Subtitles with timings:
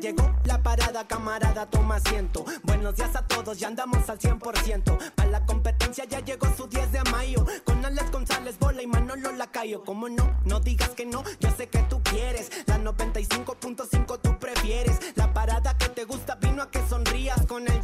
[0.00, 2.44] Llegó la parada, camarada, toma asiento.
[2.64, 5.14] Buenos días a todos, ya andamos al 100%.
[5.14, 7.46] Para la competencia ya llegó su 10 de mayo.
[7.64, 9.84] Con Alex González, Bola y Manolo Lacayo.
[9.84, 12.50] Como no, no digas que no, yo sé que tú quieres.
[12.66, 14.98] La 95.5 tú prefieres.
[15.14, 17.46] La parada que te gusta vino a que sonrías.
[17.46, 17.80] Con el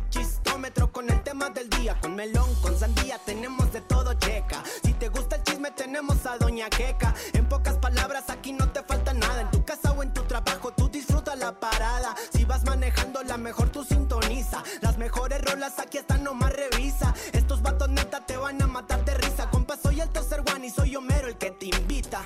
[0.93, 1.99] con el tema del día.
[2.01, 4.63] Con melón, con sandía, tenemos de todo checa.
[4.83, 7.15] Si te gusta el chisme, tenemos a Doña Queca.
[7.33, 9.41] En pocas palabras, aquí no te falta nada.
[9.41, 12.15] En tu casa o en tu trabajo, tú disfruta la parada.
[12.33, 14.63] Si vas manejando, la mejor tú sintoniza.
[14.83, 17.15] Las mejores rolas aquí están, nomás revisa.
[17.33, 19.49] Estos vatos neta te van a matar de risa.
[19.51, 22.23] Compa, soy el tercer one y soy Homero el que te invita.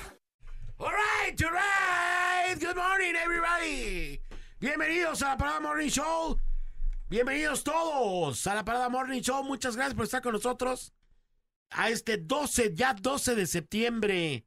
[0.79, 2.61] Alright, alright.
[2.61, 4.21] Good morning, everybody.
[4.59, 6.37] Bienvenidos a la Parada Morning Show.
[7.15, 9.45] Bienvenidos todos a la Parada Morning Show.
[9.45, 10.93] Muchas gracias por estar con nosotros
[11.71, 14.45] a este 12, ya 12 de septiembre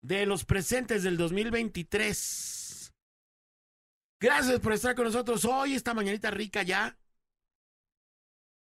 [0.00, 2.92] de los presentes del 2023.
[4.18, 6.98] Gracias por estar con nosotros hoy, esta mañanita rica ya.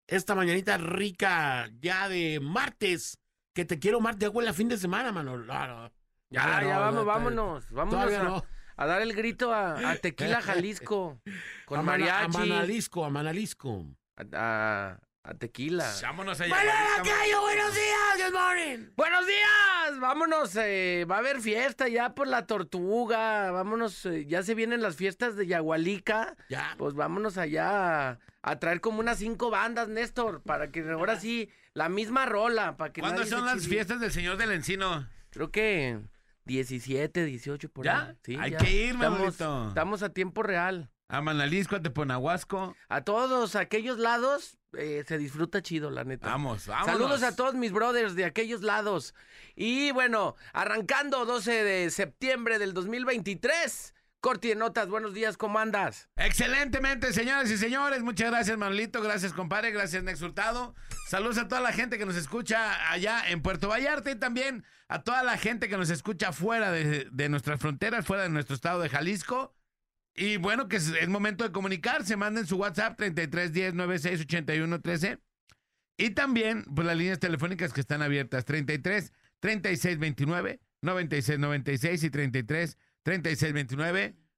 [0.08, 3.20] Esta mañanita rica ya de martes.
[3.54, 5.46] Que te quiero martes, ya huele a fin de semana, mano.
[5.46, 5.92] Ya, no,
[6.30, 7.70] ya, vamos, vámonos.
[7.72, 8.46] Vámonos todavía a, no.
[8.76, 11.20] A dar el grito a, a Tequila Jalisco.
[11.66, 12.26] Con a mariachi.
[12.26, 13.86] A Manalisco, a Manalisco.
[14.18, 15.90] A, a- a Tequila.
[16.02, 16.54] Vámonos allá.
[16.54, 18.18] ¡Manala Cayo, buenos días!
[18.30, 18.90] ¡Good morning!
[18.98, 20.00] ¡Buenos días!
[20.02, 23.50] Vámonos, eh, va a haber fiesta ya por la tortuga.
[23.52, 26.36] Vámonos, eh, ya se vienen las fiestas de Yagualica.
[26.50, 26.76] Ya.
[26.78, 31.50] Pues vámonos allá a, a traer como unas cinco bandas, Néstor, para que ahora sí,
[31.74, 32.76] la misma rola.
[32.76, 35.08] Para que ¿Cuándo son las fiestas del Señor del Encino?
[35.30, 36.02] Creo que
[36.46, 38.08] 17, 18 por ¿Ya?
[38.10, 38.18] ahí.
[38.24, 38.58] Sí, Hay ya.
[38.58, 40.90] que ir, estamos, estamos a tiempo real.
[41.10, 42.76] A Manalisco, a Teponahuasco.
[42.90, 46.28] A todos aquellos lados eh, se disfruta chido, la neta.
[46.28, 46.88] Vamos, vamos.
[46.88, 49.14] Saludos a todos mis brothers de aquellos lados.
[49.56, 53.94] Y bueno, arrancando 12 de septiembre del 2023.
[54.22, 56.08] Corti de notas, buenos días, ¿cómo andas?
[56.16, 58.02] Excelentemente, señoras y señores.
[58.04, 59.02] Muchas gracias, Manolito.
[59.02, 59.72] Gracias, compadre.
[59.72, 60.74] Gracias, Nex Hurtado.
[61.10, 64.64] Saludos a toda la gente que nos escucha allá en Puerto Vallarta y también
[64.94, 68.80] a toda la gente que nos escucha fuera de, nuestras fronteras, fuera de nuestro estado
[68.80, 69.56] de Jalisco.
[70.14, 72.16] Y bueno, que es, momento de comunicarse.
[72.16, 75.20] Manden su WhatsApp 3310 96 81 13.
[75.98, 82.10] Y también, pues las líneas telefónicas que están abiertas: 33 36 29 96 96 y
[82.12, 83.54] 33 36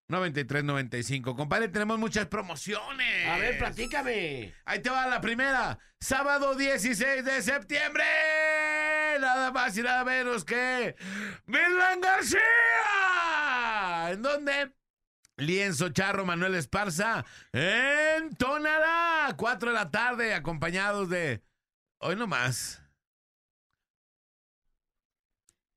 [0.07, 1.35] 29 93 95.
[1.35, 3.27] Compadre, tenemos muchas promociones.
[3.27, 4.53] A ver, platícame.
[4.65, 5.79] Ahí te va la primera.
[5.99, 8.03] Sábado 16 de septiembre.
[9.19, 10.95] Nada más y nada menos que.
[11.45, 12.41] ¡Milan García!
[14.11, 14.71] ¿En dónde?
[15.37, 21.43] Lienzo Charro Manuel Esparza en Tonalá, 4 de la tarde, acompañados de.
[21.97, 22.81] Hoy nomás.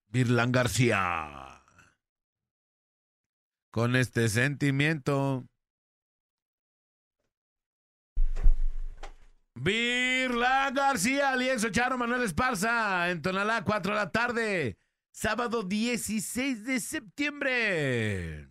[0.09, 1.57] Virlán García.
[3.70, 5.44] Con este sentimiento.
[9.54, 14.78] Virlán García, Lienzo Charro Manuel Esparza en Tonalá, 4 de la tarde.
[15.12, 18.48] Sábado 16 de septiembre.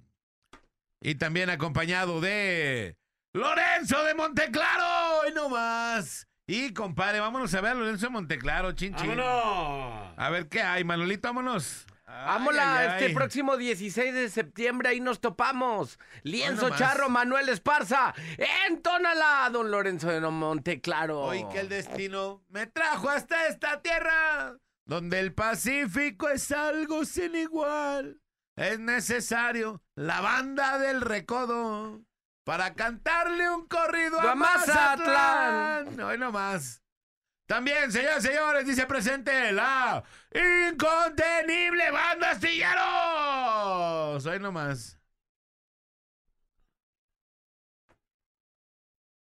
[1.02, 2.98] Y también acompañado de
[3.34, 5.30] Lorenzo de Monteclaro.
[5.30, 6.28] Y no más.
[6.46, 9.10] Y compadre, vámonos a ver a Lorenzo de Monteclaro, chin, chin.
[9.18, 10.14] ¡Vámonos!
[10.18, 11.86] A ver qué hay, Manolito, vámonos.
[12.26, 13.14] Vámonos, este ay.
[13.14, 16.00] próximo 16 de septiembre ahí nos topamos.
[16.24, 16.70] Lienzo.
[16.72, 21.22] Charro Manuel Esparza, en Tonalá, don Lorenzo de Monteclaro.
[21.22, 27.36] Hoy que el destino me trajo hasta esta tierra, donde el Pacífico es algo sin
[27.36, 28.20] igual.
[28.56, 32.02] Es necesario la banda del recodo
[32.44, 35.86] para cantarle un corrido a A Mazatlán.
[35.86, 36.00] Mazatlán.
[36.02, 36.82] Hoy nomás.
[37.48, 40.04] También, señores señores, dice presente la
[40.70, 44.26] incontenible banda Astilleros.
[44.26, 45.00] Hoy nomás.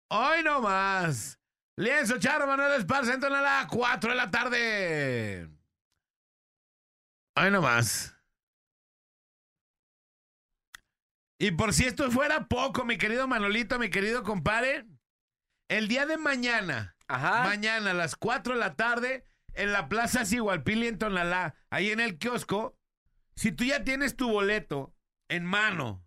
[0.09, 1.37] Hoy nomás.
[1.75, 5.49] Lienzo Charo Manuel Esparza en Tonalá, 4 de la tarde.
[7.35, 8.15] Hoy nomás.
[11.37, 14.85] Y por si esto fuera poco, mi querido Manolito, mi querido compadre,
[15.67, 17.43] el día de mañana, Ajá.
[17.43, 21.99] mañana a las 4 de la tarde, en la Plaza Sigualpili en Tonalá, ahí en
[21.99, 22.77] el kiosco,
[23.35, 24.93] si tú ya tienes tu boleto
[25.29, 26.05] en mano,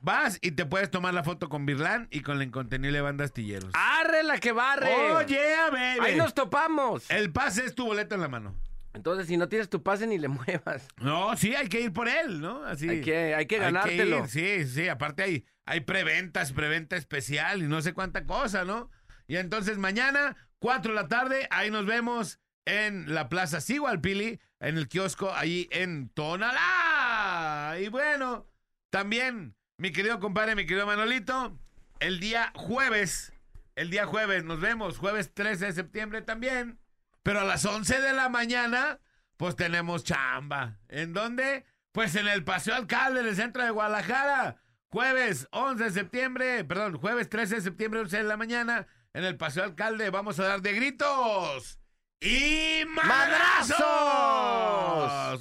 [0.00, 3.70] vas y te puedes tomar la foto con Birlán y con la incontenible banda Astilleros.
[3.74, 4.92] Arre la que barre.
[5.12, 6.00] Oye, a ver.
[6.00, 7.10] Ahí nos topamos.
[7.10, 8.54] El pase es tu boleto en la mano.
[8.94, 10.88] Entonces, si no tienes tu pase, ni le muevas.
[11.00, 12.64] No, sí, hay que ir por él, ¿no?
[12.64, 12.88] Así.
[12.88, 14.20] Hay que, hay que ganártelo.
[14.20, 18.90] ir, sí, sí, aparte hay, hay preventas, preventa especial y no sé cuánta cosa, ¿no?
[19.26, 24.76] Y entonces mañana, 4 de la tarde, ahí nos vemos en la Plaza Sigualpili, en
[24.78, 27.76] el kiosco, ahí en Tonalá.
[27.80, 28.46] Y bueno,
[28.90, 31.58] también Mi querido compadre, mi querido Manolito,
[32.00, 33.34] el día jueves,
[33.74, 36.78] el día jueves, nos vemos, jueves 13 de septiembre también,
[37.22, 39.00] pero a las 11 de la mañana,
[39.36, 40.78] pues tenemos chamba.
[40.88, 41.66] ¿En dónde?
[41.92, 44.56] Pues en el Paseo Alcalde, en el centro de Guadalajara.
[44.88, 49.36] Jueves 11 de septiembre, perdón, jueves 13 de septiembre, 11 de la mañana, en el
[49.38, 51.80] Paseo Alcalde, vamos a dar de gritos
[52.20, 53.82] y madrazos.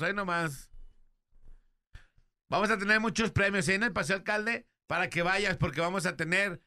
[0.01, 0.71] Ahí nomás.
[2.47, 6.05] Vamos a tener muchos premios ahí en el Paseo Alcalde para que vayas, porque vamos
[6.05, 6.61] a tener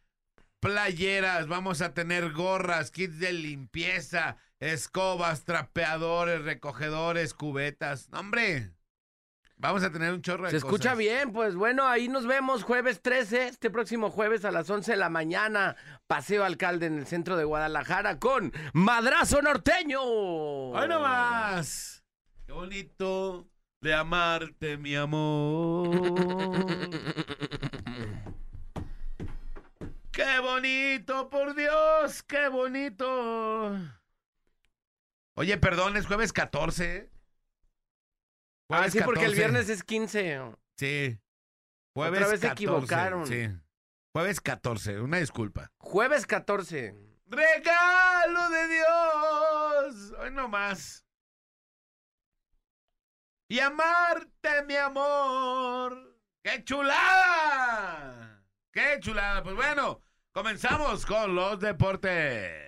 [0.61, 8.11] playeras, vamos a tener gorras, kits de limpieza, escobas, trapeadores, recogedores, cubetas.
[8.13, 8.75] Hombre,
[9.59, 13.03] vamos a tener un chorro de Se escucha bien, pues bueno, ahí nos vemos jueves
[13.03, 15.77] 13, este próximo jueves a las 11 de la mañana,
[16.07, 20.01] Paseo Alcalde en el centro de Guadalajara con Madrazo Norteño.
[20.03, 22.05] ¡Hoy nomás!
[22.47, 23.49] ¡Qué bonito
[23.81, 25.91] de amarte, mi amor!
[30.11, 32.23] ¡Qué bonito, por Dios!
[32.25, 33.79] ¡Qué bonito!
[35.35, 37.13] Oye, perdón, es jueves 14.
[38.71, 39.37] Ah, sí, porque el 14.
[39.37, 40.41] viernes es 15.
[40.77, 41.19] Sí.
[41.95, 43.27] Jueves Otra vez se 14, equivocaron.
[43.27, 43.49] Sí.
[44.13, 45.71] Jueves 14, una disculpa.
[45.79, 46.95] Jueves 14.
[47.27, 50.15] ¡Regalo de Dios!
[50.19, 51.05] Hoy nomás.
[53.49, 56.19] Y amarte, mi amor.
[56.43, 58.45] ¡Qué chulada!
[58.71, 59.43] ¡Qué chulada!
[59.43, 62.68] Pues bueno, comenzamos con los deportes.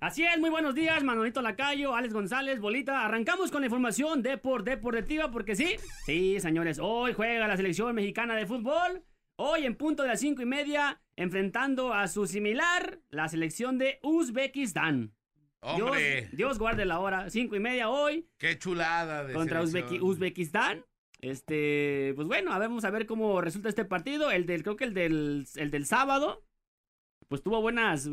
[0.00, 3.04] Así es, muy buenos días, Manolito Lacayo, Alex González, Bolita.
[3.04, 5.76] Arrancamos con la información de por deportiva, porque sí,
[6.06, 9.04] sí, señores, hoy juega la selección mexicana de fútbol.
[9.36, 13.98] Hoy en punto de las cinco y media, enfrentando a su similar, la selección de
[14.02, 15.12] Uzbekistán.
[15.76, 19.62] Dios, Hombre, Dios guarde la hora, cinco y media hoy qué chulada de contra.
[19.62, 20.86] Uzbeki- Uzbekistán.
[21.20, 24.30] Este, pues bueno, a ver, vamos a ver cómo resulta este partido.
[24.30, 26.42] El del, creo que el del, el del sábado,
[27.30, 28.10] pues tuvo buenas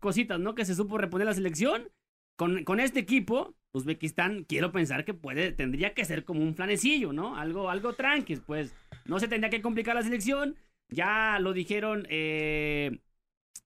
[0.00, 0.56] cositas, ¿no?
[0.56, 1.88] Que se supo reponer la selección.
[2.36, 7.12] Con, con este equipo, Uzbekistán, quiero pensar que puede, tendría que ser como un flanecillo,
[7.12, 7.36] ¿no?
[7.36, 8.74] Algo, algo tranqui, pues
[9.04, 10.56] no se tendría que complicar la selección.
[10.88, 12.98] Ya lo dijeron eh,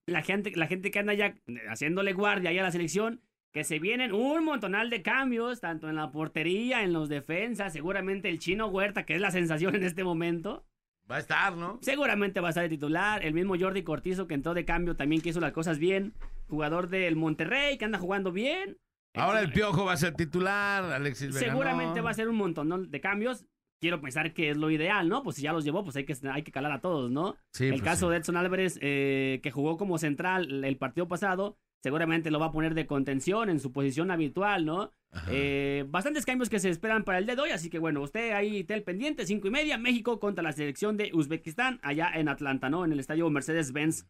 [0.04, 1.34] la, gente, la gente que anda ya
[1.70, 3.22] haciéndole guardia ahí a la selección,
[3.52, 8.28] que se vienen un montonal de cambios, tanto en la portería, en los defensas, seguramente
[8.28, 10.66] el chino Huerta, que es la sensación en este momento,
[11.10, 11.78] Va a estar, ¿no?
[11.82, 15.20] seguramente va a estar de titular, el mismo Jordi Cortizo que entró de cambio también
[15.20, 16.14] que hizo las cosas bien,
[16.48, 18.78] jugador del Monterrey que anda jugando bien.
[19.14, 21.40] Ahora el Piojo va a ser titular, Alexis Vega.
[21.40, 22.04] Seguramente no.
[22.04, 23.44] va a ser un montón de cambios.
[23.80, 25.22] Quiero pensar que es lo ideal, ¿no?
[25.22, 27.36] Pues si ya los llevó, pues hay que, hay que calar a todos, ¿no?
[27.54, 28.12] Sí, el pues caso sí.
[28.12, 32.52] de Edson Álvarez, eh, que jugó como central el partido pasado, seguramente lo va a
[32.52, 34.92] poner de contención en su posición habitual, ¿no?
[35.28, 38.32] Eh, bastantes cambios que se esperan para el día de hoy, así que bueno, usted
[38.32, 42.28] ahí esté el pendiente, cinco y media, México contra la selección de Uzbekistán, allá en
[42.28, 42.84] Atlanta, ¿no?
[42.84, 44.06] En el estadio Mercedes-Benz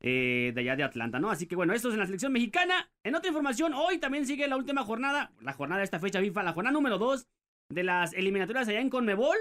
[0.00, 1.30] eh, de allá de Atlanta, ¿no?
[1.30, 2.90] Así que bueno, esto es en la selección mexicana.
[3.02, 6.42] En otra información, hoy también sigue la última jornada, la jornada de esta fecha FIFA,
[6.42, 7.26] la jornada número 2
[7.70, 9.36] de las eliminatorias allá en Conmebol,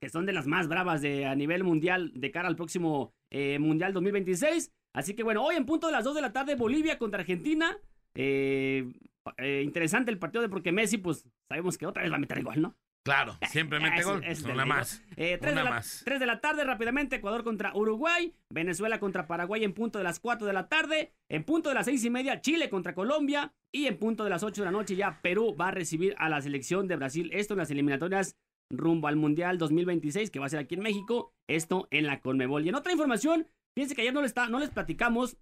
[0.00, 3.58] que son de las más bravas de, a nivel mundial de cara al próximo eh,
[3.58, 4.72] Mundial 2026.
[4.94, 7.78] Así que bueno, hoy en punto de las 2 de la tarde, Bolivia contra Argentina.
[8.14, 8.92] Eh,
[9.36, 12.38] eh, interesante el partido de porque Messi, pues sabemos que otra vez va a meter
[12.38, 12.76] igual, ¿no?
[13.04, 14.22] Claro, siempre mete Es- gol.
[14.24, 15.02] es Una ley, más.
[15.16, 16.02] Eh, tres, Una de la, más.
[16.04, 20.20] tres de la tarde, rápidamente, Ecuador contra Uruguay, Venezuela contra Paraguay en punto de las
[20.20, 23.86] 4 de la tarde, en punto de las seis y media, Chile contra Colombia, y
[23.86, 26.40] en punto de las 8 de la noche ya Perú va a recibir a la
[26.42, 27.30] selección de Brasil.
[27.32, 28.36] Esto en las eliminatorias
[28.70, 32.66] rumbo al Mundial 2026, que va a ser aquí en México, esto en la Conmebol.
[32.66, 35.38] Y en otra información, fíjense que ayer no les, está, no les platicamos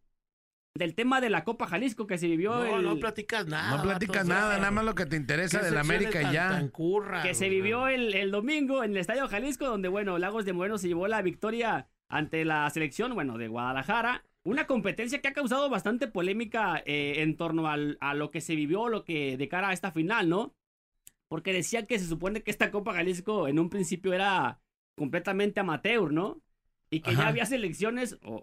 [0.76, 3.76] del tema de la Copa Jalisco que se vivió No, el- no platicas nada.
[3.76, 6.34] No platicas nada, nada más lo que te interesa ¿qué de la secciones América y
[6.34, 6.48] ya.
[6.50, 6.70] tan
[7.22, 10.78] que se vivió el, el domingo en el Estadio Jalisco, donde, bueno, Lagos de Moreno
[10.78, 14.24] se llevó la victoria ante la selección, bueno, de Guadalajara.
[14.44, 18.54] Una competencia que ha causado bastante polémica eh, en torno al- a lo que se
[18.54, 20.54] vivió, lo que de cara a esta final, ¿no?
[21.28, 24.60] Porque decía que se supone que esta Copa Jalisco en un principio era
[24.96, 26.40] completamente amateur, ¿no?
[26.90, 28.42] Y que ya había selecciones, o, o-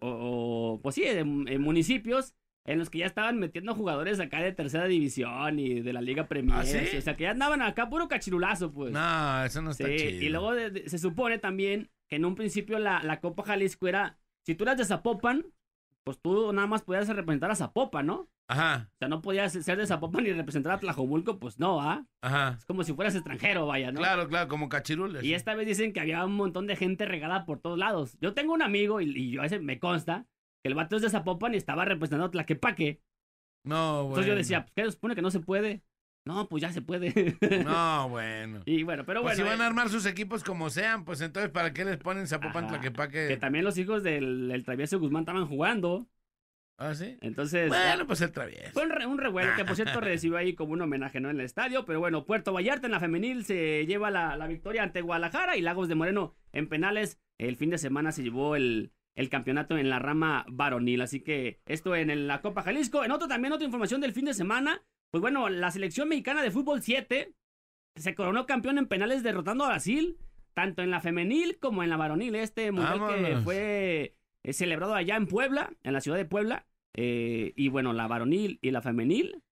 [0.75, 2.33] o, pues sí, en, en municipios
[2.65, 6.27] en los que ya estaban metiendo jugadores acá de tercera división y de la Liga
[6.27, 6.59] Premier.
[6.59, 6.77] ¿Ah, sí?
[6.97, 8.91] O sea, que ya andaban acá puro cachirulazo, pues.
[8.93, 10.21] No, eso no está Sí, chido.
[10.23, 13.87] y luego de- de- se supone también que en un principio la, la Copa Jalisco
[13.87, 15.45] era, si tú eras de Zapopan,
[16.03, 18.29] pues tú nada más podías representar a Zapopan, ¿no?
[18.49, 22.05] Ajá, O sea, no podías ser de Zapopan y representar a Tlajomulco, pues no, ¿ah?
[22.21, 22.57] ajá.
[22.59, 23.99] Es como si fueras extranjero, vaya, ¿no?
[23.99, 25.23] Claro, claro, como cachirules.
[25.23, 28.17] Y esta vez dicen que había un montón de gente regada por todos lados.
[28.19, 30.27] Yo tengo un amigo, y, y yo a ese me consta,
[30.61, 33.01] que el vato es de Zapopan y estaba representando a Tlaquepaque.
[33.65, 34.07] No, güey.
[34.09, 35.83] Entonces yo decía, pues, ¿qué se supone que no se puede?
[36.25, 37.35] No, pues ya se puede.
[37.65, 38.61] No, bueno.
[38.65, 39.49] y bueno, pero Pues bueno.
[39.49, 42.27] si van a eh, armar sus equipos como sean, pues entonces ¿para qué les ponen
[42.27, 42.67] Zapopan.
[42.67, 43.27] Tlaquepaque?
[43.27, 46.07] que también los hijos del el travieso Guzmán estaban jugando.
[46.79, 47.17] ¿Ah, sí?
[47.21, 47.67] Entonces.
[47.69, 48.71] Bueno, pues el travieso.
[48.73, 51.29] Fue un, re- un revuelo que, por cierto, recibió ahí como un homenaje ¿no?
[51.29, 51.85] en el estadio.
[51.85, 55.61] Pero bueno, Puerto Vallarta en la femenil se lleva la, la victoria ante Guadalajara y
[55.61, 57.19] Lagos de Moreno en penales.
[57.37, 61.01] El fin de semana se llevó el, el campeonato en la rama varonil.
[61.01, 63.03] Así que esto en la Copa Jalisco.
[63.03, 64.81] En otro también, otra información del fin de semana.
[65.13, 67.35] Pues bueno, la selección mexicana de fútbol 7
[67.95, 70.17] se coronó campeón en penales derrotando a Brasil.
[70.55, 72.33] Tanto en la femenil como en la varonil.
[72.33, 76.65] Este mundial que fue eh, celebrado allá en Puebla, en la ciudad de Puebla.
[76.95, 79.43] Eh, y bueno, la varonil y la femenil.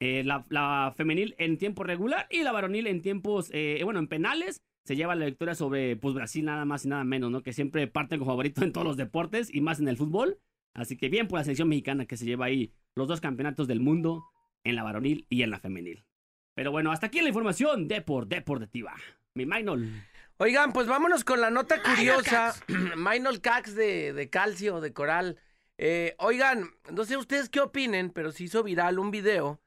[0.00, 4.08] eh, la, la femenil en tiempo regular y la varonil en tiempos, eh, bueno, en
[4.08, 4.62] penales.
[4.86, 7.42] Se lleva la victoria sobre pues, Brasil nada más y nada menos, ¿no?
[7.42, 10.38] Que siempre parten como favorito en todos los deportes y más en el fútbol.
[10.74, 13.80] Así que bien por la selección mexicana que se lleva ahí los dos campeonatos del
[13.80, 14.24] mundo
[14.64, 16.04] en la varonil y en la femenil.
[16.54, 18.94] Pero bueno, hasta aquí la información de por deportiva.
[19.34, 19.90] Mi Maynol.
[20.38, 22.54] Oigan, pues vámonos con la nota curiosa.
[22.96, 25.38] Minor Cax de, de calcio, de coral.
[25.78, 29.60] Eh, oigan, no sé ustedes qué opinen, pero se hizo viral un video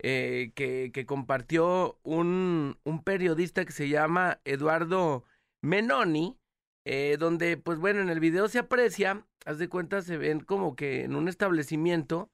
[0.00, 5.24] eh, que, que compartió un, un periodista que se llama Eduardo
[5.62, 6.38] Menoni,
[6.86, 10.76] eh, donde, pues bueno, en el video se aprecia, haz de cuenta, se ven como
[10.76, 12.30] que en un establecimiento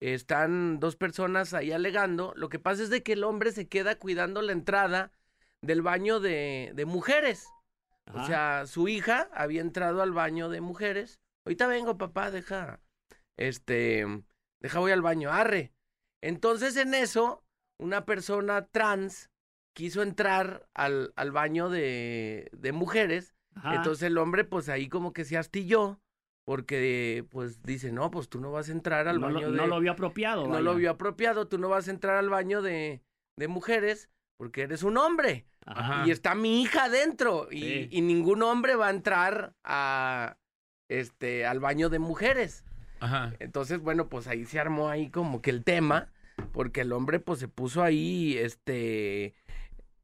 [0.00, 2.32] están dos personas ahí alegando.
[2.36, 5.12] Lo que pasa es de que el hombre se queda cuidando la entrada
[5.62, 7.46] del baño de, de mujeres.
[8.12, 11.20] O sea, su hija había entrado al baño de mujeres.
[11.44, 12.80] Ahorita vengo, papá, deja.
[13.36, 14.04] Este.
[14.60, 15.72] Deja, voy al baño, arre.
[16.20, 17.44] Entonces, en eso,
[17.78, 19.30] una persona trans
[19.74, 23.34] quiso entrar al, al baño de, de mujeres.
[23.54, 23.76] Ajá.
[23.76, 26.00] Entonces, el hombre, pues ahí como que se astilló.
[26.50, 29.56] Porque, pues, dice, no, pues tú no vas a entrar al no, baño lo, de
[29.56, 30.42] no lo vio apropiado.
[30.46, 30.62] no vaya.
[30.62, 31.46] lo vio apropiado.
[31.46, 33.02] Tú no vas a entrar al baño de,
[33.36, 35.46] de mujeres porque eres un hombre.
[35.64, 36.02] Ajá.
[36.08, 37.46] Y está mi hija adentro.
[37.52, 37.88] Y, Sí.
[37.92, 40.38] y ningún hombre va a entrar a
[40.88, 42.64] este al baño de mujeres.
[42.98, 43.32] Ajá.
[43.38, 46.08] Entonces, bueno, pues ahí se armó ahí como que el tema.
[46.52, 49.34] Porque el hombre, pues, se puso ahí, este,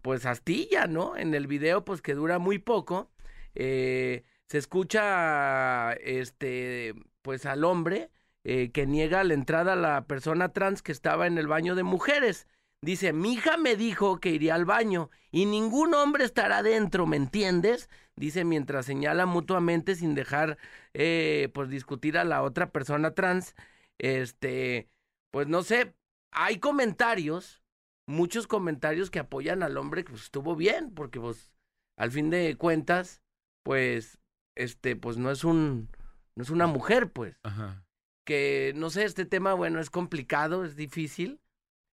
[0.01, 1.17] pues, astilla, ¿no?
[1.17, 3.11] En el video, pues, que dura muy poco.
[3.57, 8.11] eh, se escucha, este, pues, al hombre
[8.45, 11.83] eh, que niega la entrada a la persona trans que estaba en el baño de
[11.83, 12.47] mujeres.
[12.83, 17.17] Dice, mi hija me dijo que iría al baño y ningún hombre estará dentro, ¿me
[17.17, 17.91] entiendes?
[18.15, 20.59] Dice mientras señala mutuamente sin dejar,
[20.95, 23.55] eh, pues, discutir a la otra persona trans.
[23.99, 24.89] Este,
[25.33, 25.95] pues no sé,
[26.31, 27.63] hay comentarios,
[28.07, 31.51] muchos comentarios que apoyan al hombre que pues, estuvo bien, porque pues
[31.97, 33.23] al fin de cuentas,
[33.65, 34.19] pues,
[34.57, 35.89] este, pues no es un,
[36.35, 37.39] no es una mujer, pues.
[37.45, 37.85] Ajá.
[38.25, 41.41] Que no sé, este tema, bueno, es complicado, es difícil,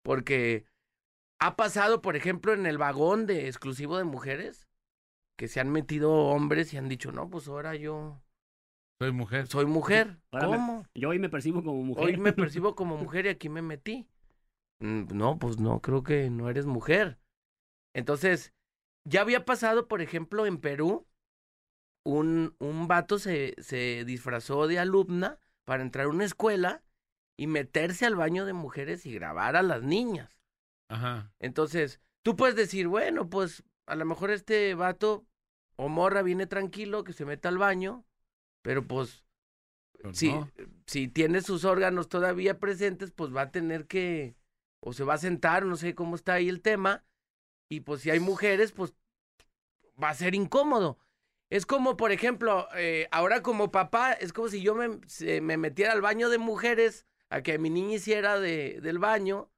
[0.02, 0.64] porque
[1.40, 4.68] ha pasado, por ejemplo, en el vagón de exclusivo de mujeres,
[5.36, 8.22] que se han metido hombres y han dicho, no, pues ahora yo
[9.00, 9.46] Soy mujer.
[9.46, 10.18] soy mujer.
[10.30, 10.86] Ahora me- ¿Cómo?
[10.94, 12.04] Yo hoy me percibo como mujer.
[12.04, 14.06] Hoy me percibo como mujer y aquí me metí.
[14.80, 17.18] Mm, No, pues no, creo que no eres mujer.
[17.94, 18.52] Entonces,
[19.04, 21.06] ya había pasado, por ejemplo, en Perú,
[22.04, 26.82] un, un vato se, se disfrazó de alumna para entrar a una escuela
[27.36, 30.30] y meterse al baño de mujeres y grabar a las niñas.
[30.88, 31.32] Ajá.
[31.38, 35.26] Entonces, tú puedes decir, bueno, pues a lo mejor este vato
[35.76, 38.04] o morra viene tranquilo, que se meta al baño,
[38.62, 39.24] pero pues
[39.92, 40.50] Pero si, no.
[40.86, 44.36] si tiene sus órganos todavía presentes, pues va a tener que,
[44.80, 47.04] o se va a sentar, no sé cómo está ahí el tema,
[47.70, 48.94] y pues si hay mujeres, pues
[50.02, 50.98] va a ser incómodo.
[51.50, 55.56] Es como, por ejemplo, eh, ahora como papá, es como si yo me, se- me
[55.56, 59.50] metiera al baño de mujeres a que mi niña hiciera de, del baño,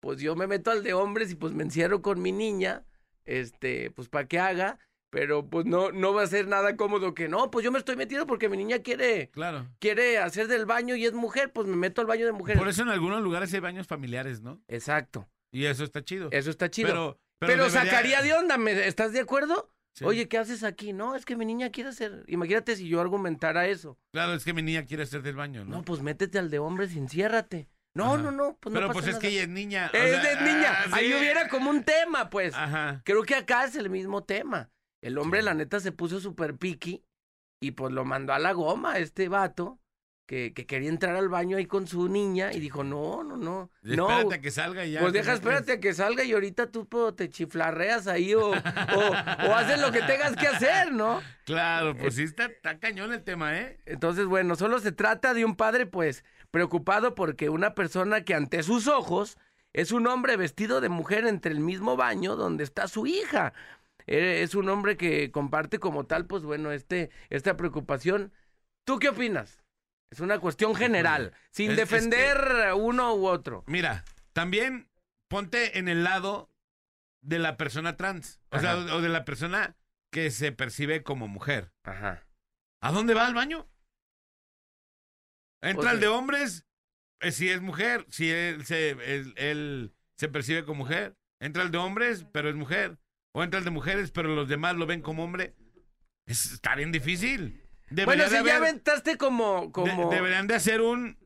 [0.00, 2.84] pues yo me meto al de hombres y pues me encierro con mi niña,
[3.24, 4.78] este, pues para que haga,
[5.10, 7.94] pero pues no, no va a ser nada cómodo que no, pues yo me estoy
[7.96, 9.68] metiendo porque mi niña quiere, Claro.
[9.78, 12.58] quiere hacer del baño y es mujer, pues me meto al baño de mujeres.
[12.58, 14.60] Por eso en algunos lugares hay baños familiares, ¿no?
[14.66, 16.30] Exacto, Y eso está chido.
[16.32, 16.88] eso está chido.
[16.88, 19.70] Pero, Pero, pero, debería- sacaría de onda, ¿me- ¿estás de acuerdo?
[19.94, 20.04] Sí.
[20.06, 20.92] Oye, ¿qué haces aquí?
[20.92, 22.24] No, es que mi niña quiere hacer.
[22.26, 23.98] Imagínate si yo argumentara eso.
[24.12, 25.76] Claro, es que mi niña quiere hacer del baño, ¿no?
[25.76, 27.68] No, pues métete al de hombres y enciérrate.
[27.94, 28.22] No, Ajá.
[28.22, 29.90] no, no, pues pero no pues es que ella es niña.
[29.92, 30.72] Es sea, de niña.
[30.72, 31.14] ah, Ahí sí.
[31.14, 32.54] hubiera como un tema, pues.
[32.54, 33.02] Ajá.
[33.04, 34.70] Creo que acá es el mismo tema.
[35.02, 35.44] El hombre, Sí.
[35.44, 37.04] la neta, se puso súper piqui
[37.60, 39.78] y pues lo mandó a la goma este vato
[40.26, 43.70] que, que quería entrar al baño ahí con su niña y dijo, no, no, no.
[43.82, 45.00] No, Espérate a que salga y ya.
[45.00, 48.52] pues deja, espérate a que salga y ahorita tú pues, te chiflarreas ahí o, o,
[49.42, 51.24] o haces lo que tengas que hacer, ¿no?
[51.44, 53.80] Claro, pues sí está, está cañón el tema, ¿eh?
[53.84, 58.62] Entonces, bueno, solo se trata de un padre, pues, preocupado porque una persona que ante
[58.62, 59.38] sus ojos
[59.74, 63.54] Es un hombre vestido de mujer entre el mismo baño donde está su hija.
[64.06, 68.32] Eh, Es un hombre que comparte como tal, pues bueno, este, esta preocupación.
[68.84, 69.61] ¿Tú qué opinas?
[70.12, 73.64] Es una cuestión general, sin Es- es que- defender uno u otro.
[73.66, 74.04] Mira,
[74.34, 74.90] también
[75.28, 76.52] ponte en el lado
[77.22, 78.40] de la persona trans.
[78.50, 79.74] O sea, o de la persona
[80.10, 81.72] que se percibe como mujer.
[81.82, 82.26] Ajá.
[82.82, 83.66] ¿A dónde va al baño?
[85.62, 86.66] Entra Pues, el de hombres,
[87.20, 91.16] eh, si es mujer, si él se, él, él se percibe como mujer.
[91.40, 92.98] Entra el de hombres, pero es mujer.
[93.32, 95.54] O entra el de mujeres, pero los demás lo ven como hombre.
[96.26, 97.61] Es, está bien difícil.
[98.04, 101.18] Bueno, si de ya aventaste como, de- como deberían de hacer un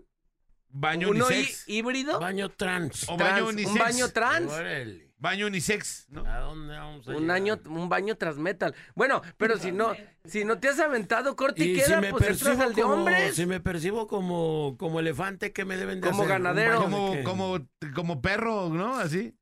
[0.69, 1.69] baño uno unisex.
[1.69, 3.09] híbrido, Baño trans.
[3.09, 3.79] O trans, baño un unisex.
[3.79, 4.53] baño trans.
[4.53, 5.07] Órale.
[5.19, 6.27] Baño unisex, ¿no?
[6.27, 8.75] ¿A dónde vamos a Un año, un baño tras metal.
[8.95, 9.95] Bueno, pero si no,
[10.27, 12.75] si no te has aventado corte y, Y queda, si me pues entras percibo al
[12.75, 13.35] de como, hombres.
[13.35, 16.37] si me percibo como, como elefante, ¿qué me deben de Como hacer?
[16.37, 16.83] ¿Un ganadero.
[16.83, 18.97] Como, como, como perro, ¿no?
[18.97, 19.35] Así.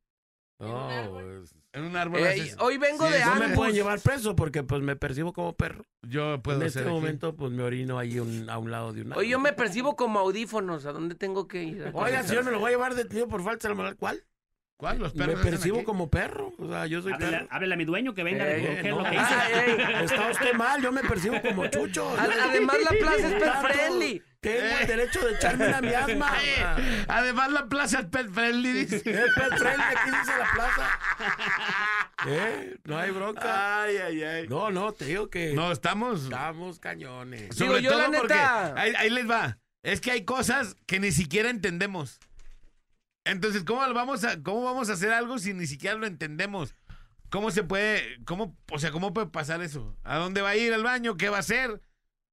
[0.60, 2.20] No, pues, En un árbol.
[2.20, 3.56] Eh, haces- hoy vengo Sí, de no me Angus.
[3.56, 5.84] pueden llevar preso porque pues me percibo como perro.
[6.02, 6.88] Yo puedo en este aquí.
[6.88, 9.16] momento pues me orino ahí un- a un lado de una.
[9.16, 10.86] Hoy yo me percibo como audífonos.
[10.86, 11.90] ¿A dónde tengo que ir?
[11.94, 13.96] Oiga, señor, me lo voy a llevar detenido por falta de la moral.
[13.96, 14.22] ¿Cuál?
[14.76, 14.98] ¿Cuál?
[14.98, 15.84] Los Me perros hacen percibo aquí?
[15.84, 16.52] como perro.
[16.58, 17.48] O sea, yo soy Háblele, perro.
[17.50, 18.98] háblele a mi dueño que venga recoger no.
[19.02, 20.04] lo que Ah, hice.
[20.04, 22.08] Está usted mal, yo me percibo como chucho.
[22.18, 24.22] Ad- Además, la plaza es pet friendly.
[24.44, 26.32] Tengo el derecho de echarme una miasma.
[26.44, 28.96] Eh, Además, la plaza es pet friendly, dice.
[28.96, 30.90] Es pet friendly, aquí dice la plaza.
[32.26, 32.76] ¿Eh?
[32.84, 33.82] No hay bronca.
[33.82, 34.48] Ay, ay, ay.
[34.48, 36.24] No, no, te digo que No, estamos.
[36.24, 37.56] estamos cañones.
[37.56, 39.58] Digo, yo la porque neta- ahí, ahí les va.
[39.82, 42.18] Es que hay cosas que ni siquiera entendemos.
[43.24, 46.74] Entonces, ¿cómo lo vamos a, cómo vamos a hacer algo si ni siquiera lo entendemos?
[47.30, 49.96] ¿Cómo se puede, cómo, o sea, cómo puede pasar eso?
[50.04, 51.16] ¿A dónde va a ir al baño?
[51.16, 51.80] ¿Qué va a hacer?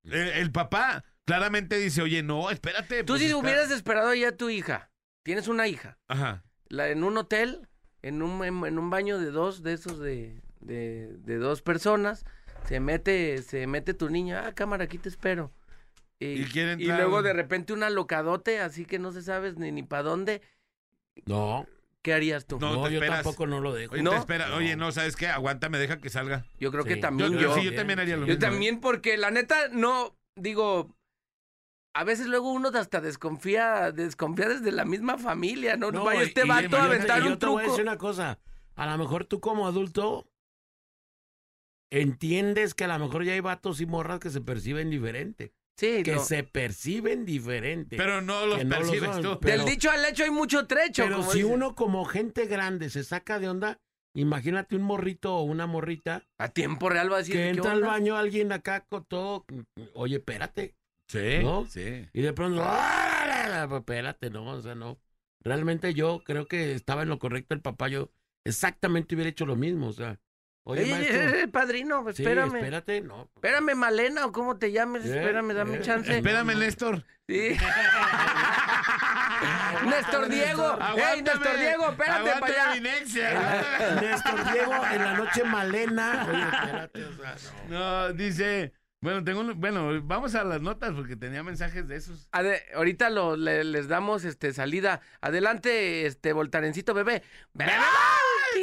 [0.03, 3.03] El, el papá claramente dice, oye, no, espérate.
[3.03, 4.89] Tú pues si está- hubieras esperado ya a tu hija,
[5.23, 6.43] tienes una hija, Ajá.
[6.67, 7.67] la, en un hotel,
[8.01, 12.25] en un, en, en un baño de dos, de esos de, de, de dos personas,
[12.67, 15.51] se mete, se mete tu niña, ah, cámara, aquí te espero.
[16.19, 19.57] Y, Y quiere y entrar- luego de repente una locadote, así que no se sabes
[19.57, 20.41] ni, ni para dónde,
[21.25, 21.65] No,
[22.01, 22.59] ¿qué harías tú?
[22.59, 23.23] No, no, yo esperas.
[23.23, 23.93] tampoco no lo dejo.
[23.93, 24.11] Oye, ¿No?
[24.11, 25.27] te espera, oye, no, ¿sabes qué?
[25.27, 26.45] Aguántame, deja que salga.
[26.59, 27.55] Yo creo que también Yo, yo.
[27.55, 28.37] sí, yo también haría lo Yo mismo.
[28.45, 28.49] ¿eh?
[28.49, 30.95] también, porque la neta, no, digo,
[31.93, 35.91] a veces luego uno hasta desconfía, desconfía desde la misma familia, ¿no?
[35.91, 38.39] No, vaya este vato a aventar y yo un te voy a decir una cosa.
[38.75, 40.27] A lo mejor tú como adulto
[41.91, 45.53] entiendes que a lo mejor ya hay vatos y morras que se perciben diferente.
[45.77, 46.23] Sí, Que no.
[46.23, 47.97] se perciben diferente.
[47.97, 49.39] Pero no los no los percibes son, tú.
[49.41, 51.03] pero- Del dicho al hecho hay mucho trecho.
[51.03, 53.79] Pero como si uno como gente grande se saca de onda,
[54.15, 57.71] imagínate un morrito o una morrita A tiempo real va a decir, que ¿qué entra
[57.71, 59.45] al baño alguien acá con todo,
[59.93, 60.75] oye, espérate.
[61.11, 61.65] Sí, ¿No?
[61.65, 62.07] sí.
[62.13, 63.65] Y de pronto, ¡ah!
[63.67, 64.97] pues espérate, no, o sea, no.
[65.43, 68.13] Realmente yo creo que estaba en lo correcto el papá, yo
[68.45, 70.21] exactamente hubiera hecho lo mismo, o sea,
[70.63, 72.55] oye, Ey, maestro, ey, padrino, sí, espérame.
[72.55, 73.29] espérate, no.
[73.35, 76.17] Espérame, Malena, o cómo te llames, Eh, espérame, dame eh, chance.
[76.17, 77.03] Espérame, Néstor.
[77.27, 77.57] Sí.
[79.85, 81.23] Néstor Diego, ey.
[81.23, 82.81] Néstor Diego, espérate para allá.
[84.01, 87.35] Néstor Diego, en la noche malena, oye, espérate, o sea,
[87.67, 88.07] no.
[88.07, 88.71] No, dice.
[89.03, 92.27] Bueno, tengo un- bueno, vamos a las notas porque tenía mensajes de esos.
[92.31, 95.01] Ade- ahorita lo, le- les damos este salida.
[95.21, 97.23] Adelante, este voltarencito bebé.
[97.53, 97.71] ¡Bebé!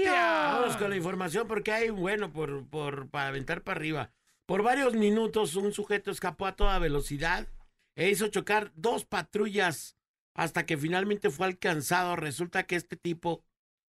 [0.06, 4.12] Vamos con la información porque hay, bueno, por, por, para aventar para arriba.
[4.46, 7.48] Por varios minutos un sujeto escapó a toda velocidad
[7.96, 9.96] e hizo chocar dos patrullas
[10.34, 12.14] hasta que finalmente fue alcanzado.
[12.14, 13.42] Resulta que este tipo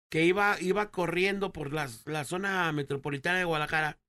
[0.09, 3.99] que iba, iba corriendo por las- la zona metropolitana de Guadalajara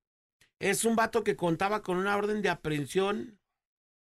[0.61, 3.39] es un vato que contaba con una orden de aprehensión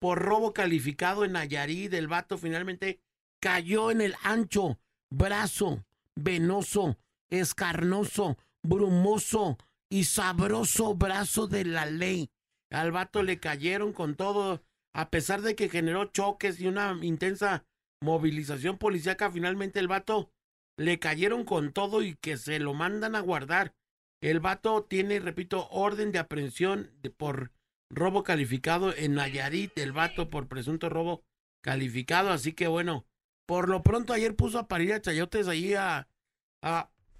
[0.01, 1.93] por robo calificado en Nayarit.
[1.95, 3.01] El vato finalmente
[3.41, 5.85] cayó en el ancho brazo
[6.17, 6.99] venoso,
[7.31, 9.59] escarnoso, brumoso
[9.91, 12.31] y sabroso brazo de la ley.
[12.71, 14.63] Al vato le cayeron con todo,
[14.95, 17.65] a pesar de que generó choques y una intensa
[18.01, 20.31] movilización policíaca, finalmente el vato
[20.79, 23.75] le cayeron con todo y que se lo mandan a guardar.
[24.23, 27.51] El vato tiene, repito, orden de aprehensión por
[27.91, 31.25] robo calificado en Nayarit, el vato por presunto robo
[31.61, 33.05] calificado, así que bueno,
[33.47, 36.09] por lo pronto ayer puso a parir a chayotes ahí a,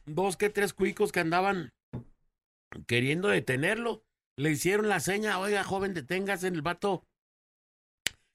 [0.07, 1.73] dos que tres cuicos que andaban
[2.87, 4.05] queriendo detenerlo.
[4.39, 7.05] Le hicieron la seña, oiga, joven, deténgase en el vato.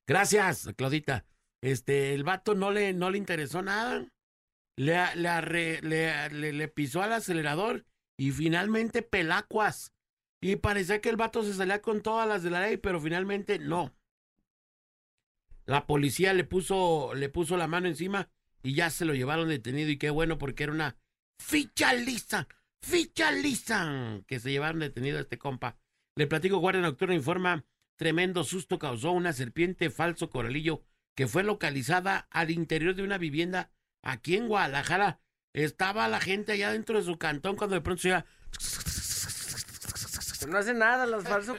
[0.05, 1.25] Gracias, Claudita.
[1.61, 4.05] Este, el vato no le, no le interesó nada.
[4.75, 5.81] Le, le-
[6.53, 7.85] le pisó al acelerador
[8.17, 9.93] y finalmente pelacuas.
[10.41, 13.59] Y parecía que el vato se salía con todas las de la ley, pero finalmente
[13.59, 13.95] no.
[15.65, 18.29] La policía le puso, le puso la mano encima
[18.63, 20.97] y ya se lo llevaron detenido y qué bueno porque era una
[21.39, 22.47] ficha lisa,
[22.81, 25.77] ficha lisa que se llevaron detenido a este compa.
[26.15, 30.83] Le platico, Guardia Nocturna informa, tremendo susto causó una serpiente falso coralillo
[31.15, 33.71] que fue localizada al interior de una vivienda
[34.03, 35.19] aquí en Guadalajara.
[35.63, 38.25] Estaba la gente allá dentro de su cantón cuando de pronto se iba...
[40.47, 41.57] Pero no hace nada los falsos.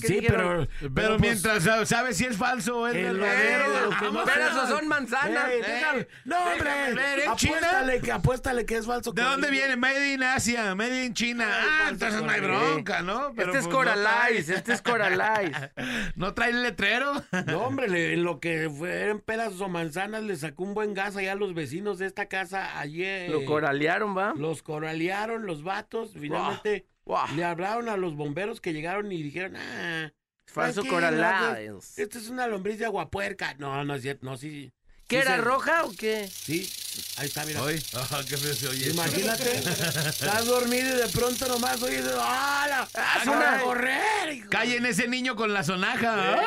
[0.00, 0.68] ¿qué Sí, dijeron?
[0.78, 3.90] pero, Pero pues, mientras sa- sabes si es falso o es El verdadero.
[4.24, 5.50] Pero son manzanas.
[5.50, 7.56] Ey, déjame- no, hombre, ver, ¿en China?
[7.56, 9.10] apuéstale, que, apuéstale que es falso.
[9.12, 9.76] ¿De dónde viene?
[9.76, 11.44] Made in Asia, Made in China.
[11.50, 13.32] Ah, entonces no hay bronca, ¿no?
[13.34, 15.50] Pero, este es pues, Coralais, No este es Coralais.
[15.50, 15.72] trae,
[16.14, 17.12] ¿no trae el letrero.
[17.46, 21.34] No, hombre, lo que fueron pelas o manzanas le sacó un buen gas allá a
[21.34, 23.28] los vecinos de esta casa ayer.
[23.28, 24.34] Lo coralearon, ¿va?
[24.36, 26.12] Los coralearon los vatos.
[26.14, 26.86] Finalmente
[27.34, 30.10] Le hablaron a los bomberos que llegaron y dijeron, ah,
[30.46, 31.98] Falso Coralais.
[31.98, 33.54] Esto es una lombriz de aguapuerca.
[33.58, 34.72] No, no es cierto, no, sí.
[35.06, 36.28] ¿Qué sí era, se- roja o qué?
[36.28, 36.70] Sí,
[37.18, 37.60] ahí está, mira.
[37.64, 38.90] Ay, ah, qué feo se oye.
[38.90, 42.86] Imagínate, estás dormido y de pronto nomás oyes, ¡ah!
[42.88, 44.32] es ¡A una- correr!
[44.32, 44.48] hijo!
[44.50, 46.34] Callen ese niño con la sonaja.
[46.34, 46.46] Ay,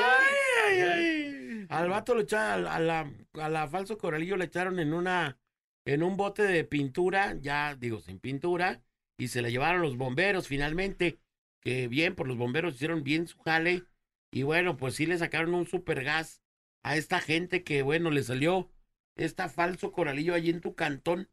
[0.70, 1.66] ay, ay.
[1.70, 5.38] Al vato lo echaron, a la, a la falso coralillo le echaron en una,
[5.86, 8.80] en un bote de pintura, ya digo, sin pintura,
[9.18, 11.20] y se la llevaron los bomberos finalmente,
[11.62, 13.84] que bien, por los bomberos hicieron bien su jale,
[14.32, 16.42] y bueno, pues sí le sacaron un super gas
[16.84, 18.72] a esta gente que, bueno, le salió
[19.16, 21.30] esta falso coralillo allí en tu cantón.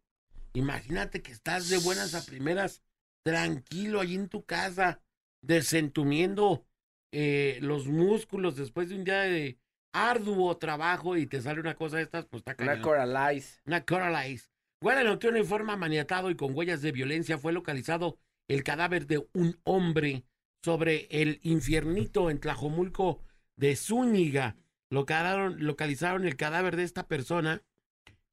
[0.52, 2.82] Imagínate que estás de buenas a primeras,
[3.24, 5.00] tranquilo allí en tu casa,
[5.42, 6.66] desentumiendo
[7.12, 9.58] eh, los músculos después de un día de
[9.92, 12.80] arduo trabajo y te sale una cosa de estas, pues está Una.
[12.80, 13.60] Coralais.
[13.64, 14.50] Una Coralize.
[14.82, 19.60] Guardia Nocturna informa maniatado y con huellas de violencia fue localizado el cadáver de un
[19.64, 20.24] hombre
[20.64, 23.20] sobre el infiernito en Tlajomulco
[23.56, 24.56] de Zúñiga.
[24.88, 27.62] Localizaron, localizaron el cadáver de esta persona.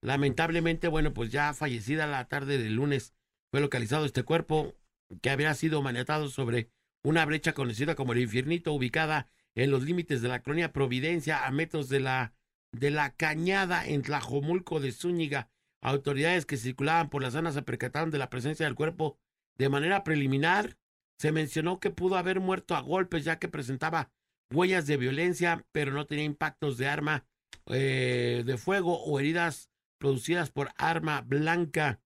[0.02, 3.14] Lamentablemente, bueno, pues ya fallecida la tarde del lunes
[3.52, 4.74] fue localizado este cuerpo
[5.22, 6.72] que había sido maniatado sobre
[7.04, 11.52] una brecha conocida como el infiernito ubicada en los límites de la colonia Providencia a
[11.52, 12.34] metros de la
[12.72, 15.50] de la cañada en Tlajomulco de Zúñiga.
[15.82, 19.20] Autoridades que circulaban por la zona se percataron de la presencia del cuerpo.
[19.58, 20.78] De manera preliminar,
[21.18, 24.12] se mencionó que pudo haber muerto a golpes ya que presentaba
[24.52, 27.26] huellas de violencia, pero no tenía impactos de arma
[27.68, 32.02] eh, de fuego o heridas producidas por arma blanca.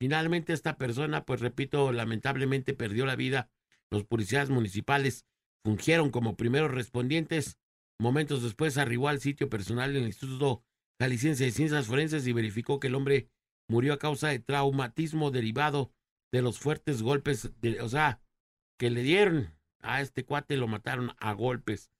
[0.00, 3.50] Finalmente esta persona, pues repito, lamentablemente perdió la vida.
[3.90, 5.26] Los policías municipales
[5.64, 7.58] fungieron como primeros respondientes.
[7.98, 10.64] Momentos después arribó al sitio personal del Instituto
[11.02, 13.28] Jalisciense de Ciencias Forenses y verificó que el hombre
[13.66, 15.92] murió a causa de traumatismo derivado
[16.30, 18.20] de los fuertes golpes, de, o sea,
[18.78, 21.90] que le dieron a este cuate, lo mataron a golpes.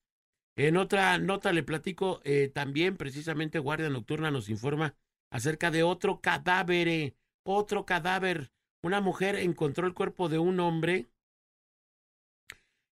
[0.55, 4.95] En otra nota le platico, eh, también precisamente Guardia Nocturna nos informa
[5.33, 8.53] acerca de otro cadáver, otro cadáver.
[8.85, 11.09] Una mujer encontró el cuerpo de un hombre,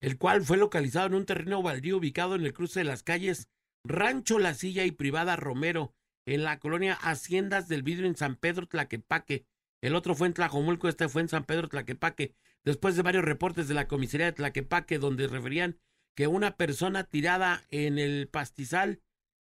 [0.01, 3.49] el cual fue localizado en un terreno baldío ubicado en el cruce de las calles
[3.87, 5.93] Rancho La Silla y Privada Romero,
[6.25, 9.45] en la colonia Haciendas del Vidrio en San Pedro Tlaquepaque.
[9.81, 12.33] El otro fue en Tlajomulco, este fue en San Pedro Tlaquepaque.
[12.63, 15.77] Después de varios reportes de la comisaría de Tlaquepaque, donde referían
[16.15, 19.01] que una persona tirada en el pastizal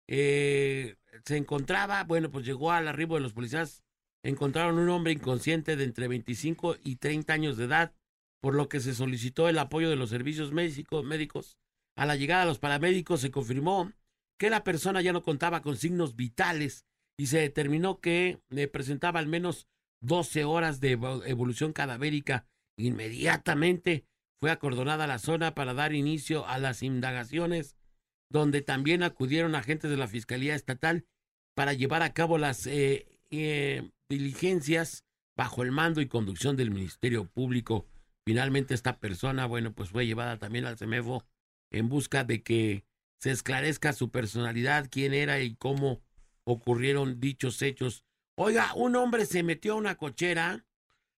[0.08, 3.84] eh, se encontraba, bueno, pues llegó al arribo de los policías,
[4.22, 7.92] encontraron un hombre inconsciente de entre 25 y 30 años de edad,
[8.40, 11.04] por lo que se solicitó el apoyo de los servicios médicos.
[11.04, 11.58] médicos.
[11.96, 13.92] A la llegada de los paramédicos se confirmó
[14.42, 16.84] que la persona ya no contaba con signos vitales
[17.16, 19.68] y se determinó que eh, presentaba al menos
[20.00, 22.48] 12 horas de evo- evolución cadavérica.
[22.76, 24.04] Inmediatamente
[24.40, 27.76] fue acordonada la zona para dar inicio a las indagaciones,
[28.28, 31.06] donde también acudieron agentes de la Fiscalía Estatal
[31.54, 35.04] para llevar a cabo las eh, eh, diligencias
[35.36, 37.86] bajo el mando y conducción del Ministerio Público.
[38.26, 41.24] Finalmente esta persona, bueno, pues fue llevada también al CEMEFO
[41.70, 42.84] en busca de que
[43.22, 46.02] se esclarezca su personalidad, quién era y cómo
[46.42, 48.04] ocurrieron dichos hechos.
[48.34, 50.64] Oiga, un hombre se metió a una cochera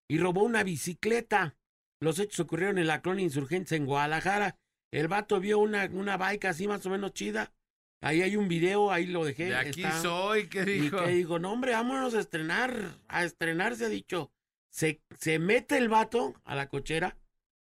[0.07, 1.57] y robó una bicicleta.
[2.01, 4.59] Los hechos ocurrieron en la colonia Insurgentes en Guadalajara.
[4.90, 7.55] El vato vio una, una bike así más o menos chida.
[8.03, 9.47] Ahí hay un video, ahí lo dejé.
[9.47, 10.03] De aquí está.
[10.03, 11.03] soy, ¿qué Y dijo?
[11.03, 14.31] que digo, no hombre, vámonos a estrenar, a estrenar, se ha dicho.
[14.69, 17.17] Se, se mete el vato a la cochera,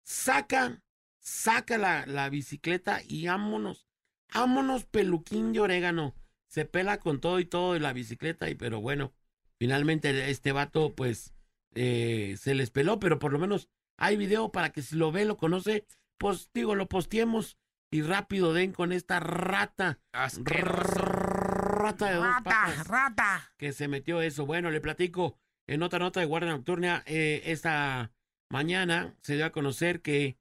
[0.04, 0.80] saca,
[1.18, 3.87] saca la, la bicicleta y vámonos,
[4.32, 6.14] vámonos peluquín de orégano.
[6.46, 9.12] Se pela con todo y todo de la bicicleta, y pero bueno,
[9.58, 11.34] finalmente este vato pues
[11.74, 15.24] eh, se les peló, pero por lo menos hay video para que si lo ve,
[15.26, 15.86] lo conoce,
[16.16, 17.58] pues digo, lo posteemos
[17.90, 23.52] y rápido den con esta rata rata de dos Rata, patas rata.
[23.56, 24.46] que se metió eso.
[24.46, 28.12] Bueno, le platico en otra nota de Guardia Nocturna eh, esta
[28.50, 30.37] mañana se dio a conocer que,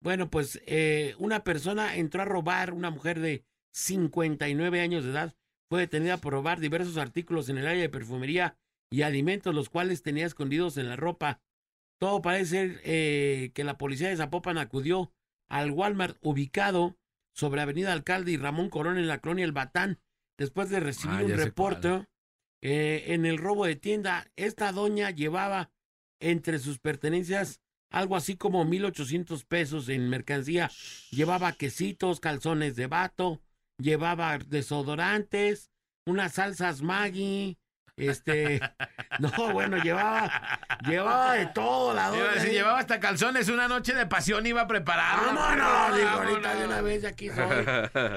[0.00, 5.34] bueno, pues eh, una persona entró a robar, una mujer de 59 años de edad,
[5.68, 8.56] fue detenida por robar diversos artículos en el área de perfumería
[8.90, 11.40] y alimentos, los cuales tenía escondidos en la ropa.
[11.98, 15.12] Todo parece ser eh, que la policía de Zapopan acudió
[15.48, 16.96] al Walmart ubicado
[17.34, 20.00] sobre Avenida Alcalde y Ramón Corón en la colonia El Batán,
[20.38, 22.06] después de recibir Ah, un ya sé reporte
[22.62, 24.30] eh, en el robo de tienda.
[24.36, 25.70] Esta doña llevaba
[26.20, 30.70] entre sus pertenencias algo así como 1.800 pesos en mercancía.
[31.10, 33.40] Llevaba quesitos, calzones de vato,
[33.78, 35.70] llevaba desodorantes,
[36.06, 37.58] unas salsas Maggi,
[37.96, 38.60] este,
[39.20, 42.52] no, bueno, llevaba, llevaba de todo la a decir, ¿eh?
[42.52, 45.34] llevaba hasta calzones, una noche de pasión iba preparado.
[45.34, 45.96] ¡Vámonos!
[45.96, 47.64] Digo, ahorita de una vez aquí soy.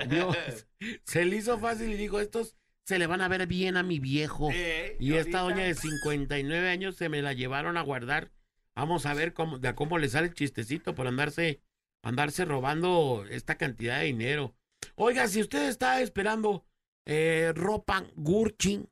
[0.09, 0.37] Dios,
[1.05, 2.55] se le hizo fácil y dijo, estos
[2.85, 4.49] se le van a ver bien a mi viejo.
[4.99, 8.31] Y esta doña de 59 años se me la llevaron a guardar.
[8.79, 11.59] Vamos a ver cómo, de cómo le sale el chistecito por andarse,
[12.01, 14.55] andarse robando esta cantidad de dinero.
[14.95, 16.63] Oiga, si usted está esperando
[17.05, 18.89] eh, ropa Gurchin,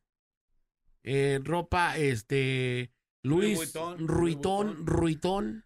[1.03, 2.91] eh, ropa este
[3.23, 4.85] Luis Vuitton, Ruitón.
[4.85, 5.65] Ruitón,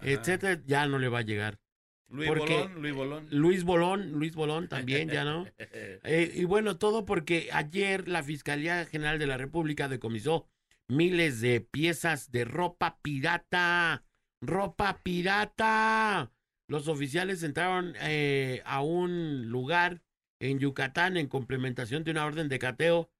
[0.00, 1.60] etcétera, ya no le va a llegar.
[2.08, 3.28] Luis porque- Bolón, Luis Bolón.
[3.30, 5.46] Luis Bolón, Luis Bolón también, ya no.
[6.04, 10.48] Eh, y bueno, todo porque ayer la Fiscalía General de la República decomisó
[10.92, 14.04] miles de piezas de ropa pirata.
[14.40, 16.32] Ropa pirata.
[16.68, 20.02] Los oficiales entraron eh, a un lugar
[20.40, 23.10] en Yucatán en complementación de una orden de cateo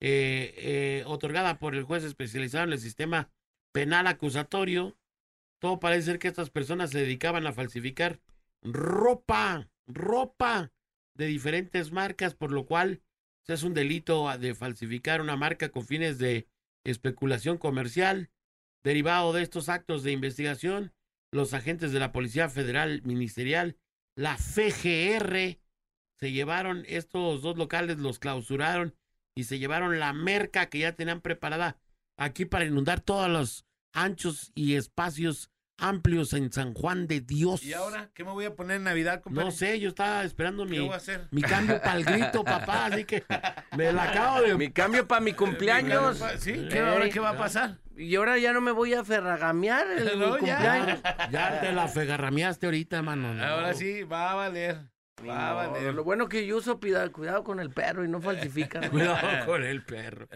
[0.00, 3.30] eh, eh, otorgada por el juez especializado en el sistema
[3.72, 4.98] penal acusatorio.
[5.58, 8.20] Todo parece ser que estas personas se dedicaban a falsificar
[8.62, 10.72] ropa, ropa
[11.14, 13.02] de diferentes marcas, por lo cual
[13.46, 16.48] es un delito de falsificar una marca con fines de
[16.90, 18.30] especulación comercial.
[18.82, 20.92] Derivado de estos actos de investigación,
[21.32, 23.76] los agentes de la Policía Federal Ministerial,
[24.14, 25.58] la FGR,
[26.18, 28.94] se llevaron estos dos locales, los clausuraron
[29.34, 31.78] y se llevaron la merca que ya tenían preparada
[32.16, 37.62] aquí para inundar todos los anchos y espacios amplios en San Juan de Dios.
[37.64, 39.44] ¿Y ahora qué me voy a poner en Navidad, compadre?
[39.46, 41.28] No sé, yo estaba esperando ¿Qué mi, voy a hacer?
[41.30, 43.24] mi cambio para el grito, papá, así que
[43.76, 44.54] me la acabo de...
[44.56, 46.22] Mi cambio para mi cumpleaños.
[46.38, 46.66] ¿Sí?
[46.70, 47.78] ¿Qué, ahora qué va a pasar?
[47.96, 50.56] Y ahora ya no me voy a ferragamear el No, ya.
[50.56, 51.00] cumpleaños.
[51.30, 53.34] Ya te la fegarrameaste ahorita, mano.
[53.34, 53.44] no.
[53.44, 54.78] Ahora sí, va a valer.
[55.26, 55.94] Va a valer.
[55.94, 58.80] Lo bueno que yo uso pida- cuidado con el perro y no falsifica.
[58.90, 60.28] Cuidado con el perro.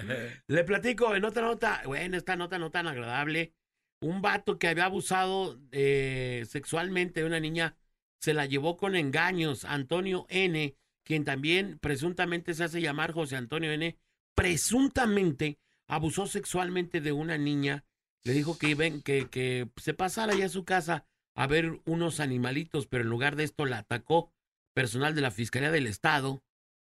[0.47, 3.53] Le platico en otra nota, bueno, esta nota no tan agradable.
[4.01, 7.77] Un vato que había abusado eh, sexualmente de una niña
[8.19, 9.65] se la llevó con engaños.
[9.65, 13.99] Antonio N., quien también presuntamente se hace llamar José Antonio N.,
[14.35, 17.85] presuntamente abusó sexualmente de una niña.
[18.25, 22.21] Le dijo que, iban, que, que se pasara ya a su casa a ver unos
[22.21, 24.33] animalitos, pero en lugar de esto la atacó
[24.75, 26.43] personal de la Fiscalía del Estado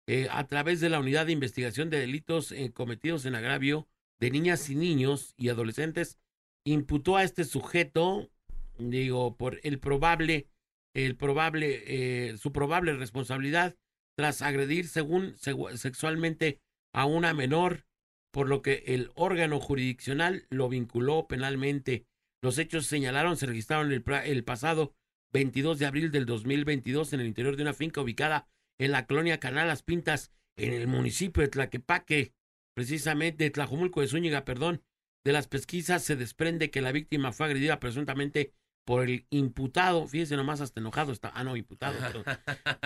[0.06, 4.30] eh, a través de la Unidad de Investigación de Delitos eh, Cometidos en Agravio de
[4.30, 6.18] Niñas y Niños y Adolescentes,
[6.64, 8.30] imputó a este sujeto,
[8.78, 10.48] digo, por el probable,
[10.94, 13.76] el probable, eh, su probable responsabilidad
[14.16, 16.60] tras agredir según sexualmente
[16.92, 17.86] a una menor,
[18.30, 22.06] por lo que el órgano jurisdiccional lo vinculó penalmente.
[22.42, 24.94] Los hechos señalaron se registraron el pasado
[25.32, 28.46] 22 de abril del 2022 en el interior de una finca ubicada
[28.78, 32.34] en la colonia Canal Las Pintas, en el municipio de Tlaquepaque,
[32.74, 34.82] precisamente de Tlajumulco de Zúñiga, perdón.
[35.24, 38.52] De las pesquisas se desprende que la víctima fue agredida presuntamente
[38.84, 42.24] por el imputado, fíjese nomás hasta enojado está, ah no, imputado, perdón,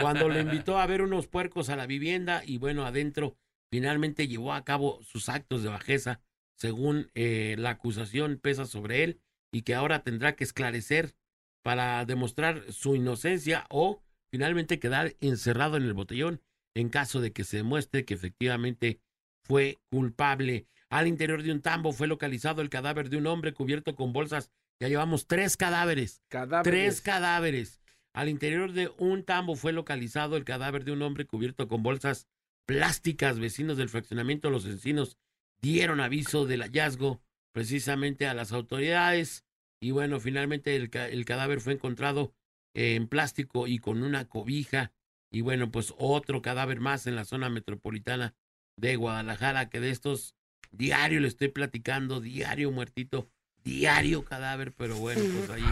[0.01, 3.38] cuando le invitó a ver unos puercos a la vivienda y bueno, adentro
[3.70, 6.20] finalmente llevó a cabo sus actos de bajeza,
[6.55, 9.20] según eh, la acusación pesa sobre él
[9.53, 11.14] y que ahora tendrá que esclarecer
[11.62, 16.42] para demostrar su inocencia o finalmente quedar encerrado en el botellón
[16.75, 19.01] en caso de que se demuestre que efectivamente
[19.42, 20.66] fue culpable.
[20.90, 24.51] Al interior de un tambo fue localizado el cadáver de un hombre cubierto con bolsas.
[24.81, 26.22] Ya llevamos tres cadáveres.
[26.62, 27.81] Tres cadáveres.
[28.14, 32.29] Al interior de un tambo fue localizado el cadáver de un hombre cubierto con bolsas
[32.66, 33.38] plásticas.
[33.38, 35.18] Vecinos del fraccionamiento Los Encinos
[35.61, 37.20] dieron aviso del hallazgo
[37.53, 39.44] precisamente a las autoridades.
[39.81, 42.33] Y bueno, finalmente el, el cadáver fue encontrado
[42.75, 44.92] en plástico y con una cobija.
[45.33, 48.35] Y bueno, pues otro cadáver más en la zona metropolitana
[48.79, 50.36] de Guadalajara, que de estos
[50.77, 53.29] diario le estoy platicando, diario muertito,
[53.65, 55.65] diario cadáver, pero bueno, pues ahí.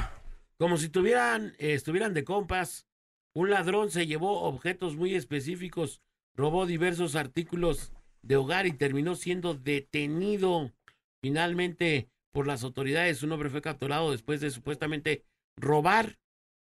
[0.59, 2.87] Como si tuvieran, eh, estuvieran de compas,
[3.35, 6.01] un ladrón se llevó objetos muy específicos,
[6.37, 10.73] robó diversos artículos de hogar y terminó siendo detenido
[11.21, 13.23] finalmente por las autoridades.
[13.23, 15.25] Un hombre fue capturado después de supuestamente
[15.57, 16.19] robar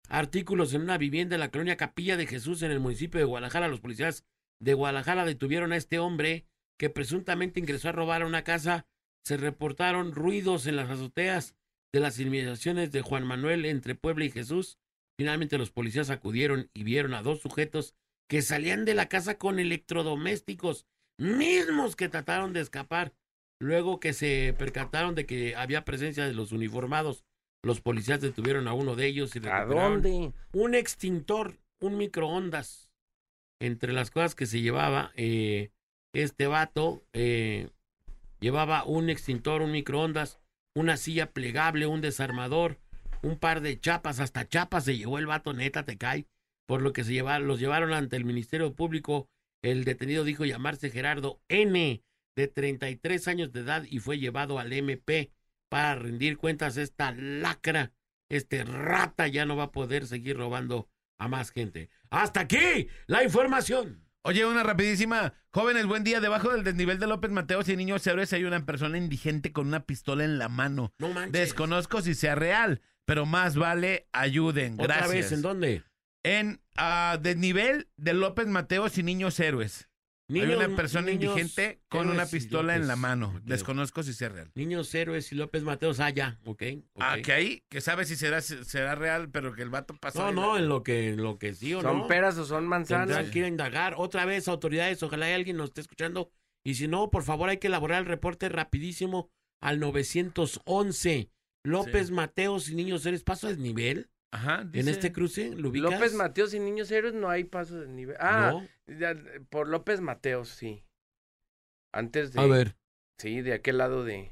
[0.08, 3.68] artículos en una vivienda en la colonia Capilla de Jesús en el municipio de Guadalajara.
[3.68, 4.24] Los policías
[4.60, 6.47] de Guadalajara detuvieron a este hombre
[6.78, 8.86] que presuntamente ingresó a robar a una casa.
[9.24, 11.54] Se reportaron ruidos en las azoteas
[11.92, 14.78] de las inmediaciones de Juan Manuel entre Puebla y Jesús.
[15.18, 17.94] Finalmente los policías acudieron y vieron a dos sujetos
[18.28, 20.86] que salían de la casa con electrodomésticos,
[21.18, 23.12] mismos que trataron de escapar.
[23.60, 27.24] Luego que se percataron de que había presencia de los uniformados,
[27.64, 30.32] los policías detuvieron a uno de ellos y ¿A dónde?
[30.52, 32.92] un extintor, un microondas.
[33.60, 35.72] Entre las cosas que se llevaba, eh,
[36.12, 37.70] este vato eh,
[38.40, 40.40] llevaba un extintor, un microondas,
[40.74, 42.78] una silla plegable, un desarmador,
[43.22, 46.26] un par de chapas, hasta chapas se llevó el vato, neta, te cae.
[46.66, 49.28] Por lo que se lleva, los llevaron ante el Ministerio Público.
[49.62, 52.02] El detenido dijo llamarse Gerardo N,
[52.36, 55.32] de 33 años de edad, y fue llevado al MP
[55.68, 56.76] para rendir cuentas.
[56.76, 57.92] Esta lacra,
[58.28, 61.88] este rata ya no va a poder seguir robando a más gente.
[62.10, 64.07] Hasta aquí la información.
[64.22, 65.32] Oye, una rapidísima.
[65.52, 66.20] Jóvenes, buen día.
[66.20, 69.86] Debajo del desnivel de López Mateos y Niños Héroes hay una persona indigente con una
[69.86, 70.92] pistola en la mano.
[70.98, 71.32] No manches.
[71.32, 74.74] Desconozco si sea real, pero más vale ayuden.
[74.74, 75.10] ¿Otra Gracias.
[75.10, 75.84] vez en dónde?
[76.24, 79.87] En ah, desnivel de López Mateos y Niños Héroes.
[80.30, 83.40] Hay una persona niños indigente con una pistola en la mano.
[83.44, 84.50] Desconozco si sea real.
[84.54, 86.00] Niños héroes y López Mateos.
[86.00, 86.62] Ah, ya, ok.
[86.98, 90.30] Ah, que ahí, que sabe si será, será real, pero que el vato pasó.
[90.30, 92.06] No, no, la- en lo que, en lo que sí o ¿Son no.
[92.08, 93.06] peras o son manzanas?
[93.08, 93.94] Tendrán que ir a indagar.
[93.96, 96.30] Otra vez, autoridades, ojalá hay alguien nos esté escuchando.
[96.64, 99.30] Y si no, por favor, hay que elaborar el reporte rapidísimo
[99.62, 101.30] al 911.
[101.64, 102.12] López Sí.
[102.12, 103.24] Mateos y Niños Héroes.
[103.24, 105.54] ¿Paso de nivel Ajá, en este cruce?
[105.56, 105.92] ¿Lo ubicas?
[105.92, 108.16] López Mateos y Niños Héroes no hay paso de nivel.
[108.20, 108.68] Ah, No.
[108.98, 109.14] ya,
[109.48, 110.84] por López Mateos, sí.
[111.94, 112.40] Antes de...
[112.40, 112.76] A ver.
[113.18, 114.30] Sí, de aquel lado de...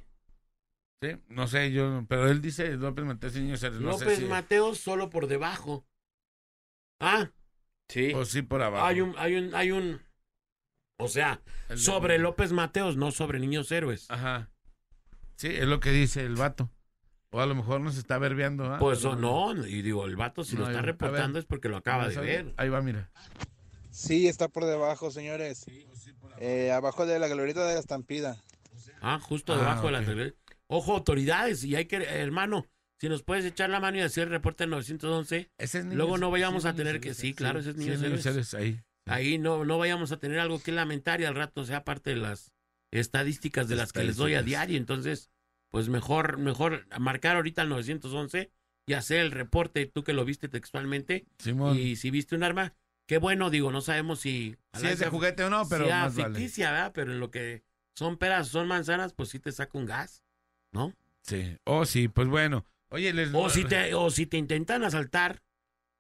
[1.03, 3.81] Sí, no sé, yo, pero él dice López Mateos y Niños Héroes.
[3.81, 5.87] No López sé si, Mateos solo por debajo.
[7.01, 7.31] Ah,
[7.89, 8.13] Sí.
[8.15, 8.85] O sí por abajo.
[8.85, 10.03] hay un, hay un, hay un.
[10.99, 14.11] O sea, El de- sobre López Mateos, no sobre Niños Héroes.
[14.11, 14.51] Ajá.
[15.37, 16.71] Sí, es lo que dice el vato.
[17.37, 18.64] O a lo mejor nos está verbeando.
[18.72, 18.79] ¿ah?
[18.79, 20.87] Pues o no, y digo, el vato si No, lo está ver.
[20.87, 22.55] reportando es porque lo acaba de ver.
[22.57, 23.11] Ahí va, mira.
[23.90, 25.66] Sí, está por debajo, señores.
[26.38, 28.42] Eh, abajo de la glorieta de la estampida.
[29.03, 30.33] Ah, justo Ah, debajo de la.
[30.68, 32.66] Ojo, autoridades, y hay que, hermano,
[32.99, 36.16] si nos puedes echar la mano y hacer el reporte al 911, Ese es Luego
[36.16, 38.81] no vayamos sí, a tener que- sí, claro, ese es Niños ahí.
[39.05, 42.16] ahí no, no vayamos a tener algo que lamentar y al rato sea parte de
[42.16, 42.51] las
[42.90, 44.79] estadísticas de las que les doy a diario.
[44.79, 45.31] Entonces,
[45.77, 48.51] pues mejor, mejor marcar ahorita al 911
[48.87, 51.77] y hacer el reporte, tú que lo viste textualmente, Simón.
[51.77, 52.73] y si viste un arma,
[53.07, 54.57] qué bueno, digo, no sabemos si...
[54.73, 56.35] si es de juguete o no, pero sea más vale.
[56.35, 56.93] ficticia, ¿verdad?
[56.95, 57.62] Pero en lo que
[57.95, 60.23] son peras, son manzanas, pues sí te saca un gas,
[60.73, 60.95] ¿no?
[61.21, 61.59] Sí.
[61.65, 62.65] Oh, sí, pues bueno.
[62.89, 65.43] Oye, les O si te, o si te intentan asaltar,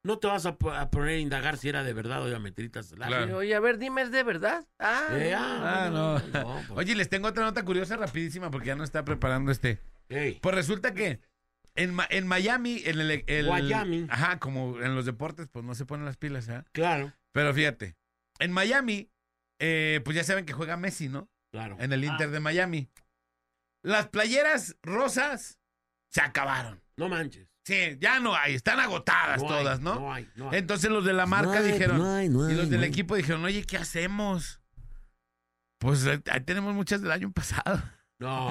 [0.06, 2.38] no te vas a, po- a poner a indagar si era de verdad o de
[2.38, 2.92] mentiritas.
[2.94, 3.36] Claro.
[3.38, 4.64] Oye, a ver, dime, ¿es de verdad?
[4.78, 5.38] Ah, Eh, no.
[5.38, 6.18] ah, Ah, no.
[6.18, 9.80] no, pues, Oye, les tengo otra nota curiosa rapidísima porque ya no está preparando este.
[10.40, 11.20] Pues resulta que
[11.74, 14.06] en, en Miami, en el, el- Miami.
[14.08, 16.64] Ajá, como en los deportes, pues no se ponen las pilas, ¿ah?
[16.72, 17.96] claro, Pero fíjate,
[18.38, 19.10] en Miami,
[19.58, 21.28] eh, pues ya saben que juega Messi, ¿no?
[21.52, 21.76] claro.
[21.80, 22.88] En el Inter de Miami.
[23.82, 25.58] Las playeras rosas
[26.10, 26.82] se acabaron.
[26.96, 27.48] No manches.
[27.66, 29.96] Sí, ya no hay, están agotadas No hay, todas, ¿no?
[29.96, 30.58] No hay, no hay.
[30.58, 33.16] Entonces los de la marca No hay, dijeron, no hay, no y los del equipo
[33.16, 34.60] dijeron, oye, ¿qué hacemos?
[35.78, 37.82] Pues ahí tenemos muchas del año pasado.
[38.20, 38.48] No.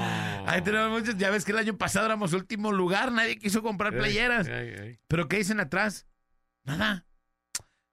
[0.47, 3.93] Ahí tenemos muchas, ya ves que el año pasado éramos último lugar, nadie quiso comprar
[3.93, 4.47] Ey, playeras.
[4.47, 4.99] ey, ey.
[5.07, 6.05] ¿Pero qué dicen atrás?
[6.65, 7.05] Nada.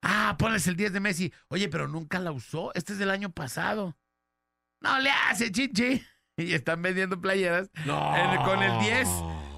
[0.02, 1.32] Ah, ponles el 10 de Messi.
[1.46, 2.72] Oye, pero nunca la usó.
[2.74, 3.96] Este es del año pasado.
[4.80, 6.04] No le hace, chichi.
[6.38, 8.16] Y están vendiendo playeras No.
[8.16, 9.06] En- con el 10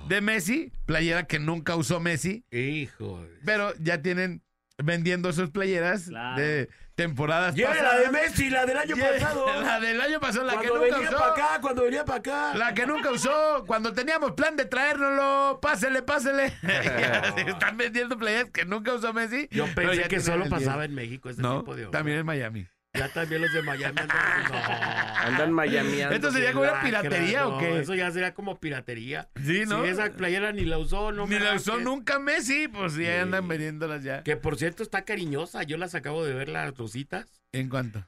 [0.09, 3.25] de Messi, playera que nunca usó Messi, Hijo.
[3.45, 4.43] pero ya tienen
[4.83, 6.41] vendiendo sus playeras Claro.
[6.43, 8.03] de temporadas Lleva la pasadas.
[8.05, 9.47] de Messi, la del año Lleva pasado.
[9.63, 11.19] La del año pasado, la que cuando nunca venía usó.
[11.19, 12.55] para acá, cuando venía para acá.
[12.57, 16.53] La que nunca usó, cuando teníamos plan de traérnoslo, pásele, pásele.
[17.47, 19.49] Están vendiendo playeras que nunca usó Messi.
[19.51, 20.63] Yo pero pensé ya que solo el 10.
[20.63, 21.99] pasaba en México este No, tipo de obra.
[21.99, 22.67] también en Miami.
[22.95, 24.09] Ya también los de Miami andan.
[24.51, 25.31] No.
[25.31, 26.15] Andan Miamiando.
[26.15, 27.81] Esto sería como una piratería o qué?
[27.81, 29.29] Eso ya sería como piratería.
[29.43, 29.83] Sí, ¿no?
[29.83, 33.05] Si esa playera ni la usó, no Ni me la usó nunca Messi, pues sí,
[33.05, 33.11] Sí.
[33.11, 34.23] andan vendiéndolas ya.
[34.23, 35.63] Que por cierto está cariñosa.
[35.63, 37.27] Yo las acabo de ver las rositas.
[37.53, 38.07] ¿En cuánto?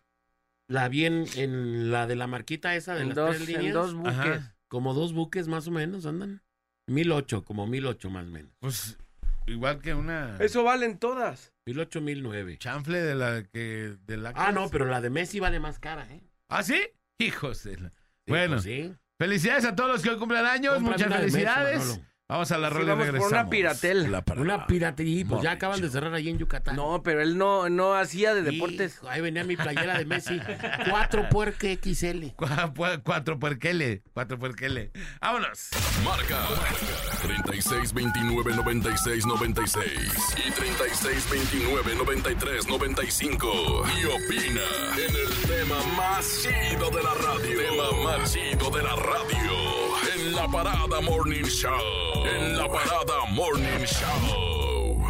[0.68, 3.54] La vi en, en la de la marquita esa de En las dos, tres en
[3.56, 3.74] líneas.
[3.74, 4.12] dos buques.
[4.14, 4.54] Ajá.
[4.68, 6.42] Como dos buques más o menos andan.
[6.86, 8.52] Mil ocho, como mil ocho más o menos.
[8.60, 8.98] Pues
[9.46, 11.52] igual que una Eso valen todas.
[11.66, 12.58] Mil ocho, mil nueve.
[12.58, 16.06] chanfle de la que de la Ah, no, pero la de Messi vale más cara,
[16.12, 16.22] ¿eh?
[16.48, 16.80] ¿Ah, sí?
[17.18, 17.94] Hijos de la- Sí,
[18.28, 18.94] Bueno, pues sí.
[19.18, 20.74] felicidades a todos los que hoy cumplen años.
[20.74, 22.00] Cómprame Muchas Messi, felicidades.
[22.28, 23.48] Vamos a la Sí, y vamos por una.
[23.48, 24.10] Piratel.
[24.10, 24.24] La.
[24.36, 26.74] Una piratería, pues ya acaban de cerrar ahí en Yucatán.
[26.74, 28.96] No, pero él no, no hacía de deportes.
[28.96, 30.40] Hijo, ahí venía mi playera de Messi.
[30.90, 32.30] Cuatro puerque XL.
[32.34, 34.02] Cu- pu- Cuatro puerquele.
[34.12, 34.90] Cuatro puerquele.
[35.20, 35.68] Vámonos.
[36.04, 36.40] Marca
[37.22, 39.86] 36 29 96 96
[40.46, 44.62] y 36 29 93 95 y opina
[44.96, 47.56] en el tema más chido de la radio.
[47.56, 49.85] Tema más chido de la radio
[50.36, 51.72] la parada Morning Show.
[52.26, 55.02] En la parada Morning Show.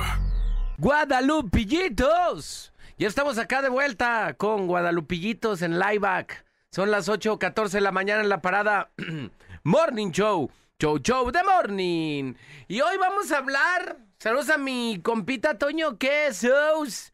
[0.78, 2.72] Guadalupillitos.
[2.96, 6.44] Ya estamos acá de vuelta con Guadalupillitos en Lieback.
[6.70, 8.90] Son las 8.14 de la mañana en la parada
[9.64, 10.48] Morning Show.
[10.78, 12.34] Show Show de Morning.
[12.68, 13.96] Y hoy vamos a hablar.
[14.18, 17.12] Saludos a mi compita Toño Quesos.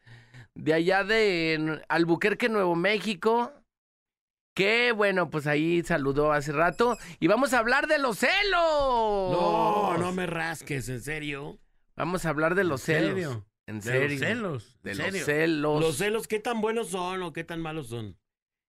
[0.53, 3.51] De allá de Albuquerque, Nuevo México.
[4.53, 6.97] Que bueno, pues ahí saludó hace rato.
[7.19, 8.31] Y vamos a hablar de los celos.
[9.31, 11.59] No, no me rasques, en serio.
[11.95, 13.09] Vamos a hablar de los celos.
[13.13, 13.47] serio?
[13.65, 14.09] En De serio.
[14.09, 14.79] los celos.
[14.83, 15.25] De ¿En los serio?
[15.25, 15.81] celos.
[15.81, 18.17] Los celos, ¿qué tan buenos son o qué tan malos son?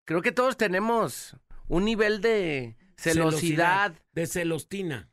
[0.06, 1.36] Creo que todos tenemos
[1.68, 3.94] un nivel de celosidad.
[4.12, 5.10] De celostina.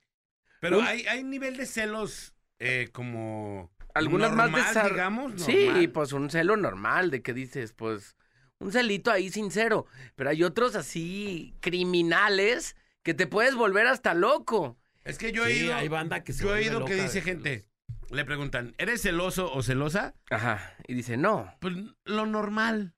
[0.61, 3.71] Pero Un- hay, hay nivel de celos eh, como.
[3.95, 4.91] Algunas normal, más desar...
[4.91, 5.33] digamos.
[5.43, 5.91] Sí, normal.
[5.91, 8.14] pues un celo normal, de que dices, pues,
[8.61, 9.86] un celito ahí sincero.
[10.14, 14.78] Pero hay otros así criminales que te puedes volver hasta loco.
[15.04, 15.74] Es que yo he Sí, ido.
[15.74, 17.66] hay banda que se yo he oído que dice gente.
[18.11, 20.14] Le preguntan, ¿eres celoso o celosa?
[20.30, 20.76] Ajá.
[20.86, 21.52] Y dice, no.
[21.61, 22.94] Pues lo normal.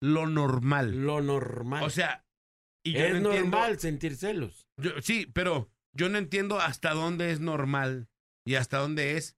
[0.00, 1.04] Lo normal.
[1.04, 1.82] Lo normal.
[1.82, 2.24] O sea,
[2.84, 4.66] y yo es no entiendo- normal sentir celos.
[4.80, 8.08] yo- sí, pero yo no entiendo hasta dónde es normal
[8.46, 9.36] y hasta dónde es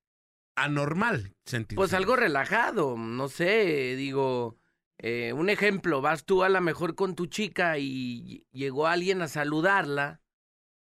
[0.56, 1.76] anormal sentir.
[1.76, 2.02] Pues celos.
[2.02, 4.58] algo relajado, no sé, digo,
[5.02, 9.28] eh, un ejemplo, vas tú a lo mejor con tu chica y llegó alguien a
[9.28, 10.20] saludarla.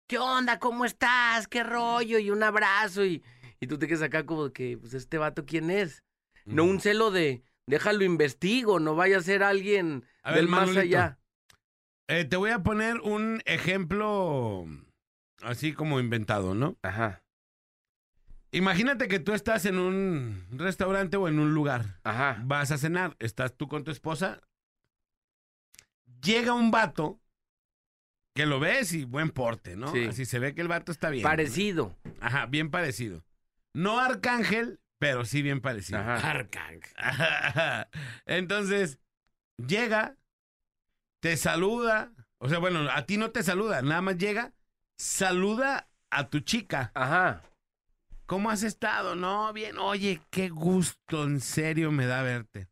[0.07, 0.59] ¿Qué onda?
[0.59, 1.49] ¿Cómo estás?
[1.49, 2.19] ¿Qué rollo?
[2.19, 3.23] Y un abrazo y,
[3.61, 6.03] y tú te quedas acá como que, pues este vato, ¿quién es?
[6.47, 10.61] No un celo de, déjalo investigo, no vaya a ser alguien A ver, del más
[10.69, 10.81] Manolito.
[10.81, 11.19] allá.
[12.09, 14.65] Eh, te voy a poner un ejemplo
[15.43, 16.79] así como inventado, ¿no?
[16.83, 17.23] Ajá,
[18.51, 21.99] Imagínate que tú estás en un restaurante o en un lugar.
[22.05, 24.41] ajá, Vas a cenar, estás tú con tu esposa.
[26.23, 27.21] Llega un vato
[28.35, 29.93] que lo ves y buen porte, ¿no?
[29.93, 30.05] Sí.
[30.07, 31.23] Así se ve que el vato está bien.
[31.23, 31.97] parecido.
[32.21, 33.25] Ajá, bien parecido.
[33.75, 35.99] No Arcángel, pero sí bien parecido.
[35.99, 36.31] Ajá.
[36.31, 36.81] Arcang.
[38.27, 38.99] Entonces,
[39.59, 40.17] llega,
[41.21, 42.13] te saluda.
[42.39, 44.53] O sea, bueno, a ti no te saluda, nada más llega,
[44.97, 46.93] saluda a tu chica.
[46.95, 47.43] Ajá.
[48.29, 49.15] ¿Cómo has estado?
[49.15, 49.79] No, bien.
[49.79, 52.69] Oye, qué gusto, en serio me da verte.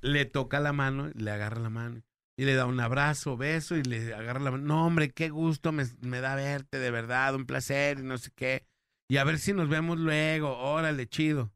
[0.00, 2.02] Le toca la mano, le agarra la mano
[2.38, 4.64] y le da un abrazo, beso y le agarra la mano.
[4.64, 8.30] No, hombre, qué gusto me, me da verte, de verdad, un placer y no sé
[8.34, 8.66] qué.
[9.10, 11.52] Y a ver si nos vemos luego, órale, chido.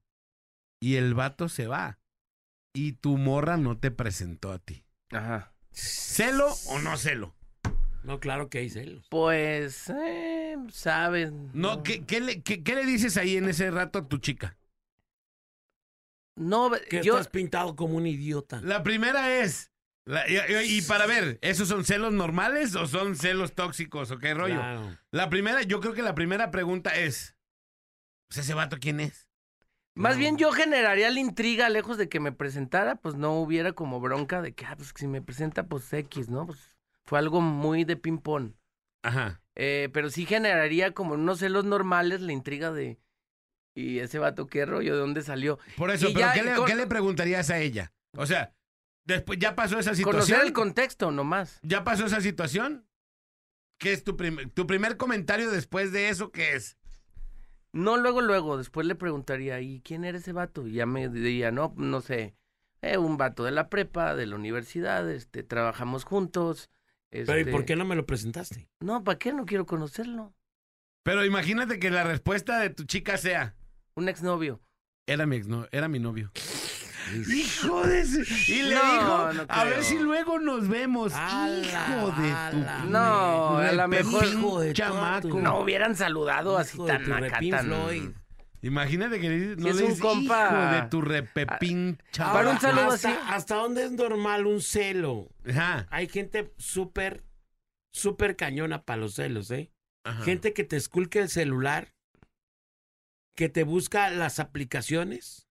[0.79, 2.01] Y el vato se va.
[2.75, 4.85] Y tu morra no te presentó a ti.
[5.11, 5.55] Ajá.
[5.71, 7.35] ¿Celo o no celo?
[8.05, 9.07] No, claro que hay celos.
[9.11, 11.33] Pues, eh, sabes.
[11.53, 14.57] No, ¿qué, qué le, qué- qué le dices ahí en ese rato a tu chica?
[16.37, 18.61] No, Que yo, estás pintado como un idiota.
[18.63, 19.71] La primera es.
[20.05, 24.19] la- y, y- y para ver, ¿esos son celos normales o son celos tóxicos o
[24.19, 24.57] qué rollo?
[24.57, 24.99] Claro.
[25.11, 27.37] La primera, yo creo que la primera pregunta es:
[28.29, 29.29] pues, ¿ese vato quién es?
[29.95, 30.21] Más No.
[30.21, 34.41] bien yo generaría la intriga, lejos de que me presentara, pues no hubiera como bronca
[34.41, 36.47] de que, ah, pues si me presenta, pues X, ¿no?
[36.47, 36.72] Pues
[37.07, 38.53] fue algo muy de ping-pong.
[39.03, 39.41] Ajá.
[39.57, 42.99] Eh, pero sí generaría como unos celos normales la intriga de,
[43.75, 44.95] ¿y ese vato qué rollo?
[44.95, 45.59] ¿De dónde salió?
[45.77, 47.93] Por eso, Y pero ya, ¿qué, le, con- qué le preguntarías a ella?
[48.17, 48.55] O sea,
[49.05, 50.41] después ya pasó esa Conocer situación.
[50.47, 51.59] el contexto nomás.
[51.63, 52.87] ¿Ya pasó esa situación?
[53.79, 56.31] ¿Qué es tu, prim- tu primer comentario después de eso?
[56.31, 56.79] ¿Qué es?
[57.73, 60.67] No luego, luego, después le preguntaría, ¿y quién era ese vato?
[60.69, 62.35] Y ya me diría, no, no sé,
[62.83, 66.69] eh, un vato de la prepa, de la universidad, este, trabajamos juntos.
[67.13, 68.69] Pero ¿y este, por qué no me lo presentaste?
[68.81, 69.33] No, ¿para qué?
[69.33, 70.33] No quiero conocerlo.
[71.05, 73.55] Pero imagínate que la respuesta de tu chica sea:
[73.95, 74.61] Un exnovio.
[75.07, 76.31] Era mi exno, era mi novio.
[77.29, 81.13] Hijo de su- Y le No, dijo, no a ver si luego nos vemos.
[81.13, 82.51] Ala, Hijo de
[82.85, 82.91] tu.
[82.91, 85.29] No, a lo mejor- repepín Hijo de chamaco.
[85.41, 88.15] No hubieran saludado así tan acá, tan...
[88.63, 92.37] Imagínate que le dices, no es le un dices, compa- hijo de tu repepín chamaco.
[92.39, 93.19] Para un saludo hasta, así.
[93.27, 95.29] ¿Hasta dónde es normal un celo?
[95.49, 97.25] Ajá, Hay gente súper,
[97.93, 99.73] súper cañona para los celos, ¿eh?
[100.05, 100.23] ajá.
[100.25, 101.93] Gente que te esculque el celular,
[103.35, 105.49] que te busca las aplicaciones,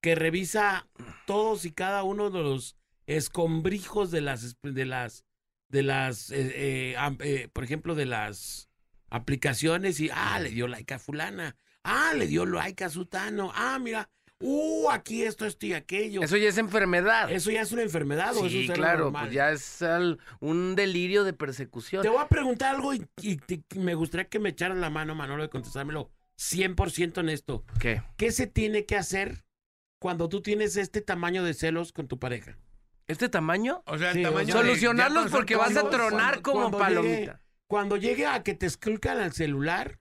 [0.00, 0.88] que revisa
[1.26, 2.76] todos y cada uno de los
[3.06, 5.24] escombrijos de las, de las,
[5.68, 8.68] de las, eh, eh, eh, por ejemplo, de las
[9.08, 11.56] aplicaciones y, ah, le dio like a fulana,
[11.86, 14.08] ah, le dio like a sutano, ah, mira,
[14.40, 16.22] uh, aquí esto, esto y aquello.
[16.22, 17.30] Eso ya es enfermedad.
[17.30, 19.24] ¿Eso ya es una enfermedad o eso sí, es claro, normal?
[19.24, 22.02] pues ya es al- un delirio de persecución.
[22.02, 25.14] Te voy a preguntar algo y, y te- me gustaría que me echaran la mano,
[25.14, 27.64] Manolo, de contestármelo 100% en esto.
[27.80, 28.02] ¿Qué?
[28.16, 29.44] ¿Qué se tiene que hacer
[29.98, 32.58] cuando tú tienes este tamaño de celos con tu pareja?
[33.08, 33.82] ¿Este tamaño?
[33.86, 36.60] O sea, el Sí, o tamaño sea, de- Solucionarlos porque vas a tronar cuando- como
[36.62, 37.32] cuando palomita.
[37.32, 39.98] llegue- Cuando llegue a que te esculcan al celular,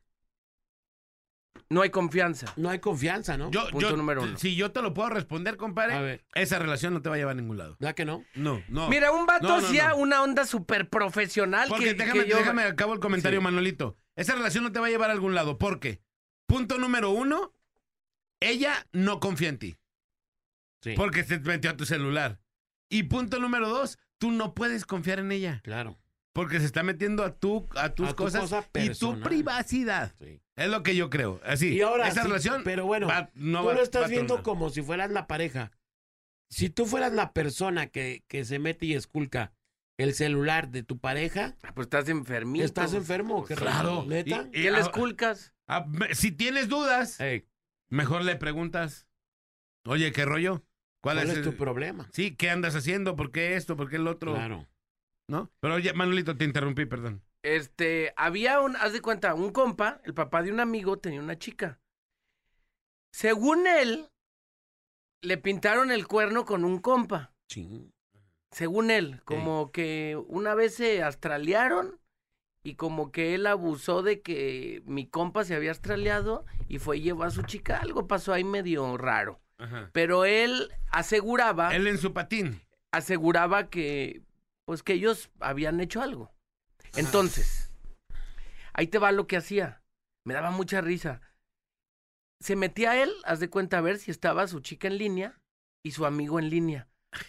[1.70, 2.54] No hay confianza.
[2.58, 3.50] no hay confianza, ¿no?
[3.52, 4.38] Yo, Punto yo- número uno.
[4.38, 6.26] Si yo te lo puedo responder, compadre, A ver.
[6.36, 7.76] esa relación no te va a llevar a ningún lado.
[7.80, 8.24] ¿Verdad que no?
[8.36, 8.88] No, no.
[8.90, 9.98] Mira, un vato No, no, hacía no.
[9.98, 12.38] una onda súper profesional Porque que, déjame, que yo...
[12.38, 13.44] déjame acabo el comentario, Sí.
[13.44, 13.98] Manolito.
[14.16, 15.58] Esa relación no te va a llevar a algún lado.
[15.58, 16.02] ¿Por qué?
[16.48, 17.52] Punto número uno,
[18.40, 19.78] ella no confía en ti.
[20.82, 20.94] Sí.
[20.96, 22.40] Porque se metió a tu celular.
[22.90, 25.62] Y punto número dos, tú no puedes confiar en ella.
[25.64, 25.98] Claro.
[26.36, 30.14] Porque se está metiendo a, tu, a tus A tu cosas cosa y tu privacidad.
[30.20, 30.42] Sí.
[30.58, 31.40] Es lo que yo creo.
[31.46, 31.70] Así.
[31.74, 32.62] Y ahora, esa sí, relación.
[32.66, 35.72] pero bueno, va- no tú va- lo estás va viendo como si fueras la pareja.
[36.50, 39.54] Si tú fueras la persona que, que se mete y esculca
[39.98, 42.66] el celular de tu pareja, Ah, Pues estás enfermito.
[42.66, 43.46] ¿estás enfermo?
[43.46, 43.78] ¿Qué Claro.
[44.02, 44.50] raro, ¿Neta?
[44.52, 45.54] Y- ¿Qué les ah, culcas?
[45.68, 47.48] ah, si tienes dudas, Ey,
[47.90, 49.08] mejor le preguntas.
[49.86, 50.66] Oye, ¿qué rollo?
[51.02, 52.10] ¿Cuál, ¿Cuál es el- tu problema?
[52.12, 53.16] Sí, ¿qué andas haciendo?
[53.16, 53.78] ¿Por qué esto?
[53.78, 54.34] ¿Por qué el otro?
[54.34, 54.68] Claro.
[55.28, 55.52] ¿No?
[55.60, 57.22] Pero oye, Manolito, te interrumpí, perdón.
[57.42, 61.38] Este, había un, haz de cuenta, un compa, el papá de un amigo tenía una
[61.38, 61.80] chica.
[63.12, 64.10] Según él,
[65.22, 67.34] le pintaron el cuerno con un compa.
[67.48, 67.92] Ching.
[68.52, 72.00] Según él, como que una vez se astralearon
[72.64, 77.02] y como que él abusó de que mi compa se había astraleado y fue y
[77.02, 77.78] llevó a su chica.
[77.78, 79.42] Algo pasó ahí medio raro.
[79.58, 79.90] Ajá.
[79.94, 82.62] Pero él aseguraba, Él en su patín.
[82.92, 84.22] aseguraba que,
[84.66, 86.32] pues que ellos habían hecho algo.
[86.96, 87.72] Entonces,
[88.74, 89.82] ahí te va lo que hacía.
[90.26, 91.22] Me daba mucha risa.
[92.42, 95.40] Se metía él, haz de cuenta, a ver si estaba su chica en línea
[95.84, 96.88] y su amigo en línea.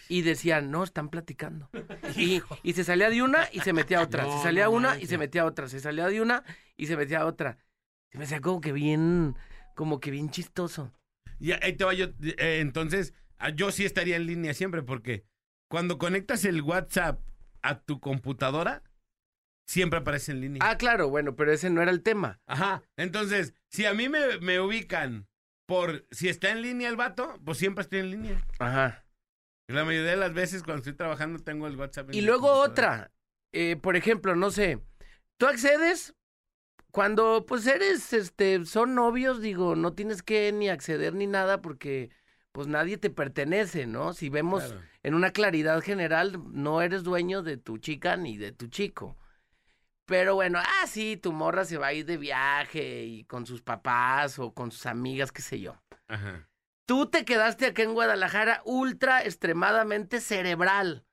[0.09, 1.69] Y decía, no, están platicando.
[2.17, 4.23] Y, y se salía de una y se metía a otra.
[4.23, 5.67] No, se salía no una y se metía a otra.
[5.69, 6.43] Se salía de una
[6.75, 7.57] y se metía a otra.
[8.11, 9.35] Se me hacía como que bien,
[9.75, 10.93] como que bien chistoso.
[11.39, 12.07] Y ahí te va yo.
[12.21, 15.25] eh, entonces, ah, yo sí estaría en línea siempre porque
[15.69, 17.19] cuando conectas el WhatsApp
[17.61, 18.83] a tu computadora,
[19.67, 20.61] siempre aparece en línea.
[20.63, 22.39] Ah, claro, bueno, pero ese no era el tema.
[22.47, 22.83] Ajá.
[22.95, 25.27] Entonces, si a mí me, me ubican
[25.67, 28.47] por si está en línea el vato, pues siempre estoy en línea.
[28.59, 29.05] Ajá.
[29.67, 32.09] La mayoría de las veces cuando estoy trabajando tengo el WhatsApp.
[32.09, 33.11] en Y luego otra,
[33.51, 34.79] eh, por ejemplo, no sé,
[35.35, 36.15] tú accedes
[36.91, 42.09] cuando pues eres, este, son novios, digo, no tienes que ni acceder ni nada porque
[42.57, 44.13] pues nadie te pertenece, ¿no?
[44.13, 44.81] Si vemos Claro.
[45.03, 49.15] en una claridad general, no eres dueño de tu chica ni de tu chico.
[50.07, 53.61] Pero bueno, ah, sí, tu morra se va a ir de viaje y con sus
[53.61, 55.75] papás o con sus amigas, qué sé yo.
[56.07, 56.49] Ajá.
[56.87, 61.05] Tú te quedaste acá en Guadalajara ultra extremadamente cerebral.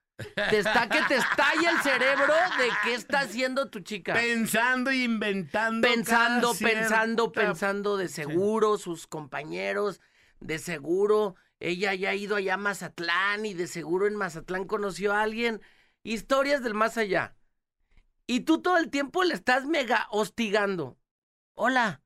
[0.49, 4.15] Te está que te estalla el cerebro de qué está haciendo tu chica.
[4.15, 5.87] Pensando y inventando.
[5.87, 10.01] Pensando, pensando, cierta- pensando de seguro, sus compañeros,
[10.39, 15.13] de seguro, ella ya ha ido allá a Mazatlán y de seguro en Mazatlán conoció
[15.13, 15.61] a alguien.
[16.03, 17.35] Historias del más allá.
[18.27, 20.97] Y tú todo el tiempo le estás mega hostigando.
[21.55, 22.01] Hola,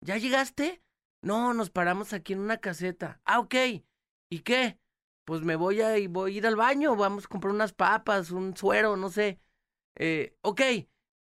[0.00, 0.82] ¿ya llegaste?
[1.20, 3.20] No, nos paramos aquí en una caseta.
[3.24, 3.54] Ah, ok.
[4.28, 4.78] ¿Y qué?
[5.24, 8.56] Pues me voy a, voy a ir al baño, vamos a comprar unas papas, un
[8.56, 9.40] suero, no sé.
[9.96, 10.60] Eh, ok,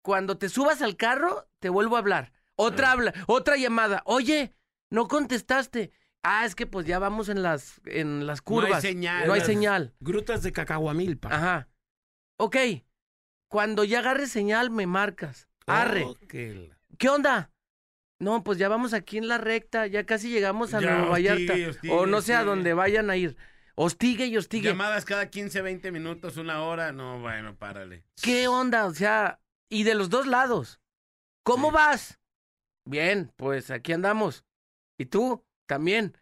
[0.01, 2.33] cuando te subas al carro, te vuelvo a hablar.
[2.55, 4.01] Otra habla, otra llamada.
[4.05, 4.55] Oye,
[4.89, 5.91] no contestaste.
[6.23, 8.81] Ah, es que pues ya vamos en las, en las No hay curvas.
[8.81, 9.27] señal.
[9.27, 9.93] No hay señal.
[9.99, 11.29] Grutas de Cacahuamilpa.
[11.33, 11.67] Ajá.
[12.37, 12.57] Ok.
[13.49, 15.47] Cuando ya agarres señal, me marcas.
[15.65, 16.03] Arre.
[16.03, 17.51] Oh, ¿Qué onda?
[18.19, 21.29] No, pues ya vamos aquí en la recta, ya casi llegamos a Ya, Nueva hostigue,
[21.33, 21.69] Vallarta.
[21.71, 23.35] hostigue, o no sé a dónde vayan a ir.
[23.73, 24.69] Hostigue y hostigue.
[24.69, 26.91] Llamadas cada 15, 20 minutos, una hora.
[26.91, 28.03] No, bueno, párale.
[28.21, 28.85] ¿Qué onda?
[28.85, 30.79] O sea, y de los dos lados.
[31.43, 31.73] ¿Cómo Sí.
[31.73, 32.19] vas?
[32.85, 34.45] Bien, pues aquí andamos.
[34.99, 35.43] ¿Y tú?
[35.71, 36.17] También.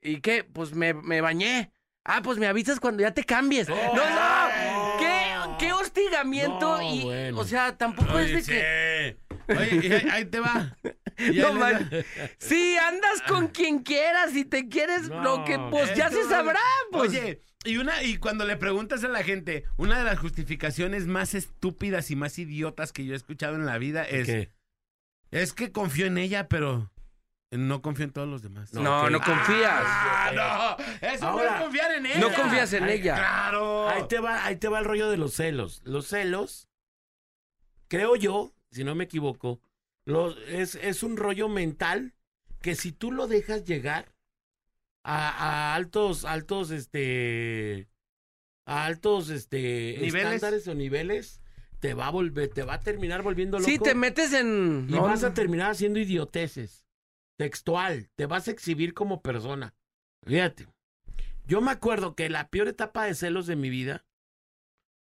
[0.00, 0.44] ¿Y qué?
[0.44, 1.74] Pues me, me bañé.
[2.06, 3.68] Ah, pues me avisas cuando ya te cambies.
[3.68, 4.96] no, no.
[4.98, 6.78] ¿Qué, qué hostigamiento?
[6.78, 7.38] No, y, bueno.
[7.38, 9.16] O sea, tampoco Oye, es de que.
[9.28, 9.52] sí.
[9.52, 10.74] Oye, y ahí, ahí te va.
[11.34, 11.90] No, man.
[12.38, 16.58] Sí, andas con quien quieras y te quieres lo que pues ya se sabrá,
[16.90, 17.10] pues.
[17.10, 21.34] Oye, y una y cuando le preguntas a la gente, una de las justificaciones más
[21.34, 24.50] estúpidas y más idiotas que yo he escuchado en la vida es ¿Qué?
[25.30, 26.91] es que confío en ella, pero
[27.52, 28.72] No confío en todos los demás.
[28.72, 29.24] No, no, ok.
[29.24, 29.82] confías.
[29.84, 31.08] Ah, no.
[31.08, 32.18] Eso no es confiar en ella.
[32.20, 33.14] no confías en Ay, ella.
[33.14, 33.88] Claro.
[33.90, 35.82] Ahí te va, ahí te va el rollo de los celos.
[35.84, 36.68] Los celos,
[37.88, 39.60] creo yo, si no me equivoco,
[40.04, 42.14] los- es, es un rollo mental
[42.62, 44.14] que si tú lo dejas llegar
[45.04, 47.88] a, a altos, altos, este,
[48.66, 50.34] a altos, este, Niveles.
[50.34, 51.40] estándares o niveles,
[51.80, 53.68] te va a volver, te va a terminar volviendo loco.
[53.70, 54.86] Sí, te metes en...
[54.88, 56.81] y no, vas a terminar haciendo idioteces.
[57.42, 59.74] Textual, te vas a exhibir como persona.
[60.24, 60.68] Fíjate.
[61.44, 64.04] Yo me acuerdo que la peor etapa de celos de mi vida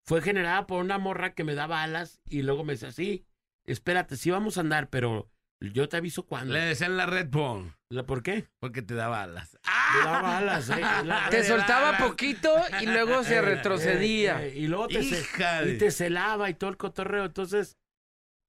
[0.08, 3.26] fue generada por una morra que me daba alas y luego me decía, sí,
[3.66, 5.30] espérate, sí vamos a andar, pero
[5.62, 6.54] yo te aviso cuándo.
[6.54, 7.74] Le decían la Red Bull.
[7.90, 8.48] ¿La- ¿Por qué?
[8.60, 9.58] Porque te daba alas.
[9.94, 10.70] Me daba alas.
[10.72, 12.52] eh, la- Te soltaba poquito
[12.82, 14.44] y luego se eh, retrocedía.
[14.46, 17.26] eh, y luego te, de- y te celaba y todo el cotorreo.
[17.26, 17.78] Entonces,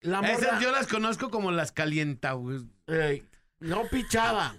[0.01, 0.33] la morra...
[0.33, 2.67] Esas yo las conozco como las calienta, güey.
[3.61, 4.55] No pichaba.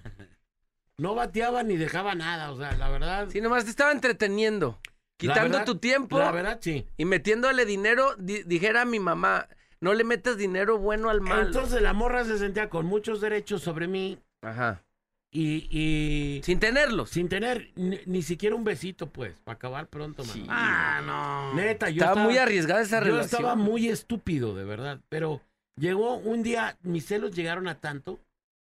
[0.97, 2.51] No bateaba ni dejaba nada.
[2.51, 3.27] O sea, la verdad...
[3.29, 4.79] Sí, nomás te estaba entreteniendo.
[5.19, 6.85] Quitando verdad- tu tiempo La verdad, sí.
[6.97, 8.15] y metiéndole dinero.
[8.17, 9.47] di- dijera mi mamá,
[9.81, 11.47] no le metas dinero bueno al malo.
[11.47, 14.83] Entonces la morra se sentía con muchos derechos sobre mí Ajá.
[15.31, 17.09] y, y Sin tenerlos.
[17.09, 20.45] sin tener ni, ni siquiera un besito, pues, para acabar pronto, mano.
[20.49, 21.53] Ah, no.
[21.55, 23.41] Neta, yo Estaba muy arriesgada esa yo relación.
[23.41, 24.99] estaba muy estúpido, de verdad.
[25.09, 25.41] Pero
[25.79, 28.19] llegó un día, mis celos llegaron a tanto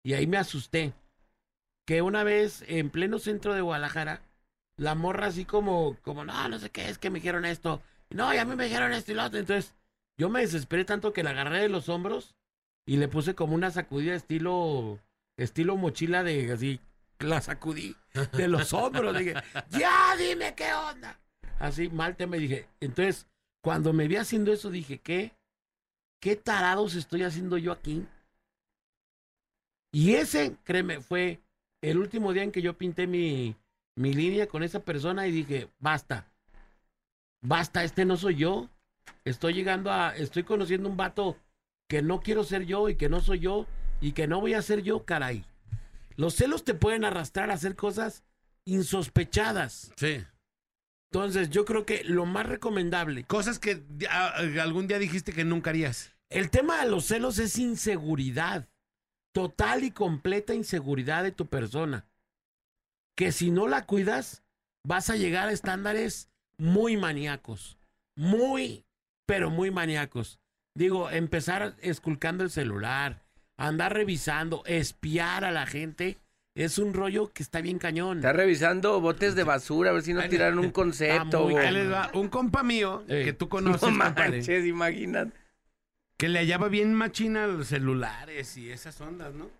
[0.02, 0.92] y ahí me asusté.
[1.86, 4.20] Que una vez en pleno centro de Guadalajara,
[4.76, 7.82] la morra así como, como, no, no sé qué, es que me dijeron esto.
[8.10, 9.38] No, y a mí me dijeron esto y lo otro.
[9.38, 9.74] Entonces,
[10.18, 12.34] yo me desesperé tanto que la agarré de los hombros
[12.86, 14.98] y le puse como una sacudida estilo,
[15.36, 16.80] estilo mochila de así,
[17.18, 17.96] la sacudí
[18.32, 19.16] de los hombros.
[19.16, 19.34] Dije,
[19.70, 21.20] ya dime qué onda.
[21.58, 22.68] Así, mal te me dije.
[22.80, 23.26] Entonces,
[23.62, 25.36] cuando me vi haciendo eso, dije, ¿qué?
[26.20, 28.06] ¿Qué tarados estoy haciendo yo aquí?
[29.92, 31.40] Y ese, créeme, fue
[31.82, 33.56] el último día en que yo pinté mi,
[33.96, 36.30] mi línea con esa persona y dije, basta.
[37.40, 38.68] Basta, este no soy yo.
[39.24, 41.36] Estoy llegando a, estoy conociendo un vato
[41.88, 43.66] que no quiero ser yo y que no soy yo
[44.00, 45.44] y que no voy a ser yo, caray.
[46.16, 48.24] Los celos te pueden arrastrar a hacer cosas
[48.64, 49.92] insospechadas.
[49.96, 50.24] Sí.
[51.10, 53.24] Entonces, yo creo que lo más recomendable.
[53.24, 53.82] Cosas que
[54.60, 56.14] algún día dijiste que nunca harías.
[56.28, 58.68] El tema de los celos es inseguridad.
[59.32, 62.06] Total y completa inseguridad de tu persona.
[63.16, 64.42] Que si no la cuidas,
[64.86, 67.78] vas a llegar a estándares muy maníacos.
[68.16, 68.84] Muy,
[69.26, 70.38] pero muy maníacos.
[70.76, 73.22] Digo, empezar esculcando el celular,
[73.56, 76.18] andar revisando, espiar a la gente,
[76.56, 78.18] es un rollo que está bien cañón.
[78.18, 81.44] Está revisando botes de basura a ver si no tiraron un concepto.
[81.44, 82.10] muy o- Ahí les va.
[82.14, 85.37] Un compa mío que tú conoces, No compadre, manches, imagínate.
[86.18, 89.50] Que le hallaba bien machina los celulares y esas ondas, ¿no?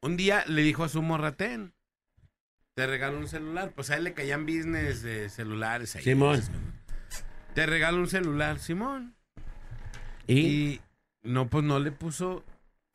[0.00, 1.74] Un día le dijo a su morratén,
[2.74, 3.72] te regalo un celular.
[3.74, 6.02] Pues a él le caían business de celulares ahí.
[6.02, 6.40] Simón.
[7.54, 9.14] Te regalo un celular, Simón.
[10.26, 10.80] Y, Y
[11.22, 12.44] no, pues no le puso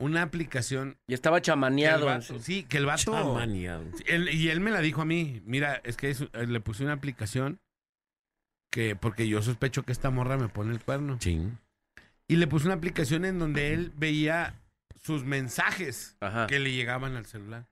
[0.00, 0.96] una aplicación.
[1.06, 2.06] Y estaba que chamaneado.
[2.06, 3.12] vato- sí, que el vato...
[3.12, 3.84] chamaneado.
[4.06, 6.84] Él- y él me la dijo a mí, mira, es que es- eh, le puse
[6.84, 7.60] una aplicación
[8.70, 11.18] que, porque yo sospecho que esta morra me pone el cuerno.
[11.18, 11.58] Ching.
[12.28, 14.54] Y le puse una aplicación en donde él veía
[15.02, 16.46] sus mensajes Ajá.
[16.46, 17.66] que le llegaban al celular.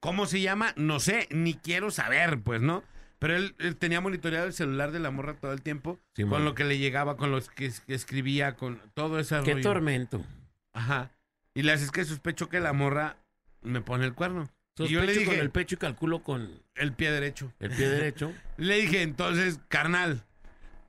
[0.00, 0.72] ¿Cómo se llama?
[0.76, 2.82] No sé, ni quiero saber, pues, ¿no?
[3.18, 6.30] Pero él, él tenía monitoreado el celular de la morra todo el tiempo, Sí, con
[6.30, 6.44] man.
[6.44, 9.62] lo que le llegaba, con los que, que escribía, con todo ese Qué rollo.
[9.62, 10.24] tormento.
[10.72, 11.10] Ajá.
[11.54, 13.16] Y le haces que sospecho que la morra
[13.62, 14.48] me pone el cuerno.
[14.78, 17.52] y yo le Sospecho dije, con el pecho y calculo con el pie derecho.
[17.60, 18.32] el pie derecho.
[18.56, 20.24] Le dije, entonces, carnal,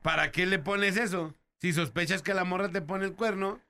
[0.02, 1.36] ¿para qué le pones eso?
[1.62, 3.62] Si sospechas que la morra te pone el cuerno,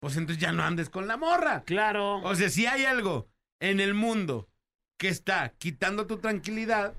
[0.00, 1.64] pues entonces ya no andes con la morra.
[1.64, 2.16] Claro.
[2.22, 3.28] O sea, si hay algo
[3.60, 4.48] en el mundo
[4.98, 6.94] que está quitando tu tranquilidad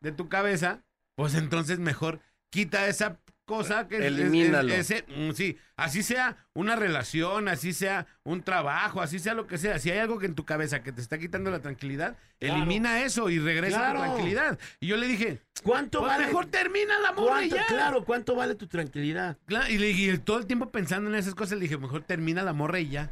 [0.00, 0.84] de tu cabeza,
[1.16, 4.72] pues entonces mejor quita esa cosa que es- es- Elimínalo.
[4.74, 9.46] es- ese- mm, sí, así sea una relación, así sea un trabajo, así sea lo
[9.46, 9.78] que sea.
[9.78, 12.56] Si hay algo que en tu cabeza que te está quitando la tranquilidad, Claro.
[12.56, 14.00] elimina eso y regresa a Claro.
[14.00, 14.58] tranquilidad.
[14.80, 16.26] Y yo le dije, ¿Cuánto pues vale?
[16.26, 17.66] mejor termina la morra y ¿Cuánto, ya.
[17.66, 19.38] claro, ¿cuánto vale tu tranquilidad?
[19.46, 22.02] Claro, Y le dije, y todo el tiempo pensando en esas cosas, le dije, mejor
[22.02, 23.10] termina la morra y ya.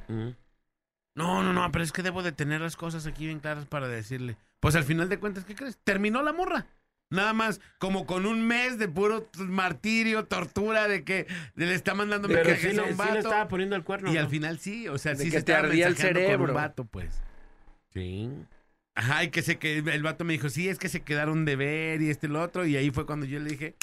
[1.17, 3.87] No, no, no, pero es que debo de tener las cosas aquí bien claras para
[3.87, 4.37] decirle.
[4.59, 5.79] Pues al final de cuentas, ¿qué crees?
[5.85, 6.67] Terminó la morra.
[7.15, 12.29] Nada más, como con un mes de puro martirio, tortura, de que le está mandando
[12.29, 13.19] Pero mensajes sí a un sí le vato.
[13.19, 14.11] estaba poniendo el cuerno.
[14.11, 14.21] y ¿no?
[14.21, 16.53] al final sí, o sea, De sí que se te ardía el mensajeando con cerebro.
[16.53, 17.21] un vato, pues.
[17.93, 18.31] Sí.
[18.97, 21.57] Ajá, y que se que el vato me dijo, sí, es que se quedaron de
[21.57, 22.65] ver y este y lo otro.
[22.67, 23.75] Y ahí fue cuando yo le dije,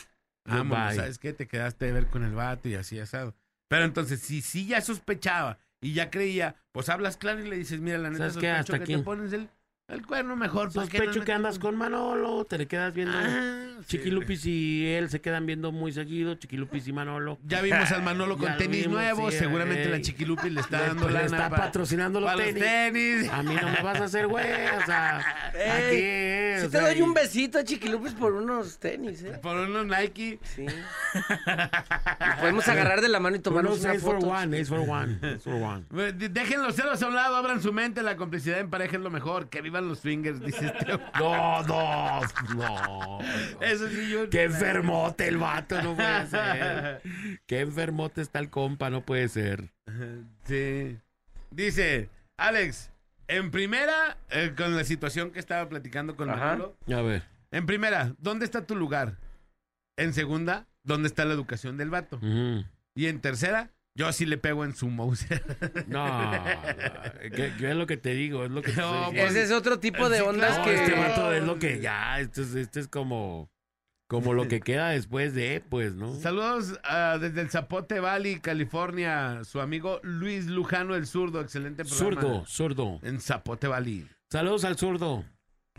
[0.45, 0.95] vamos, Goodbye.
[0.95, 1.33] ¿sabes qué?
[1.33, 3.35] Te quedaste de ver con el vato y así asado.
[3.67, 7.79] Pero entonces, si sí ya sospechaba y ya creía, pues hablas claro y le dices,
[7.81, 8.47] mira, la neta ¿Sabes qué?
[8.49, 9.49] sospecho Hasta que te pones el,
[9.91, 10.71] el cuerno mejor.
[10.73, 13.13] ¿para qué Sospecho no que andas con Manolo, te le quedas viendo.
[13.17, 13.97] Ah, sí.
[13.97, 17.37] Chiquilupis y él se quedan viendo muy seguido, Chiquilupis y Manolo.
[17.45, 19.89] Ya vimos al Manolo con Ya tenis vimos, nuevos, sí, seguramente ey.
[19.91, 22.63] la Chiquilupi le está Le- dando le lana está para- patrocinando los para tenis.
[22.63, 23.29] tenis.
[23.29, 24.45] A mí no me vas a hacer güey,
[24.81, 28.77] o sea, Ey, aquí Si o te sea, doy un besito a Chiquilupis por unos
[28.79, 29.39] tenis, ¿eh?
[29.41, 30.39] Por unos Nike.
[30.43, 30.65] Sí.
[32.39, 34.27] Podemos agarrar de la mano y tomarnos Unos una ace for foto.
[34.27, 35.83] one, ace for one, ace for one.
[36.13, 39.01] De- Dejen los celos a un lado, abran su mente, la complicidad en pareja es
[39.03, 39.49] lo mejor.
[39.49, 40.85] Que vivan los fingers, dice este.
[41.19, 42.21] No, no,
[42.55, 43.19] no.
[43.61, 44.29] Eso sí, yo.
[44.29, 47.01] Qué enfermote el vato, no puede ser.
[47.45, 49.71] Qué enfermote está el compa, no puede ser.
[50.45, 50.97] Sí.
[51.51, 52.91] Dice, Alex,
[53.27, 56.27] en primera, eh, con la situación que estaba platicando con.
[56.29, 57.23] Manolo, A ver.
[57.51, 59.17] en primera, ¿dónde está tu lugar?
[59.97, 62.19] En segunda, ¿dónde está la educación del vato?
[62.95, 65.25] Y en tercera, yo sí le pego en su mouse.
[65.87, 66.31] No,
[67.21, 69.79] que, que es lo que te digo, es lo que No, pues, Ese es otro
[69.79, 70.75] tipo de Sí, ondas No, que...
[70.75, 73.49] este vato es lo que ya, este es, este es como,
[74.07, 76.13] como lo que queda después de, pues, ¿no?
[76.15, 82.21] Saludos ah, desde el Zapote Valley, California, su amigo Luis Lujano el Zurdo, excelente programa.
[82.21, 82.99] Zurdo, zurdo.
[83.03, 84.07] En Zapote Valley.
[84.29, 85.25] Saludos al zurdo.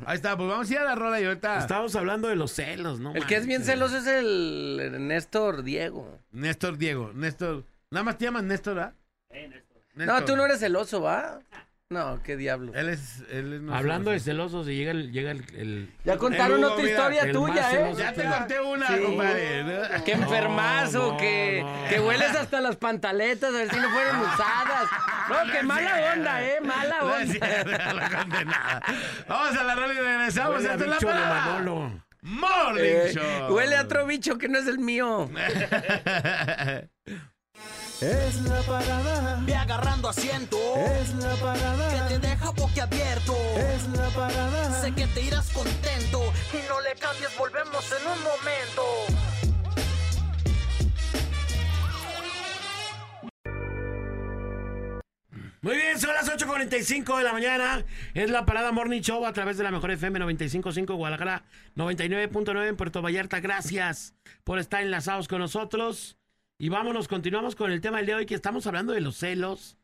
[0.04, 2.52] Ahí está, pues vamos a ir a la rola y ahorita Estamos hablando de los
[2.52, 3.14] celos, ¿no?
[3.14, 6.18] El que es bien celoso es el Néstor Diego.
[6.32, 8.92] Néstor Diego, Néstor, nada más te llamas Néstor, ¿ah?
[9.94, 11.40] No, tú no eres celoso, ¿va?
[11.90, 12.72] No, qué diablo.
[12.74, 14.62] Él es, él es Hablando de celoso.
[14.64, 17.94] celosos, y llega el, llega el, el- Ya contaron Hugo, otra historia tuya, ¿eh?
[17.98, 19.02] Ya te conté una, Sí.
[19.02, 19.64] compadre.
[19.64, 20.04] ¿no?
[20.04, 21.88] Qué enfermazo, no, que, no.
[21.90, 24.88] que hueles hasta las pantaletas, a ver si no fueron usadas.
[25.28, 26.60] No, qué mala onda, ¿eh?
[26.62, 28.80] Mala onda.
[29.28, 30.54] Vamos a la rola y regresamos.
[30.56, 31.44] Huele a Esta es la parada.
[31.58, 32.02] Manolo.
[32.22, 33.54] Morning Eh, Show.
[33.54, 35.28] huele a otro bicho que no es el mío.
[38.02, 39.40] Es la parada.
[39.46, 40.58] Ve agarrando asiento.
[40.76, 42.08] Es la parada.
[42.08, 43.36] Que te deja boquiabierto.
[43.56, 44.80] Es la parada.
[44.80, 46.20] Sé que te irás contento.
[46.52, 48.82] Y no le cambies, volvemos en un momento.
[55.60, 57.84] Muy bien, son las 8.45 de la mañana.
[58.14, 61.44] Es la parada Morning Show a través de la mejor FM 95.5 Guadalajara,
[61.76, 63.38] 99.9 en Puerto Vallarta.
[63.38, 66.18] Gracias por estar enlazados con nosotros.
[66.62, 69.16] Y vámonos, continuamos con el tema del día de hoy que estamos hablando de los
[69.16, 69.76] celos.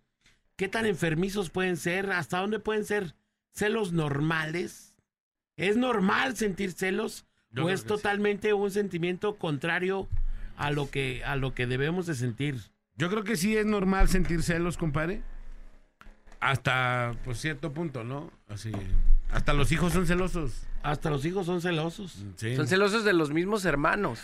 [0.54, 2.12] ¿Qué tan enfermizos pueden ser?
[2.12, 3.16] ¿Hasta dónde pueden ser
[3.50, 4.94] celos normales?
[5.56, 7.26] ¿Es normal sentir celos?
[7.50, 7.88] Yo ¿O es sí.
[7.88, 10.06] totalmente un sentimiento contrario
[10.56, 12.54] a lo que, a lo que debemos de sentir?
[12.94, 15.22] Yo creo que sí es normal sentir celos, compadre.
[16.38, 18.30] Hasta pues cierto punto, ¿no?
[18.46, 18.70] Así.
[19.32, 20.62] Hasta los hijos son celosos.
[20.84, 22.24] Hasta los hijos son celosos.
[22.36, 22.54] Sí.
[22.54, 24.20] Son celosos de los mismos hermanos.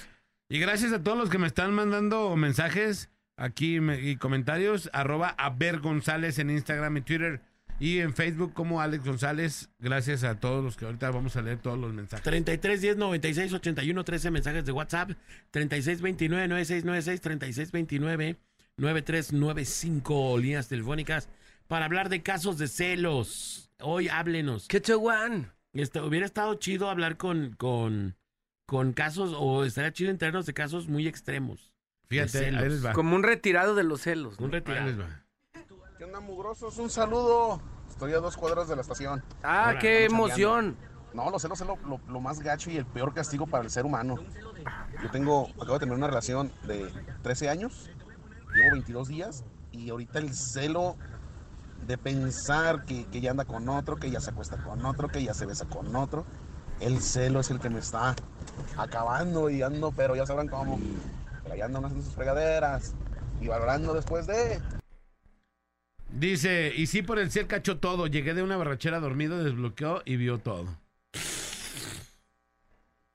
[0.49, 4.91] Y gracias a todos los que me están mandando mensajes aquí me- y comentarios.
[4.93, 7.41] Arroba Aver González en Instagram y Twitter.
[7.81, 9.69] Y en Facebook como Alex González.
[9.81, 12.23] Gracias a todos los que ahorita vamos a leer todos los mensajes.
[12.23, 15.11] 33 10 96 81 13 mensajes de WhatsApp.
[15.51, 18.37] 36 29 96 96 36 29
[18.77, 21.29] 9395 líneas telefónicas
[21.67, 23.71] para hablar de casos de celos.
[23.81, 24.69] Hoy háblenos.
[24.69, 25.53] ¿Qué chuan?
[25.73, 28.15] Este, hubiera estado chido hablar con, con,
[28.67, 31.73] con casos, o estaría chido enterarnos de casos muy extremos.
[32.09, 32.93] Fíjate, ahí les va.
[32.93, 34.39] Como un retirado de los celos.
[34.41, 34.47] ¿no?
[34.47, 34.87] Un Ahí retirado.
[34.87, 35.23] les va.
[35.99, 36.79] ¿Qué onda, mugrosos?
[36.79, 37.61] Un saludo.
[37.89, 39.23] Estoy a dos cuadras de la estación.
[39.43, 40.77] Ah, qué emoción.
[41.13, 43.71] No, los celos es lo, lo- lo más gacho y el peor castigo para el
[43.71, 44.17] ser humano.
[45.03, 46.91] Yo tengo, acabo de tener una relación de
[47.23, 47.89] 13 años,
[48.55, 50.97] llevo 22 días y ahorita el celo
[51.87, 55.23] de pensar que, que ya anda con otro, que ya se acuesta con otro, que
[55.23, 56.25] ya se besa con otro,
[56.81, 58.15] el celo es el que me está
[58.77, 60.81] acabando y ando, pero ya sabrán cómo.
[61.43, 62.95] Pero ya ando haciendo sus fregaderas
[63.41, 64.61] y valorando después de...
[66.11, 68.07] Dice, y sí por el cielo cachó todo.
[68.07, 70.69] Llegué de una barrachera dormido, desbloqueó y vio todo.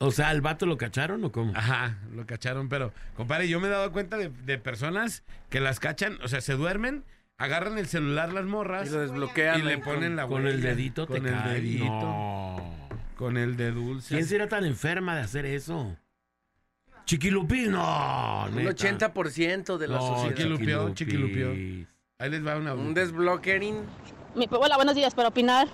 [0.01, 1.53] O sea, ¿al vato lo cacharon o cómo?
[1.55, 5.79] Ajá, lo cacharon, pero, compadre, yo me he dado cuenta de, de personas que las
[5.81, 7.03] cachan, o sea, se duermen,
[7.37, 9.59] agarran el celular las morras Y lo desbloquean.
[9.59, 11.53] y le ponen la Con el dedito te con el cae.
[11.55, 12.68] dedito, No.
[13.19, 14.15] Con el de dulce.
[14.15, 15.93] ¿Quién será tan enferma de hacer eso?
[17.03, 18.45] Chiquilupín, no.
[18.47, 18.69] Un neta.
[18.69, 20.93] 80% de la No, sociedad.
[20.93, 21.85] Chiquilupis.
[22.17, 23.75] Ahí les va una Un desbloquering.
[24.35, 25.13] Mi- hola, buenos días.
[25.13, 25.67] Para opinar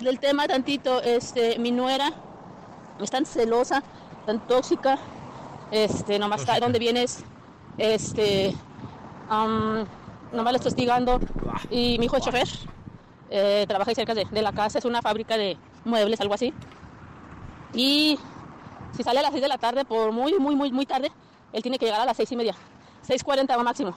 [0.00, 2.12] del tema tantito, este, mi nuera
[3.00, 3.84] es tan celosa,
[4.26, 4.98] tan tóxica,
[5.70, 7.22] este, nomás está donde vienes,
[7.78, 8.56] este,
[9.30, 11.20] nomás le estoy hostigando.
[11.70, 12.48] Y mi hijo es chofer,
[13.30, 16.52] eh, trabaja ahí cerca de, de la casa, es una fábrica de muebles, algo así.
[17.72, 18.18] Y
[18.96, 21.10] si sale a las 6 de la tarde, por muy, muy, muy, muy tarde,
[21.52, 22.54] él tiene que llegar a las 6 y media,
[23.06, 23.94] 6.40 máximo.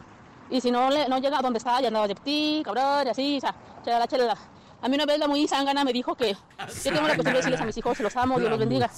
[0.49, 3.09] Y si no, le, no llega a donde estaba, ya andaba de ti, cabrón, y
[3.09, 4.37] así, o sea, chelala, chelala.
[4.81, 6.37] A mí una vez la muy zángana me dijo que yo
[6.83, 8.89] tengo la costumbre de decirles a mis hijos, los amo, Dios los bendiga.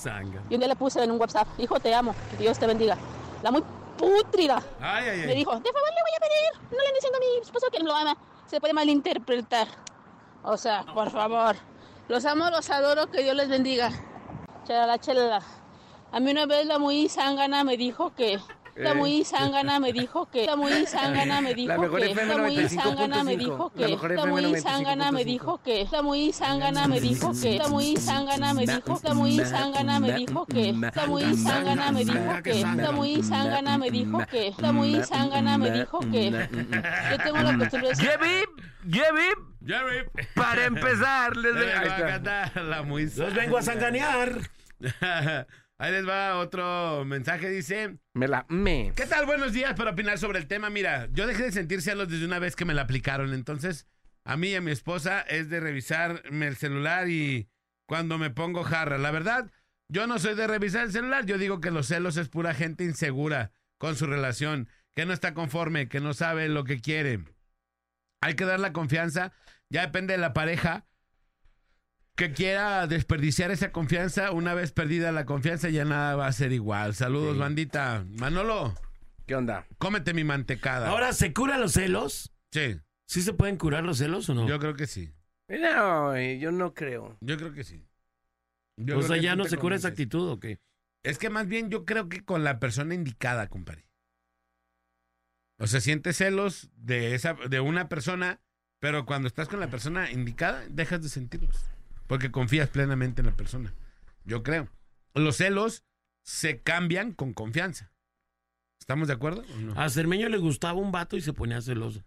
[0.49, 2.97] Y un día le puse en un WhatsApp, hijo, te amo, que Dios te bendiga.
[3.43, 3.63] La muy
[3.95, 5.35] pútrida Ay, ay, me ay.
[5.35, 7.79] dijo, de favor le voy a pedir, no le ande diciendo a mi esposo que
[7.83, 8.17] lo ama.
[8.47, 9.67] Se puede malinterpretar.
[10.43, 11.55] O sea, por favor.
[12.07, 13.89] Los amo, los adoro, que Dios les bendiga.
[14.65, 15.41] Chelala, chelala.
[16.11, 18.39] A mí una vez la muy zángana me dijo que...
[18.75, 20.45] La muy zángana me dijo que...
[20.45, 22.13] La muy zángana me dijo que...
[22.15, 23.37] La muy zángana me 95.5.
[23.37, 23.91] dijo que...
[23.93, 25.25] FM muy zángana me 95.5.
[25.25, 25.85] dijo que...
[25.85, 27.59] La muy zángana me dijo que...
[27.59, 28.99] La muy zángana me dijo...
[29.03, 30.73] La muy zángana me dijo que...
[30.75, 32.63] La muy zángana me dijo que...
[32.71, 34.53] La muy zángana me dijo que...
[34.57, 36.31] La muy zángana me dijo que...
[36.31, 37.95] Yo tengo la costumbre de...
[37.95, 39.55] Jebib,
[40.35, 42.07] para empezar, les a está.
[42.07, 44.39] cantar la muy Los vengo a sanganear.
[45.77, 47.97] Ahí les va otro mensaje, dice...
[48.13, 48.93] Me la me.
[48.95, 49.25] ¿Qué tal?
[49.25, 50.69] Buenos días para opinar sobre el tema.
[50.69, 53.33] Mira, yo dejé de sentir celos desde una vez que me la aplicaron.
[53.33, 53.85] Entonces,
[54.23, 57.49] a mí y a mi esposa es de revisarme el celular y
[57.89, 58.97] cuando me pongo jarra.
[58.97, 59.51] La verdad,
[59.89, 61.25] yo no soy de revisar el celular.
[61.25, 65.33] Yo digo que los celos es pura gente insegura con su relación, que no está
[65.33, 67.19] conforme, que no sabe lo que quiere.
[68.21, 69.33] Hay que dar la confianza.
[69.69, 70.85] Ya depende de la pareja
[72.15, 74.31] que quiera desperdiciar esa confianza.
[74.31, 76.95] Una vez perdida la confianza, ya nada va a ser igual.
[76.95, 77.39] Saludos, Sí.
[77.39, 78.05] bandita.
[78.09, 78.73] Manolo.
[79.25, 79.65] ¿Qué onda?
[79.77, 80.89] Cómete mi mantecada.
[80.89, 82.31] Ahora, ¿se curan los celos?
[82.51, 84.47] Sí, ¿Sí se pueden curar los celos o no?
[84.47, 85.13] yo creo que sí.
[85.47, 87.17] No, eh, yo no creo.
[87.21, 87.85] Yo creo que sí.
[88.77, 90.59] Yo o sea, ya no se cura esa actitud o qué?
[91.03, 93.87] Es que más bien yo creo que con la persona indicada, compadre.
[95.59, 98.41] O sea, sientes celos de esa, de una persona,
[98.79, 101.55] pero cuando estás con la persona indicada, dejas de sentirlos.
[102.07, 103.73] Porque confías plenamente en la persona.
[104.25, 104.69] Yo creo.
[105.13, 105.83] Los celos
[106.23, 107.91] se cambian con confianza.
[108.79, 109.43] ¿Estamos de acuerdo?
[109.53, 109.79] o no?
[109.79, 112.03] A Cermeño le gustaba un vato y se ponía celoso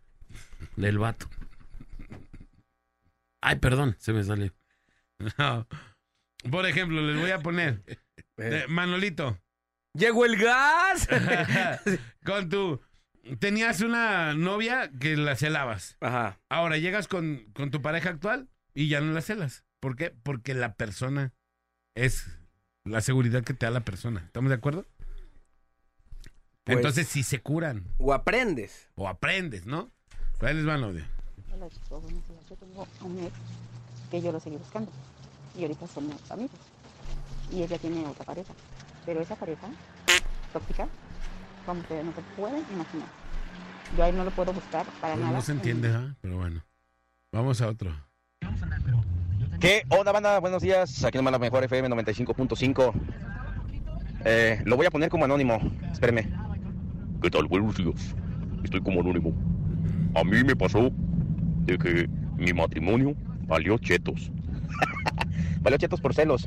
[0.77, 1.29] del vato.
[3.41, 4.53] Ay, perdón, se me salió.
[5.39, 5.67] No.
[6.51, 7.83] Por ejemplo, les voy a poner.
[8.37, 9.39] eh, Manolito.
[9.95, 11.09] ¡Llegó el gas!
[12.25, 12.81] con tu.
[13.41, 15.97] Tenías una novia que la celabas.
[16.01, 16.41] Ajá.
[16.49, 19.65] Ahora llegas con, con tu pareja actual y ya no la celas.
[19.81, 20.11] ¿Por qué?
[20.23, 21.33] Porque la persona
[21.95, 22.27] es
[22.85, 24.21] la seguridad que te da la persona.
[24.25, 24.87] ¿Estamos de acuerdo?
[26.65, 27.85] Pues- Entonces sí se curan.
[27.99, 28.89] O aprendes.
[28.97, 29.91] O aprendes, ¿no?
[30.39, 31.05] Pues ahí les va el audio.
[31.53, 32.47] Hola chicos, buenos días.
[32.49, 33.33] Yo tengo un ex
[34.11, 34.91] que yo lo seguí buscando
[35.57, 36.59] y ahorita somos amigos.
[37.51, 38.53] Y ella tiene otra pareja,
[39.07, 39.69] pero esa pareja
[40.53, 40.87] tóxica,
[41.65, 43.09] como ustedes no se pueden imaginar.
[43.97, 45.37] Yo a él no lo puedo buscar para Pues nada.
[45.37, 46.15] no se entiende, ¿ah?
[46.21, 46.63] Pero bueno.
[47.33, 47.91] Vamos a otro.
[49.61, 50.39] ¿Qué onda, banda?
[50.39, 51.05] Buenos días.
[51.05, 52.93] Aquí nomás la mejor FM 95.5.
[54.25, 55.59] Eh, lo voy a poner como anónimo.
[55.91, 56.29] Espéreme.
[57.21, 57.47] ¿Qué tal?
[57.49, 58.15] Buenos días.
[58.63, 59.33] Estoy como anónimo.
[60.15, 60.93] A mí me pasó
[61.65, 63.17] de que mi matrimonio
[63.49, 64.31] valió chetos.
[65.61, 66.47] Valió chetos por celos.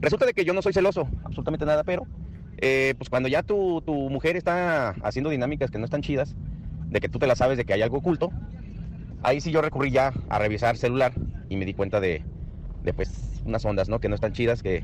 [0.00, 2.08] Resulta de que yo no soy celoso, absolutamente nada, pero
[2.56, 6.34] eh, pues cuando ya tu, tu mujer está haciendo dinámicas que no están chidas,
[6.90, 8.32] de que tú te la sabes de que hay algo oculto,
[9.22, 11.12] ahí sí yo recurrí ya a revisar celular
[11.48, 12.22] y me di cuenta de,
[12.82, 14.00] de pues unas ondas, ¿no?
[14.00, 14.82] Que no están chidas, que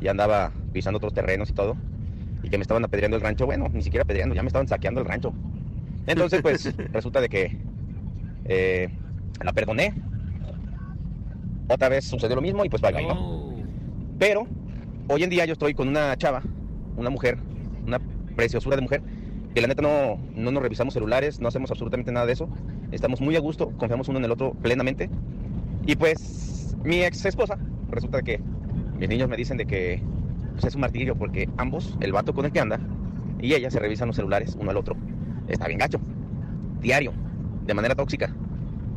[0.00, 1.76] ya andaba pisando otros terrenos y todo,
[2.42, 5.00] y que me estaban apedreando el rancho, bueno, ni siquiera apedreando, ya me estaban saqueando
[5.00, 5.32] el rancho.
[6.06, 7.56] Entonces pues resulta de que
[8.44, 8.88] eh,
[9.42, 9.94] la perdoné,
[11.68, 13.14] otra vez sucedió lo mismo y pues vaya, ¿no?
[13.14, 13.54] Oh.
[14.18, 14.46] Pero
[15.08, 16.42] hoy en día yo estoy con una chava,
[16.96, 17.38] una mujer,
[17.86, 18.00] una
[18.36, 19.02] preciosura de mujer,
[19.54, 22.48] que la neta no, no nos revisamos celulares, no hacemos absolutamente nada de eso.
[22.92, 25.08] Estamos muy a gusto, confiamos uno en el otro plenamente.
[25.86, 27.58] Y pues mi ex esposa,
[27.90, 28.40] resulta que
[28.98, 30.02] mis niños me dicen de que
[30.52, 32.80] pues, es un martirio porque ambos, el vato con el que anda
[33.40, 34.96] y ella se revisan los celulares uno al otro.
[35.48, 36.00] Está bien gacho,
[36.80, 37.12] diario,
[37.66, 38.34] de manera tóxica.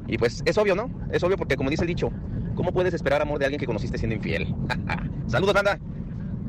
[0.07, 0.89] Y pues es obvio, ¿no?
[1.11, 2.09] Es obvio porque como dice el dicho,
[2.55, 4.55] ¿cómo puedes esperar amor de alguien que conociste siendo infiel?
[5.27, 5.79] Saludos, banda.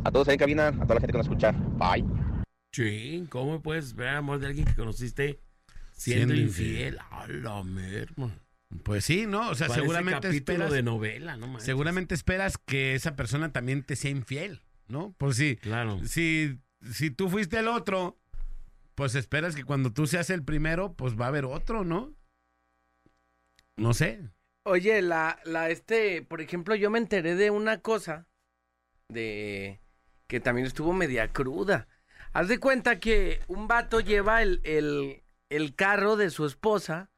[0.04, 1.52] A todos ahí en cabina, a toda la gente que nos escucha.
[1.52, 2.04] Bye.
[2.72, 5.40] Sí, ¿cómo puedes esperar amor de alguien que conociste
[5.92, 6.98] siendo, Siendo infiel?
[7.10, 8.30] A la merma.
[8.84, 9.48] Pues sí, ¿no?
[9.50, 11.64] O sea, Parece seguramente capítulo esperas, de novela, no manches.
[11.64, 15.12] seguramente esperas que esa persona también te sea infiel, ¿no?
[15.18, 16.00] Por si, Claro.
[16.04, 16.58] si,
[16.92, 18.18] si tú fuiste el otro,
[18.94, 22.14] pues esperas que cuando tú seas el primero, pues va a haber otro, ¿no?
[23.76, 24.20] No sé.
[24.64, 28.26] Oye, la, la, este, por ejemplo, yo me enteré de una cosa
[29.08, 29.80] de
[30.26, 31.88] que también estuvo media cruda.
[32.32, 37.10] Haz de cuenta que un vato lleva el, el, el carro de su esposa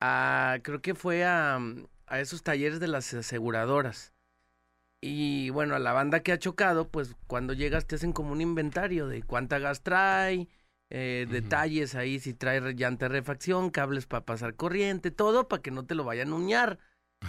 [0.00, 1.58] a, creo que fue a,
[2.06, 4.12] a esos talleres de las aseguradoras.
[5.02, 8.42] Y bueno, a la banda que ha chocado, pues cuando llegas te hacen como un
[8.42, 10.48] inventario de cuánta gas trae,
[10.90, 15.70] eh, detalles ahí, si trae llanta de refacción, cables para pasar corriente, todo para que
[15.70, 16.78] no te lo vayan a uñar.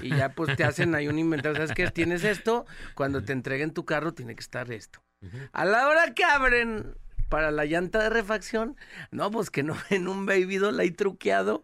[0.01, 1.89] Y ya pues te hacen ahí un inventario, ¿sabes qué?
[1.91, 2.65] Tienes esto,
[2.95, 5.03] cuando te entreguen tu carro tiene que estar esto.
[5.51, 6.95] A la hora que abren
[7.29, 8.75] para la llanta de refacción,
[9.11, 11.63] no, pues que no en un baby doll ahí truqueado.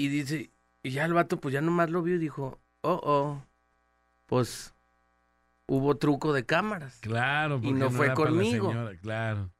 [0.00, 0.50] Y dice,
[0.82, 3.44] y ya el vato pues ya nomás lo vio y dijo, oh, oh,
[4.24, 4.74] pues
[5.66, 6.96] hubo truco de cámaras.
[7.00, 8.70] Claro, Y porque no fue conmigo.
[8.70, 9.50] señora, claro.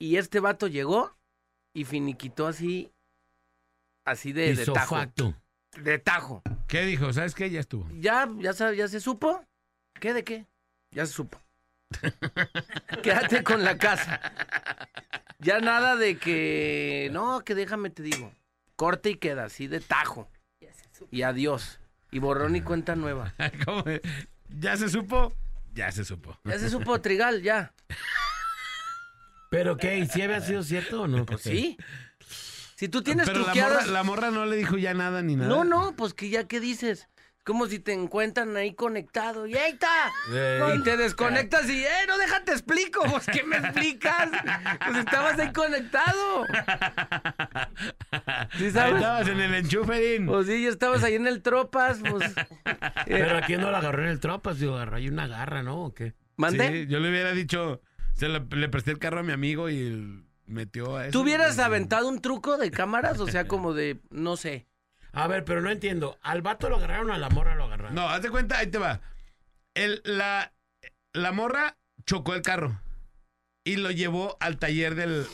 [0.00, 1.16] Y este vato llegó
[1.72, 2.90] y finiquitó así,
[4.04, 4.96] así de, de tajo.
[5.80, 6.42] De tajo.
[6.66, 7.12] ¿Qué dijo?
[7.12, 7.48] ¿Sabes qué?
[7.50, 7.88] Ya estuvo.
[7.92, 9.44] ¿Ya, ya, ya se supo?
[10.00, 10.44] ¿Qué de qué?
[10.90, 11.40] Ya se supo.
[13.04, 14.20] Quédate con la casa.
[15.38, 17.10] Ya nada de que...
[17.12, 18.32] No, que déjame te digo.
[18.76, 20.28] Corte y queda, así de tajo.
[21.10, 21.80] Y adiós.
[22.10, 23.34] Y borrón y cuenta nueva.
[23.64, 23.84] ¿Cómo?
[24.48, 25.32] ¿Ya se supo?
[25.74, 26.38] Ya se supo.
[26.44, 27.72] Ya se supo, Trigal, ya.
[29.50, 29.98] ¿Pero qué?
[29.98, 31.26] ¿Y si había sido cierto o no?
[31.26, 31.76] Pues sí.
[32.76, 35.48] Si tú tienes Pero la morra, la morra no le dijo ya nada ni nada.
[35.48, 37.08] No, no, pues que ya qué dices.
[37.44, 39.46] Como si te encuentran ahí conectado.
[39.46, 40.10] ¡Y ahí está!
[40.32, 40.78] Ey.
[40.78, 43.02] Y te desconectas y, ¡eh, no déjate explico!
[43.10, 44.30] Pues, ¿qué me explicas?
[44.86, 46.46] Pues estabas ahí conectado.
[48.56, 48.94] ¿Sí Ahí sabes?
[48.96, 50.26] estabas en el enchuferín.
[50.26, 52.32] Pues sí, ya estabas ahí en el Tropas, pues...
[53.06, 55.84] Pero aquí no lo agarró en el tropas, digo, agarró ahí una garra, ¿no?
[55.84, 56.14] ¿O qué?
[56.36, 56.68] ¿Mande?
[56.68, 57.82] Sí, yo le hubiera dicho,
[58.14, 61.12] se le, le presté el carro a mi amigo y metió a eso.
[61.12, 63.20] ¿Tú hubieras aventado un truco de cámaras?
[63.20, 64.66] O sea, como de, no sé.
[65.14, 66.18] A ver, pero no entiendo.
[66.22, 67.94] ¿Al vato lo agarraron o a la morra lo agarraron?
[67.94, 69.00] No, haz de cuenta, ahí te va.
[69.74, 70.52] El, la,
[71.12, 72.80] la morra chocó el carro
[73.64, 75.26] y lo llevó al taller del...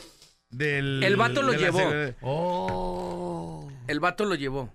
[0.51, 1.81] del El vato lo la llevó.
[2.21, 3.73] Oh.
[3.87, 4.73] El vato lo llevó.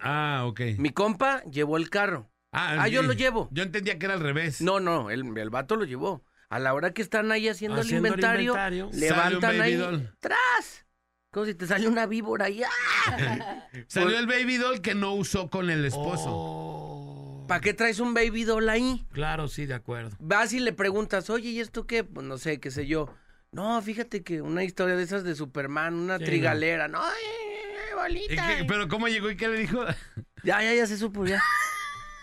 [0.00, 0.60] Ah, ok.
[0.78, 2.30] Mi compa llevó el carro.
[2.52, 3.06] Ah, yo sí.
[3.06, 3.48] lo llevo.
[3.52, 4.60] Yo entendía que era al revés.
[4.60, 6.24] No, no, el, el vato lo llevó.
[6.48, 10.12] A la hora que están ahí haciendo, Haciendo el el inventario, un levantan ahí, doll.
[10.18, 10.84] ¡tras!
[11.32, 12.62] Como si te sale una víbora ahí.
[12.64, 13.66] ¡ah!
[13.86, 16.24] Salió el baby doll que no usó con el esposo.
[16.28, 17.44] Oh.
[17.46, 19.04] ¿Para qué traes un baby doll ahí?
[19.12, 20.16] Claro, sí, de acuerdo.
[20.18, 22.02] Vas y le preguntas, oye, ¿y esto qué?
[22.04, 23.12] Pues no sé, qué sé yo.
[23.52, 26.88] No, fíjate que una historia de esas de Superman, una Sí, trigalera.
[26.88, 28.56] No, ay, ay, ¿Y bolita.
[28.58, 29.84] qué- ¿Pero cómo llegó y qué le dijo?
[30.42, 31.42] Ya, ya, ya se supo, ya.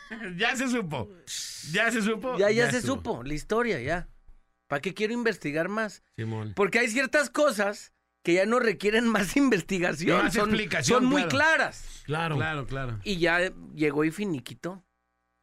[0.38, 1.08] ya se supo.
[1.72, 2.36] Ya se supo.
[2.38, 2.96] Ya, ya, se estuvo.
[2.96, 4.08] supo, la historia, ya.
[4.68, 6.02] ¿Para qué quiero investigar más?
[6.16, 6.54] Simón.
[6.56, 7.94] Porque hay ciertas cosas
[8.28, 10.22] que ya no requieren más investigación.
[10.22, 11.30] Más son, explicación, son muy claro.
[11.30, 12.02] claras.
[12.06, 12.36] Claro.
[12.36, 13.00] Claro, claro.
[13.06, 14.84] Y ya llegó y finiquito.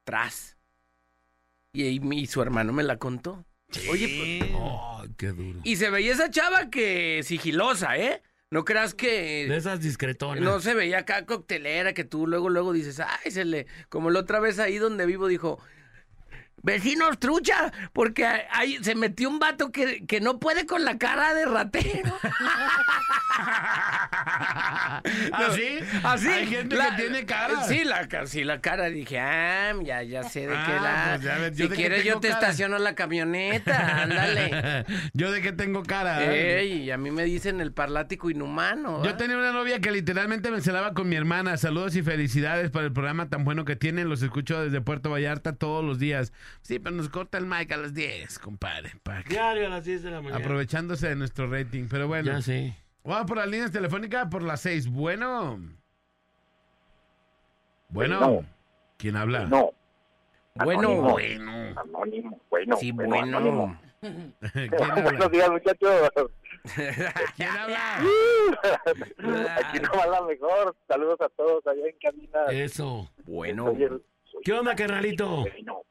[0.04, 0.58] Tras.
[1.72, 3.46] Y, y mi- y su hermano me la contó.
[3.90, 5.60] Oye, pues, Ay, qué duro.
[5.64, 8.22] y se veía esa chava que sigilosa, ¿eh?
[8.50, 9.46] No creas que...
[9.48, 10.44] De esas discretonas.
[10.44, 13.66] No se veía acá coctelera que tú luego, luego dices, ay, se le...
[13.88, 15.58] Como la otra vez ahí donde vivo dijo,
[16.64, 21.32] vecinos trucha, porque ahí se metió un vato que, que no puede con la cara
[21.34, 22.18] de ratero.
[25.32, 25.78] ¿Así?
[26.02, 26.28] Así.
[26.28, 27.64] Hay gente la- que tiene cara.
[27.64, 28.86] Sí, la, sí, la cara.
[28.86, 31.20] Dije, ah, ya, ya sé de qué Ah, la...
[31.20, 32.40] pues ves, si quieres yo te cara.
[32.40, 34.84] estaciono la camioneta, ándale.
[35.12, 36.24] Yo de qué tengo cara.
[36.32, 39.04] Ey, y a mí me dicen el parlático inhumano.
[39.04, 41.56] Yo tenía una novia que literalmente me celaba con mi hermana.
[41.56, 44.08] Saludos y felicidades por el programa tan bueno que tienen.
[44.08, 46.32] Los escucho desde Puerto Vallarta todos los días.
[46.62, 48.92] Sí, pero nos corta el mic a las 10, compadre.
[49.02, 50.42] pa' que- Diario a las 10 de la mañana.
[50.44, 51.86] Aprovechándose de nuestro rating.
[51.90, 52.76] Pero bueno, Ya sé.
[53.02, 54.88] vamos por las líneas telefónicas por las 6.
[54.88, 55.60] Bueno.
[57.88, 58.18] Bueno.
[58.18, 58.46] Bueno.
[58.96, 59.46] ¿Quién habla?
[59.46, 59.70] No,
[60.54, 61.10] Bueno, Anónimo.
[61.12, 61.52] Bueno.
[61.80, 63.78] anónimo, bueno, sí, bueno, anónimo.
[64.00, 64.32] bueno.
[64.52, 65.02] ¿Quién habla?
[65.02, 66.12] Buenos días, muchachos.
[67.36, 67.98] ¿Quién habla?
[69.58, 70.76] Aquí no va la mejor.
[70.88, 72.44] Saludos a todos allá en cabina.
[72.50, 73.10] Eso.
[73.24, 73.74] Bueno.
[74.44, 75.40] ¿Qué onda, carnalito?
[75.42, 75.82] Bueno,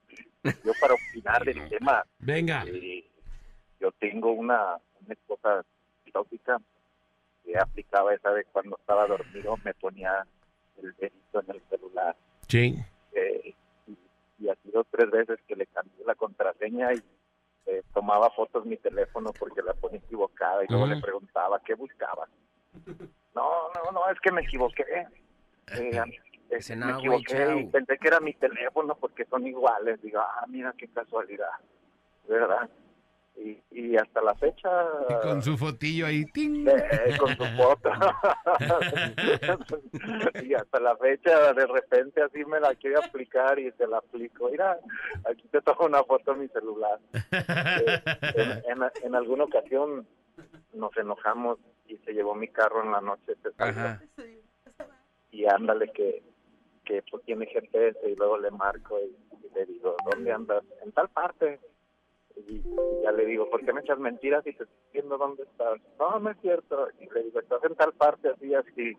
[0.43, 2.63] yo para opinar del tema, Venga.
[2.67, 3.05] eh,
[3.79, 5.63] yo tengo una, una esposa
[6.11, 6.57] tóxica
[7.43, 10.25] que aplicaba esa de cuando estaba dormido me ponía
[10.81, 12.15] el dedito en el celular
[12.47, 12.75] Sí.
[13.13, 13.53] eh,
[13.87, 13.97] y,
[14.39, 17.01] y así dos tres veces que le cambié la contraseña y
[17.65, 22.27] eh, tomaba fotos mi teléfono porque la ponía equivocada y luego le preguntaba qué buscaba.
[23.33, 24.83] No, no, no, es que me equivoqué.
[25.75, 26.01] Eh,
[26.57, 30.01] Ese me güey, equivoqué y pensé que era mi teléfono porque son iguales.
[30.01, 31.49] Digo, ah, mira qué casualidad,
[32.27, 32.69] ¿verdad?
[33.35, 34.69] Y, y hasta la fecha...
[35.09, 36.23] Y con su fotillo ahí.
[36.25, 36.67] ¡ting!
[36.67, 37.89] Eh, con su foto.
[40.43, 44.49] y hasta la fecha, de repente, así me la quiere aplicar y te la aplico.
[44.51, 44.77] Mira,
[45.29, 46.99] aquí te tomo una foto en mi celular.
[48.35, 50.07] Eh, en, en, en alguna ocasión
[50.73, 53.33] nos enojamos y se llevó mi carro en la noche.
[55.31, 56.23] Y ándale que,
[56.85, 59.15] que pues tiene GPS y luego le marco y,
[59.53, 60.63] le digo, ¿dónde andas?
[60.83, 61.59] En tal parte.
[62.35, 62.63] Y, y
[63.03, 65.79] ya le digo, ¿por qué me echas mentiras y te estoy diciendo dónde estás?
[65.99, 66.87] No, no es cierto.
[66.99, 68.93] Y le digo, estás en tal parte así, así.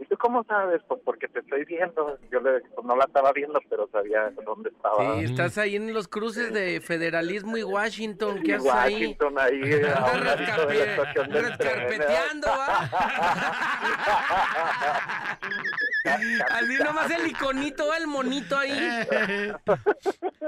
[0.00, 0.80] ¿Y tú cómo sabes?
[0.86, 2.18] Pues porque te estoy viendo.
[2.30, 5.16] Yo le pues no la estaba viendo, pero sabía dónde estaba.
[5.16, 8.40] Sí, estás ahí en los cruces de federalismo y Washington.
[8.42, 8.94] ¿Qué Y haces ahí?
[8.94, 9.60] Washington ahí,
[9.94, 11.80] a un ladito de la estación del tren.
[11.80, 12.90] Rescarpeteando, ¿va?
[16.50, 18.72] Así nomás el iconito, el monito ahí.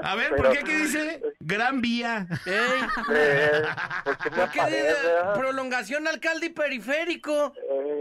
[0.03, 0.63] A ver, ¿por qué?
[0.63, 1.21] ¿Qué dice?
[1.39, 2.25] Gran vía.
[2.45, 2.53] Ey.
[3.13, 3.61] Eh,
[4.03, 4.95] pues, ¿qué me ¿Por qué dice
[5.35, 7.53] prolongación alcalde y periférico?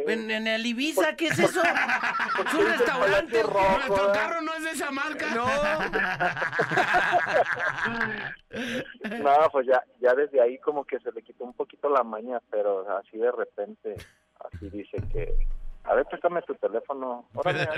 [0.07, 1.63] En, en el Ibiza, ¿qué es eso?
[1.63, 3.43] Es un dice restaurante.
[3.43, 4.13] Rojo, Nuestro ¿eh?
[4.13, 5.27] carro no es de esa marca.
[8.51, 12.41] No, pues ya, ya desde ahí como que se le quitó un poquito la maña,
[12.51, 13.97] pero así de repente,
[14.41, 15.35] así dice que,
[15.85, 17.27] a ver, préstame tu teléfono.
[17.35, 17.69] Órale,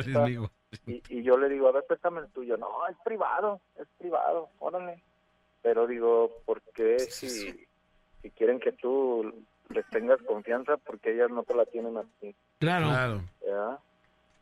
[0.87, 2.57] y yo le digo, a ver, préstame el tuyo.
[2.57, 5.03] No, es privado, es privado, órale.
[5.63, 7.67] Pero digo, ¿por qué si,
[8.23, 12.35] si quieren que tú les tengas confianza, porque ellas no te la tienen así?
[12.63, 12.89] Claro.
[12.89, 13.23] Claro.
[13.45, 13.79] ¿verdad?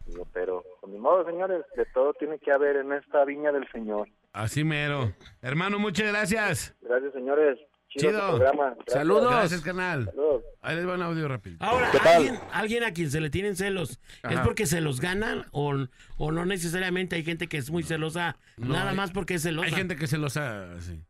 [0.07, 3.67] Digo, pero, con mi modo, señores, de todo tiene que haber en esta viña del
[3.73, 4.09] Señor.
[4.33, 5.13] Así mero.
[5.43, 6.75] Hermano, muchas gracias.
[6.83, 7.59] Gracias, señores.
[7.89, 8.21] Chido, Chido.
[8.31, 8.65] su programa.
[8.75, 8.93] Gracias.
[8.95, 9.31] Saludos.
[9.33, 10.05] Gracias, canal.
[10.07, 10.45] Saludos.
[10.63, 11.57] Ahí les va un audio rápido.
[11.61, 12.17] Ahora, ¿Qué tal?
[12.17, 15.75] alguien, alguien a quien se le tienen celos, ¿es porque se los ganan o,
[16.19, 19.43] o no necesariamente hay gente que es muy celosa No, nada hay- más porque es
[19.43, 19.67] celosa?
[19.67, 20.81] Hay gente que se los ha...
[20.81, 21.03] Sí.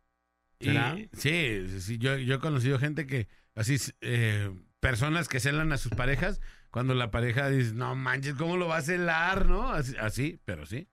[0.60, 0.94] ¿Será?
[1.14, 5.78] sí, sí, sí, yo, yo he conocido gente que, así, eh, personas que celan a
[5.78, 6.40] sus parejas,
[6.70, 9.70] cuando la pareja dice, no manches, ¿cómo lo va a celar, no?
[9.70, 10.88] Así, así, pero sí.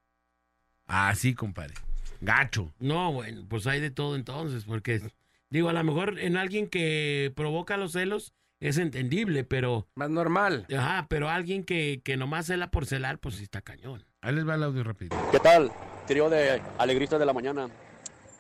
[0.85, 1.73] Así, compadre.
[2.21, 2.73] Gacho.
[2.79, 5.01] No, bueno, pues hay de todo entonces, porque
[5.49, 10.65] digo, a lo mejor en alguien que provoca los celos es entendible, pero Más normal.
[10.75, 14.03] ajá, pero alguien que, que nomás cela por celar, pues sí está cañón.
[14.21, 15.15] Ahí les va el audio rápido.
[15.31, 15.71] ¿Qué tal?
[16.07, 17.69] Trío de alegristas de la mañana.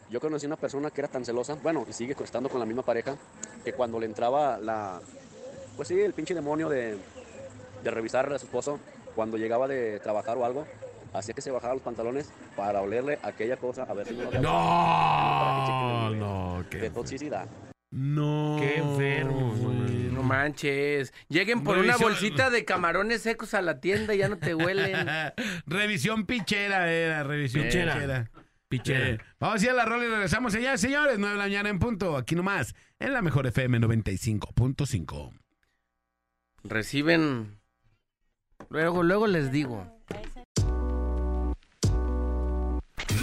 [0.09, 2.81] Yo conocí una persona que era tan celosa, bueno, y sigue estando con la misma
[2.81, 3.15] pareja,
[3.63, 5.01] que cuando le entraba la,
[5.75, 6.97] pues sí, el pinche demonio de,
[7.83, 8.79] de revisar a su esposo,
[9.15, 10.67] cuando llegaba de trabajar o algo,
[11.13, 16.09] hacía que se bajara los pantalones para olerle aquella cosa, a ver si no No,
[16.11, 17.47] no, de qué, toxicidad.
[17.89, 18.57] No.
[18.59, 20.09] qué enfermo, güey.
[20.11, 21.13] No manches.
[21.29, 25.07] Lleguen por una bolsita de camarones secos a la tienda y ya no te huelen.
[25.65, 27.93] revisión pichera era, revisión Pichera.
[27.93, 28.31] pichera.
[28.67, 29.09] Pichera.
[29.09, 31.17] Eh, vamos a ir a la rola y regresamos allá, señores.
[31.17, 35.31] 9 de la mañana en punto, aquí nomás, en la mejor FM 95.5.
[36.65, 37.57] Reciben.
[38.69, 39.87] Luego, luego les digo.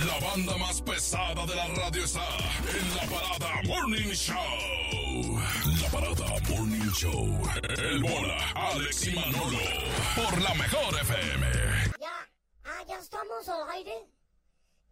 [0.07, 2.26] La banda más pesada de la radio está
[2.70, 5.39] en la parada Morning Show.
[5.82, 7.43] La parada Morning Show.
[7.78, 9.59] El bola, Alex y Manolo.
[10.16, 11.47] Por la mejor FM.
[12.01, 12.28] Ya,
[12.64, 14.09] ah, ya estamos al aire.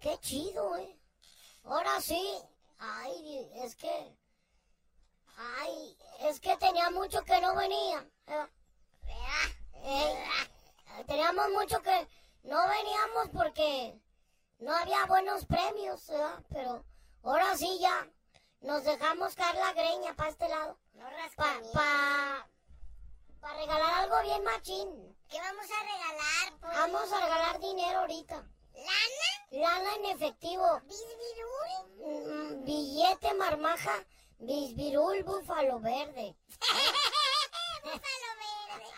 [0.00, 0.96] Qué chido, eh.
[1.64, 2.22] Ahora sí.
[2.78, 4.16] Ay, es que.
[5.38, 5.96] Ay,
[6.28, 8.06] es que tenía mucho que no venía.
[8.26, 8.46] Eh,
[9.82, 12.08] eh, teníamos mucho que
[12.44, 13.98] no veníamos porque
[14.58, 16.42] no había buenos premios, ¿verdad?
[16.50, 16.84] Pero
[17.22, 18.08] ahora sí ya
[18.60, 20.78] nos dejamos caer la greña para este lado.
[21.36, 22.46] Para pa,
[23.40, 25.16] pa regalar algo bien machín.
[25.28, 26.74] ¿Qué vamos a regalar, pues?
[26.76, 28.44] Vamos a regalar dinero ahorita.
[28.74, 29.30] ¿Lana?
[29.50, 30.80] Lana en efectivo.
[30.84, 31.72] ¿Bisbirul?
[31.98, 34.04] Mm, billete marmaja.
[34.38, 36.36] Bisbirul búfalo verde.
[37.82, 38.90] Búfalo verde.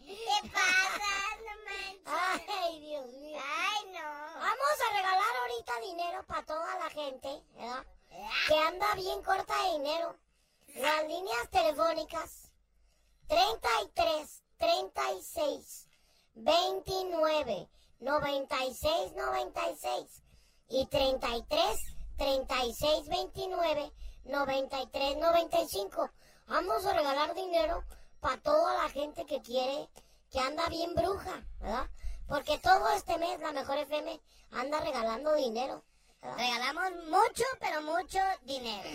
[0.00, 1.10] ¿Qué pasa?
[1.46, 2.48] No manches.
[2.62, 3.40] Ay, Dios mío.
[3.42, 4.08] Ay, no.
[4.74, 7.86] Vamos a regalar ahorita dinero para toda la gente, ¿verdad?
[8.48, 10.16] Que anda bien corta de dinero.
[10.74, 12.50] Las líneas telefónicas
[13.28, 15.88] 33 36
[16.34, 17.68] 29
[18.00, 20.22] 96 96
[20.70, 21.78] y 33
[22.16, 23.92] 36 29
[24.24, 26.10] 93 95.
[26.48, 27.84] Vamos a regalar dinero
[28.18, 29.88] para toda la gente que quiere,
[30.32, 31.88] que anda bien bruja, ¿verdad?
[32.28, 34.20] Porque todo este mes la mejor FM
[34.52, 35.82] anda regalando dinero.
[36.22, 36.38] ¿verdad?
[36.38, 38.88] Regalamos mucho, pero mucho dinero.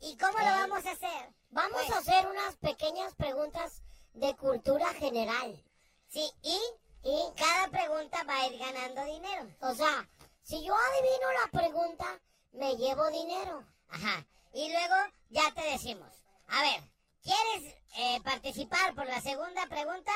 [0.00, 1.32] ¿Y cómo lo vamos a hacer?
[1.50, 3.82] Vamos Pues, a hacer unas pequeñas preguntas
[4.14, 5.62] de cultura general.
[6.08, 6.58] Sí, y
[7.02, 9.48] Y, cada pregunta va a ir ganando dinero.
[9.62, 10.06] o sea,
[10.42, 12.04] si yo adivino la pregunta,
[12.52, 13.64] me llevo dinero.
[13.88, 14.26] Ajá.
[14.52, 14.94] Y luego
[15.30, 16.10] ya te decimos.
[16.48, 16.82] A ver,
[17.22, 20.12] ¿quieres eh, participar por la segunda pregunta?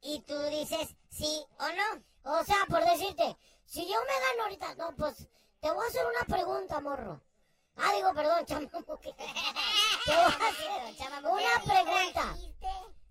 [0.00, 2.38] Y tú dices sí o no.
[2.38, 5.28] O sea, por decirte, si yo me gano ahorita, no, pues
[5.60, 7.20] te voy a hacer una pregunta, morro.
[7.76, 9.14] Ah, digo, perdón, chamamuque.
[9.14, 12.34] Te voy a hacer una pregunta.
[12.34, 12.68] dijiste.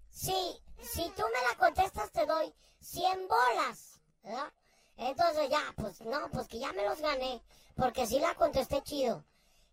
[0.10, 4.52] Si, si tú me la contestas, te doy 100 bolas, ¿verdad?
[4.98, 7.42] Entonces ya, pues no, pues que ya me los gané,
[7.76, 9.26] porque sí la contesté chido.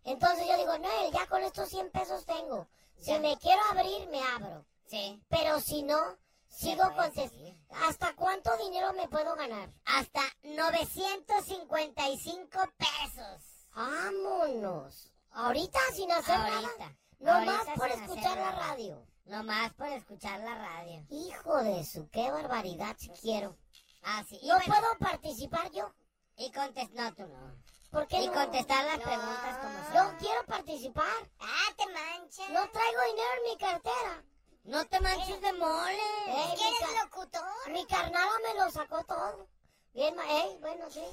[0.03, 2.67] Entonces yo digo, no, ya con estos 100 pesos tengo.
[2.99, 4.65] Si me quiero abrir, me abro.
[4.85, 5.21] Sí.
[5.29, 6.17] Pero si no,
[6.53, 7.53] sigo contestando.
[7.87, 9.69] ¿Hasta cuánto dinero me puedo ganar?
[9.85, 13.67] Hasta 955 pesos.
[13.75, 15.11] Vámonos.
[15.31, 16.61] Ahorita sin hacer Ahorita.
[16.61, 16.97] nada.
[17.19, 19.07] Nomás Ahorita por escuchar la radio.
[19.25, 21.05] Nomás por escuchar la radio.
[21.09, 23.57] Hijo de su, qué barbaridad quiero.
[24.03, 24.37] Ah, sí.
[24.41, 25.93] Y ¿No bueno, puedo participar yo?
[26.35, 27.55] Y contestar, no, tú no.
[27.91, 28.33] ¿Por qué Y no?
[28.33, 29.03] contestar las No.
[29.05, 29.93] preguntas como son.
[29.93, 31.29] Yo quiero participar.
[31.39, 32.49] Ah, te manchas.
[32.49, 34.23] No traigo dinero en mi cartera.
[34.63, 35.99] No te manches de mole.
[36.27, 37.69] Mi eres locutor.
[37.69, 39.47] Mi carnala me lo sacó todo.
[39.93, 41.03] Bien, ey, bueno, sí.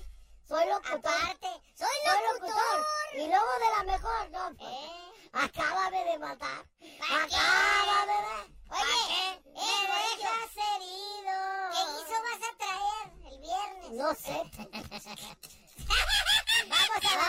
[0.47, 0.99] Soy locutor.
[0.99, 2.87] Aparte, soy Soy locutor.
[3.15, 4.55] Y luego de la mejor, no.
[4.57, 4.71] pues,
[5.33, 6.65] Acábame de matar.
[7.03, 8.61] Acábame de...
[8.71, 11.35] Oye, me dejas herido.
[11.73, 13.91] ¿Qué guiso vas a traer el viernes?
[13.93, 14.37] No sé.
[16.69, 17.27] Vamos a la.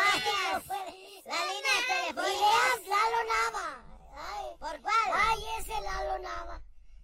[1.26, 2.62] La línea telefónica.
[2.88, 3.91] Lalo Nava.
[4.22, 5.12] Ay, ¿Por cuál?
[5.14, 6.62] ay, ese Lalo Nava.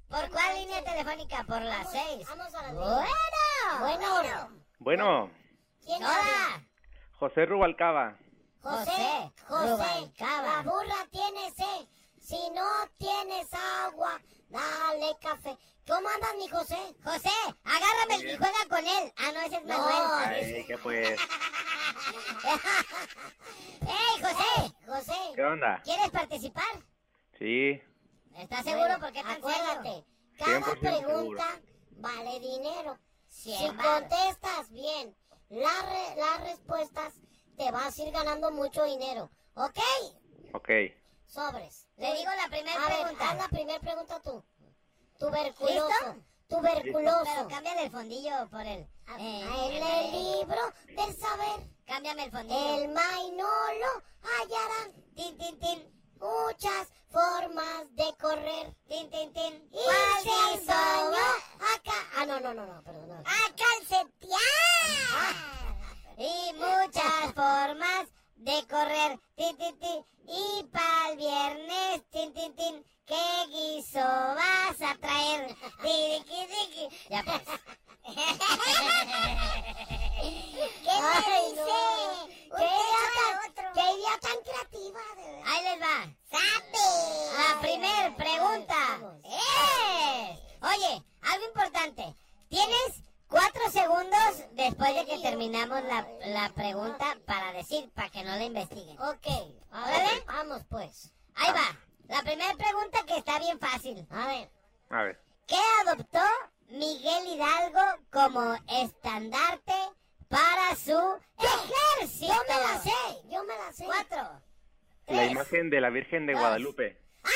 [0.09, 1.43] ¿Por cuál línea telefónica?
[1.43, 2.27] Por las seis.
[2.27, 3.79] Vamos a la Bueno.
[3.79, 4.49] Bueno.
[4.79, 5.31] Bueno,
[5.83, 6.15] ¿Quién Hola.
[6.17, 6.63] habla?
[7.19, 8.17] José Rubalcaba.
[8.61, 10.47] José, José Rubalcaba.
[10.57, 11.87] la burra tiene sed.
[12.21, 12.65] Si no
[12.97, 13.47] tienes
[13.85, 14.19] agua,
[14.49, 15.57] dale café.
[15.87, 16.77] ¿Cómo andas, mi José?
[17.03, 17.31] José,
[17.63, 19.13] agárrame y juega con él.
[19.17, 19.77] Ah, no, ese es No.
[19.77, 20.55] Manuel.
[20.55, 21.19] Ay, ¿qué pues?
[23.81, 24.73] ¡Ey, José!
[24.85, 25.81] José, ¿Qué onda?
[25.83, 26.65] ¿Quieres participar?
[27.37, 27.81] Sí,
[28.37, 28.99] ¿Estás seguro?
[28.99, 30.05] ¿Por qué tan Acuérdate,
[30.37, 31.45] cada 100% pregunta
[31.91, 32.97] vale dinero.
[33.27, 35.15] Si contestas bien
[35.49, 37.13] re- las respuestas,
[37.57, 39.29] te vas a ir ganando mucho dinero.
[39.55, 39.79] ¿Ok?
[40.53, 40.69] ok.
[41.25, 41.87] Sobres.
[41.97, 43.29] Le digo la primera A ver, pregunta.
[43.31, 44.43] haz la primera pregunta tú.
[45.19, 45.87] Tuberculoso.
[45.87, 46.15] ¿Listo?
[46.47, 47.23] Tuberculoso.
[47.35, 48.87] Pero cámbiale el fondillo por él.
[49.19, 49.41] Eh,
[49.71, 52.75] en el libro del saber, Cámbiame el fondillo.
[52.83, 55.96] el mainolo hallarán Tin, tin, tin.
[56.19, 58.73] Muchas formas de correr.
[58.87, 59.53] Tin, tin, tin.
[59.71, 62.09] Y ¿Cuál se acá.
[62.17, 63.09] Ah, no, no, no, no, perdón.
[63.09, 63.15] no.
[63.15, 64.37] a calcetear?
[66.19, 68.07] Y muchas formas
[68.37, 69.19] de correr.
[69.35, 70.05] Tin, tin, tin.
[70.27, 72.83] Y para el viernes, tin, tin, tin.
[73.05, 75.55] ¿Qué guiso vas a traer?
[75.81, 76.89] Tiriqui.
[77.09, 77.41] Ya pues.
[78.07, 78.13] ¿Qué
[80.89, 81.65] Ay, no.
[82.55, 83.65] ¿Qué idea, Un tan, otro.
[83.73, 85.43] qué idea tan creativa, de.
[85.45, 85.97] Ahí les va.
[86.31, 86.85] ¡Sabe!
[87.37, 88.75] La primer pregunta
[89.25, 90.39] es...
[90.61, 92.15] Oye, algo importante.
[92.49, 98.35] Tienes cuatro segundos después de que terminamos la, la pregunta para decir, para que no
[98.37, 98.99] la investiguen.
[99.01, 99.27] Ok,
[99.85, 101.11] ver, vamos pues.
[101.35, 101.77] Ahí va.
[102.07, 104.07] La primera pregunta que está bien fácil.
[104.09, 104.49] A ver,
[104.89, 105.21] A ver.
[105.45, 106.19] ¿Qué adoptó
[106.67, 107.81] Miguel Hidalgo
[108.11, 109.73] como estandarte
[110.27, 110.97] para su
[111.39, 112.33] ejército?
[112.33, 113.85] yo me la sé, yo me la sé.
[113.85, 114.41] Cuatro.
[115.07, 116.41] La imagen de la Virgen de Dos.
[116.41, 117.01] Guadalupe.
[117.21, 117.33] Pues,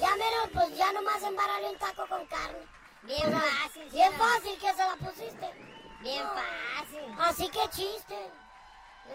[0.00, 2.58] Ya menos, pues ya nomás embarrarle un taco con carne.
[3.02, 3.88] Bien fácil.
[3.90, 5.50] Bien fácil que se la pusiste.
[6.00, 7.14] Bien fácil.
[7.18, 8.16] Así que chiste.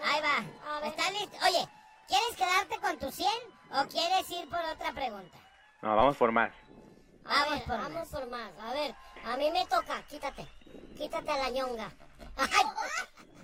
[0.02, 0.80] Ahí va.
[0.80, 0.88] ver.
[0.90, 1.36] ¿Estás listo?
[1.46, 1.68] Oye,
[2.10, 3.28] ¿quieres quedarte con tu 100
[3.72, 5.38] o quieres ir por otra pregunta?
[5.80, 6.52] No, vamos por más.
[7.24, 8.08] A Vamos ver, por vamos más.
[8.08, 8.52] por más.
[8.60, 10.02] A ver, a mí me toca.
[10.08, 10.46] Quítate.
[10.96, 11.90] Quítate la ñonga.
[12.36, 12.48] Ay,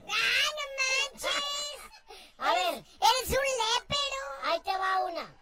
[0.08, 1.32] ¡Ah, no manches!
[2.38, 4.22] A ver, ¡Eres un lépero!
[4.44, 5.34] ahí te va una.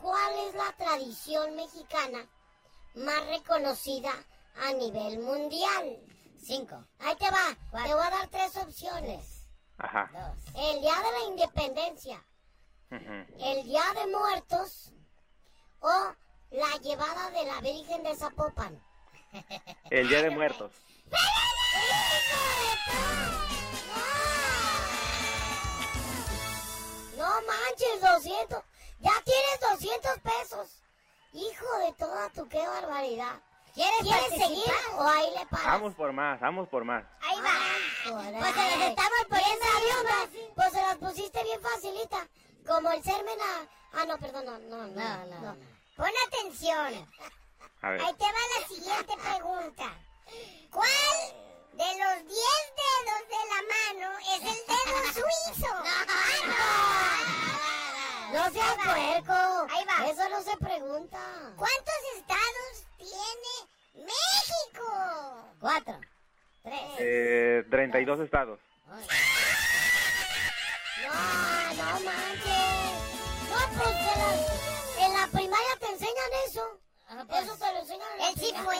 [0.00, 2.26] ¿Cuál es la tradición mexicana
[2.94, 4.12] más reconocida
[4.66, 5.98] a nivel mundial?
[6.42, 7.56] Cinco, Ahí te va.
[7.70, 7.88] Cuatro.
[7.88, 9.41] Te voy a dar tres opciones.
[9.78, 10.34] Ajá.
[10.54, 12.24] El Día de la Independencia,
[12.90, 14.92] el Día de Muertos
[15.80, 16.14] o
[16.50, 18.80] la llevada de la Virgen de Zapopan.
[19.90, 20.72] El Día de Muertos.
[27.16, 28.62] No manches, 200.
[29.00, 30.82] Ya tienes 200 pesos.
[31.32, 33.40] Hijo de toda tu, qué barbaridad.
[33.74, 35.66] ¿Quieres, ¿Quieres seguir o ahí le paras?
[35.66, 37.04] Vamos por más, vamos por más.
[38.04, 38.34] Joder.
[38.38, 39.66] Pues se las estamos poniendo
[40.32, 40.52] Bien.
[40.54, 42.28] Pues se las pusiste bien facilita.
[42.66, 44.00] Como el sermen a...
[44.00, 44.86] Ah, no, perdón, no, no, no.
[44.86, 45.40] No, no, no.
[45.40, 45.56] no.
[45.96, 47.08] Pon atención.
[47.82, 48.00] A ver.
[48.00, 49.94] Ahí te va la siguiente pregunta.
[50.70, 51.18] ¿Cuál
[51.72, 52.38] de los 10
[52.82, 55.74] dedos de la mano es el dedo suizo?
[58.32, 59.66] No seas puerco.
[59.70, 60.06] Ahí va.
[60.10, 61.18] Eso no se pregunta.
[61.56, 65.44] ¿Cuántos estados tiene México?
[65.60, 66.00] Cuatro.
[66.64, 68.60] Eh, 32 estados.
[68.86, 68.94] No,
[71.74, 72.92] no manches.
[73.50, 76.80] No, pues en la, en la primaria te enseñan eso.
[77.10, 78.78] Eso te lo enseñan en la El chico, ¿eh?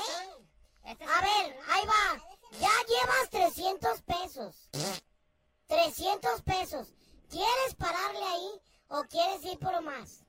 [0.85, 2.23] A ver, ahí va.
[2.59, 4.71] Ya llevas 300 pesos.
[5.67, 6.95] 300 pesos.
[7.31, 10.25] ¿Quieres pararle ahí o quieres ir por más?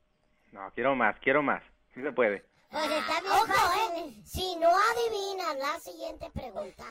[0.51, 1.61] No, quiero más, quiero más.
[1.93, 2.45] Sí se puede.
[2.71, 3.53] Ojo,
[3.97, 4.13] eh.
[4.25, 6.85] Si no adivinas la siguiente pregunta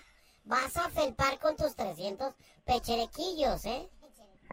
[0.44, 3.88] vas a felpar con tus 300 pecherequillos, ¿eh?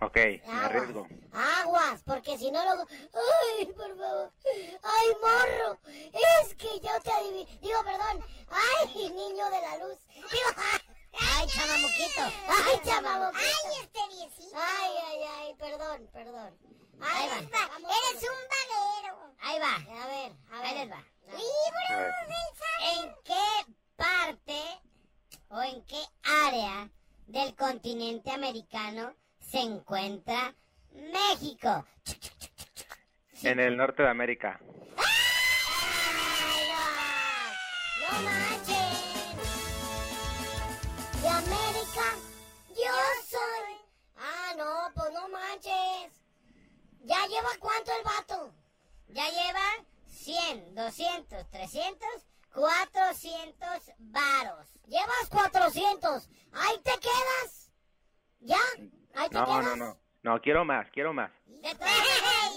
[0.01, 1.07] Ok, me arriesgo.
[1.33, 2.85] Aguas, porque si no luego...
[2.87, 4.31] ¡Ay, por favor!
[4.81, 5.77] ¡Ay, morro!
[6.41, 7.49] Es que yo te adivino...
[7.59, 8.25] Digo, perdón.
[8.49, 9.97] ¡Ay, niño de la luz!
[10.15, 10.49] Digo,
[11.19, 12.21] ¡ay, chamamuquito!
[12.47, 13.43] ¡Ay, chamamuquito!
[13.43, 14.55] ¡Ay, este viecito!
[14.55, 15.55] ¡Ay, ay, ay!
[15.55, 16.57] Perdón, perdón.
[17.01, 17.37] Ahí va.
[17.37, 19.33] Eres un vaguero.
[19.41, 19.75] Ahí va.
[19.75, 20.65] A ver, a ver.
[20.65, 20.97] Ahí les va.
[20.97, 22.13] A Libro ver.
[22.27, 24.81] del ¿En qué parte
[25.49, 26.89] o en qué área
[27.27, 30.55] del continente americano se encuentra
[30.93, 31.85] México?
[33.43, 34.59] En el norte de América.
[38.01, 39.37] ¡No manchen!
[41.21, 42.05] ¿De América?
[42.69, 42.93] Yo
[43.27, 43.75] soy.
[44.17, 46.11] Ah, no, pues no manches.
[47.01, 48.53] ¿Ya lleva cuánto el vato?
[49.07, 52.07] Ya lleva 100, 200, 300,
[52.53, 53.67] 400
[53.99, 54.67] varos.
[54.87, 56.29] Llevas 400.
[56.53, 57.71] Ahí te quedas.
[58.39, 58.57] ¿Ya?
[59.15, 59.65] Ahí te No, quedas.
[59.65, 59.97] no, no.
[60.21, 61.31] No, quiero más, quiero más.
[61.45, 62.53] De todas maneras,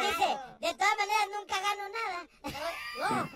[0.00, 2.26] dice, de todas maneras nunca gano nada.
[2.98, 3.28] No.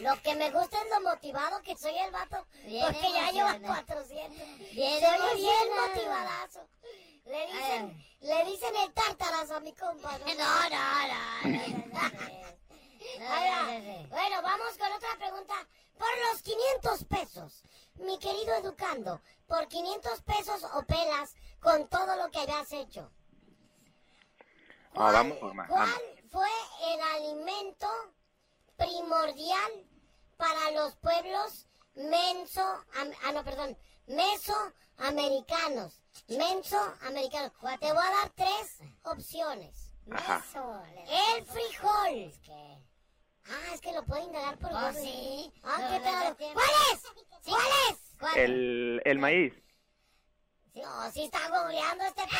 [0.02, 2.46] Lo que me gusta es lo motivado que soy el vato.
[2.66, 3.86] Bien porque ya lleva emocionado.
[3.86, 4.48] 400.
[4.74, 6.68] Bien Se oye bien motivadazo.
[7.24, 10.18] Le dicen, le dicen el tártarazo a mi compa.
[10.18, 12.36] No, no, no.
[14.08, 15.54] Bueno, vamos con otra pregunta.
[15.98, 17.62] Por los 500 pesos,
[17.94, 23.10] mi querido educando, por 500 pesos o pelas con todo lo que hayas hecho.
[24.94, 25.68] No, vamos por más.
[25.68, 26.02] ¿Cuál Vamos.
[26.30, 26.48] fue
[26.92, 27.86] el alimento
[28.76, 29.86] primordial
[30.36, 32.60] para los pueblos menso,
[32.96, 33.76] am- ah no, perdón,
[34.06, 36.02] mesoamericanos?
[36.28, 37.52] Mesoamericanos.
[37.80, 39.92] Te voy a dar tres opciones.
[40.10, 40.44] Ajá.
[41.36, 42.32] El frijol.
[43.48, 45.00] Ah, es que lo puedo indagar por Oh, Google.
[45.00, 45.52] sí.
[45.62, 46.28] Ah, No, ¿qué no, tal?
[46.30, 47.02] no, ¿Cuál es?
[47.44, 47.98] ¿Cuál es?
[48.18, 48.38] ¿Cuál?
[48.38, 49.54] El, el maíz.
[50.74, 52.36] No, sí está googleando este p...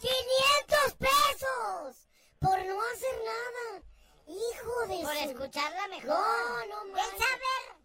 [0.00, 2.08] ¡500 pesos!
[2.40, 3.82] Por no hacer nada.
[4.28, 6.08] Hijo de Por su- escucharla mejor.
[6.08, 7.18] No, no manches.
[7.18, 7.76] saber.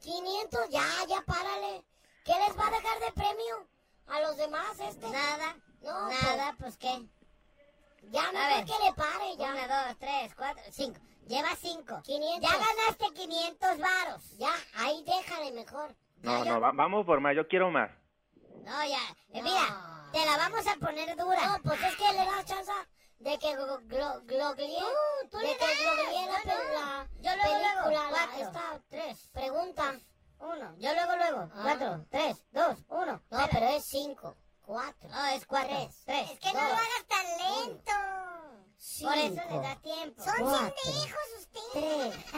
[0.00, 1.84] 500, ya, ya párale.
[2.24, 3.66] ¿Qué les va a dejar de premio
[4.08, 5.08] a los demás este?
[5.08, 5.56] Nada.
[5.84, 7.02] No, Nada, pues qué.
[8.10, 8.64] Ya A ver.
[8.64, 9.50] que le pare, ya.
[9.52, 11.00] Una, dos, tres, cuatro, cinco.
[11.26, 12.02] Lleva cinco.
[12.02, 12.40] 500.
[12.50, 14.38] Ya ganaste 500 varos.
[14.38, 15.94] Ya, ahí déjale mejor.
[16.22, 17.90] No, no, va- vamos por más, yo quiero más.
[18.62, 18.98] No, ya.
[19.32, 21.46] Eh, Mira, te la vamos a poner dura.
[21.46, 22.72] No, pues es que le das chance
[23.20, 24.78] de que glo- glo- gloglie,
[25.30, 26.72] tú de le que das, gloglie la, yo pe- no.
[26.72, 29.94] la Yo luego, luego, película, la- cuatro, esta tres, pregunta.
[30.40, 30.74] uno.
[30.78, 31.38] Yo luego, luego.
[31.54, 31.60] Ah.
[31.62, 33.22] Cuatro, tres, dos, uno.
[33.30, 35.08] No, pero es cinco, cuatro.
[35.10, 35.68] No, es cuatro.
[35.76, 36.02] Tres.
[36.04, 36.30] Tres.
[36.32, 37.92] Es que no lo hagas tan lento.
[38.76, 40.22] Cinco, Por eso le da tiempo.
[40.22, 42.14] Son Cuatro, hijos ustedes.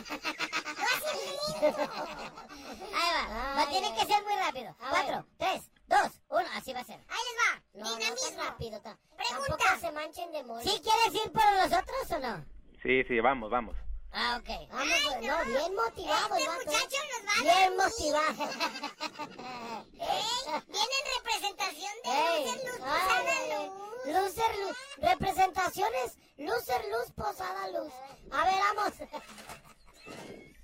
[2.94, 3.28] Ahí va.
[3.28, 3.58] va.
[3.60, 3.94] Ay, Tiene ay.
[3.94, 4.70] que ser muy rápido.
[4.80, 5.24] A Cuatro, ver.
[5.38, 6.46] tres, dos, uno.
[6.54, 7.00] Así va a ser.
[7.08, 7.62] Ahí les va.
[7.74, 8.28] No, no Dinamismo.
[8.36, 8.80] tan rápido.
[8.80, 9.56] ta- Pregunta.
[9.56, 10.62] Tampoco se manchen de mole.
[10.62, 12.44] ¿Sí quieres ir por los otros o no?
[12.82, 13.74] Sí, sí, vamos, vamos.
[14.18, 14.48] Ah, ok.
[14.72, 16.48] Vamos, pues, no, bien motivado Este ¿eh?
[16.64, 18.32] muchacho nos va a Bien motivado.
[20.68, 23.34] Viene en representación de Ey, Lucer Luz Posada.
[23.52, 23.68] Luz.
[24.06, 24.76] Lucer Luz.
[24.96, 26.16] Representaciones.
[26.38, 27.92] Lucer Luz Posada Luz.
[28.32, 28.94] A ver, vamos.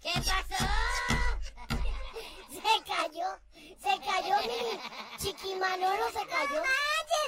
[0.01, 0.65] ¿Qué pasó?
[2.49, 3.29] Se cayó.
[3.83, 4.81] Se cayó mi
[5.19, 6.07] chiquimanolo.
[6.11, 6.63] Se cayó.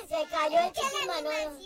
[0.09, 1.59] Se cayó el chiquimanolo.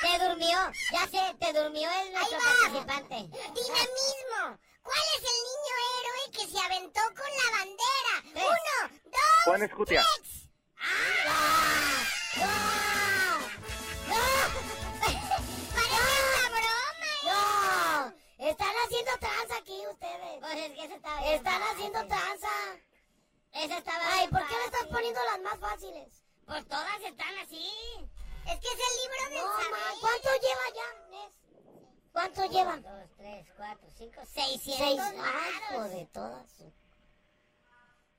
[0.00, 0.58] Te durmió.
[0.92, 3.14] Ya sé, te durmió el nuestro participante.
[3.14, 4.58] Dinamismo.
[4.82, 8.46] ¿Cuál es el niño héroe que se aventó con la bandera?
[8.48, 10.02] Uno, dos, Juan Escutia.
[15.74, 17.12] Parece una broma.
[17.24, 18.46] No.
[18.48, 20.40] Están haciendo tranza aquí ustedes.
[20.40, 21.74] Pues es que esa estaba bien Están fácil.
[21.76, 22.48] haciendo tranza.
[23.52, 26.22] Esa estaba Ay, ¿por qué le estás poniendo las más fáciles?
[26.46, 27.70] Pues todas están así.
[28.48, 31.32] Es que es el libro del No, ma, ¿Cuánto lleva ya, Nes?
[32.12, 32.76] ¿Cuánto lleva?
[32.78, 35.06] Dos, tres, cuatro, cinco, seiscientos.
[35.06, 35.22] Seis.
[35.70, 36.64] Hijo de todas.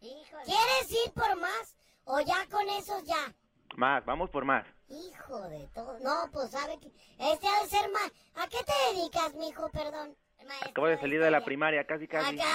[0.02, 0.44] Híjole.
[0.46, 1.76] ¿Quieres ir por más?
[2.06, 3.34] ¿O ya con esos ya?
[3.76, 4.66] Más, vamos por más.
[4.88, 5.98] Hijo de todo.
[6.00, 8.12] No, pues sabe que este ha de ser más.
[8.36, 9.70] ¿A qué te dedicas, mijo?
[9.70, 10.16] Perdón.
[10.46, 12.40] Maestro Acabo de salir de la primaria, casi, casi.
[12.40, 12.50] Acá.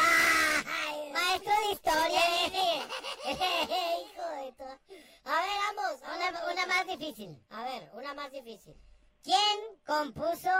[1.12, 2.20] Maestro de historia.
[5.24, 6.00] A ver, vamos.
[6.02, 7.38] Una, una más difícil.
[7.50, 8.74] A ver, una más difícil.
[9.22, 10.50] ¿Quién compuso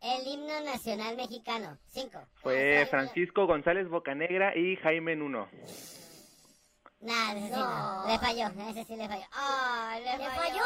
[0.00, 1.78] el himno nacional mexicano?
[1.88, 2.20] Cinco.
[2.34, 5.48] Fue Francisco González Bocanegra y Jaime Nuno.
[7.00, 8.04] Nada, ese sí no.
[8.06, 9.24] Le falló, ese sí le falló.
[9.32, 10.40] Ay, le, ¿Le falló.
[10.40, 10.64] falló?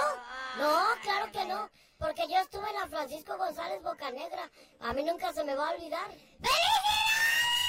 [0.59, 1.71] No, claro que no.
[1.97, 4.51] Porque yo estuve en la Francisco González Bocanegra.
[4.81, 6.11] A mí nunca se me va a olvidar.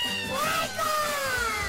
[0.01, 1.66] ¡700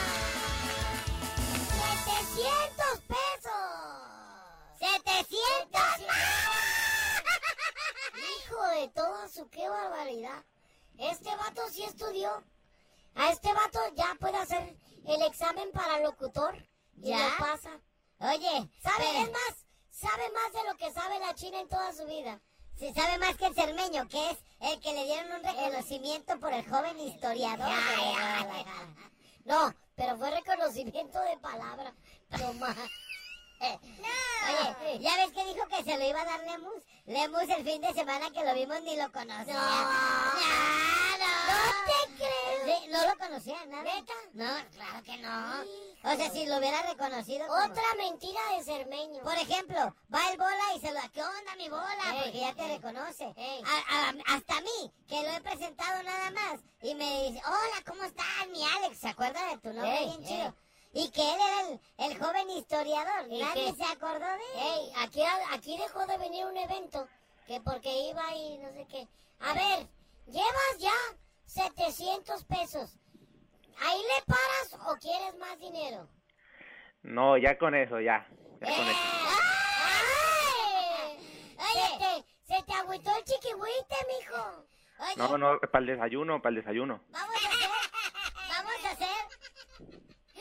[5.08, 5.28] ¡700!
[8.44, 10.44] Hijo de toda su qué barbaridad.
[10.98, 12.42] Este vato sí estudió.
[13.14, 14.76] A este vato ya puede hacer
[15.06, 16.56] el examen para locutor.
[17.02, 17.28] Y ¿Ya?
[17.28, 17.70] lo pasa.
[18.20, 18.96] Oye, ¿Sabe?
[18.98, 22.40] pero- Es más, sabe más de lo que sabe la China en toda su vida.
[22.76, 26.52] Si sabe más que el cermeño, que es el que le dieron un reconocimiento por
[26.52, 27.68] el joven historiador.
[27.68, 28.94] de Guadalajara.
[29.44, 31.94] No, pero fue reconocimiento de palabra.
[32.38, 32.76] No más.
[33.60, 36.82] Oye, ¿ya ves que dijo que se lo iba a dar Lemus?
[37.06, 39.54] Lemus el fin de semana que lo vimos ni lo conocía.
[39.54, 41.58] No, no.
[41.86, 42.80] te creo.
[42.90, 43.82] no lo conocía, nada.
[43.82, 44.12] ¿Neta?
[44.32, 45.62] No, claro que no.
[46.04, 47.46] O sea, si lo hubiera reconocido.
[47.46, 49.22] como- Otra mentira de cermeño.
[49.22, 51.00] Por ejemplo, va el bola y se lo...
[51.12, 52.14] ¿Qué onda, mi bola?
[52.14, 52.76] Ey, Porque ya te ey.
[52.76, 53.32] reconoce.
[53.36, 53.62] Ey.
[53.66, 56.60] A- a- hasta a mí, que lo he presentado nada más.
[56.82, 58.98] Y me dice, hola, ¿cómo estás, mi Alex?
[59.00, 60.54] ¿Se acuerda de tu nombre bien chido?
[60.92, 61.80] Y que él era el,
[62.12, 63.26] el joven historiador.
[63.30, 63.84] ¿Y Nadie qué?
[63.84, 64.60] se acordó de él.
[64.62, 67.06] Ey, aquí, aquí dejó de venir un evento
[67.46, 69.06] que porque iba y no sé qué.
[69.40, 69.86] A ver,
[70.26, 70.92] llevas ya
[71.46, 72.90] 700 pesos.
[73.80, 76.08] ¿Ahí le paras o quieres más dinero?
[77.02, 78.26] No, ya con eso, ya.
[78.60, 78.98] Ya con eso.
[81.58, 81.78] ¡Ay!
[81.90, 84.64] Se te, se te agüitó el chiquihuite, mijo.
[85.00, 87.00] Oye, No, no, para el desayuno, para el desayuno.
[87.10, 87.70] vamos a hacer...
[88.48, 89.08] Vamos a hacer...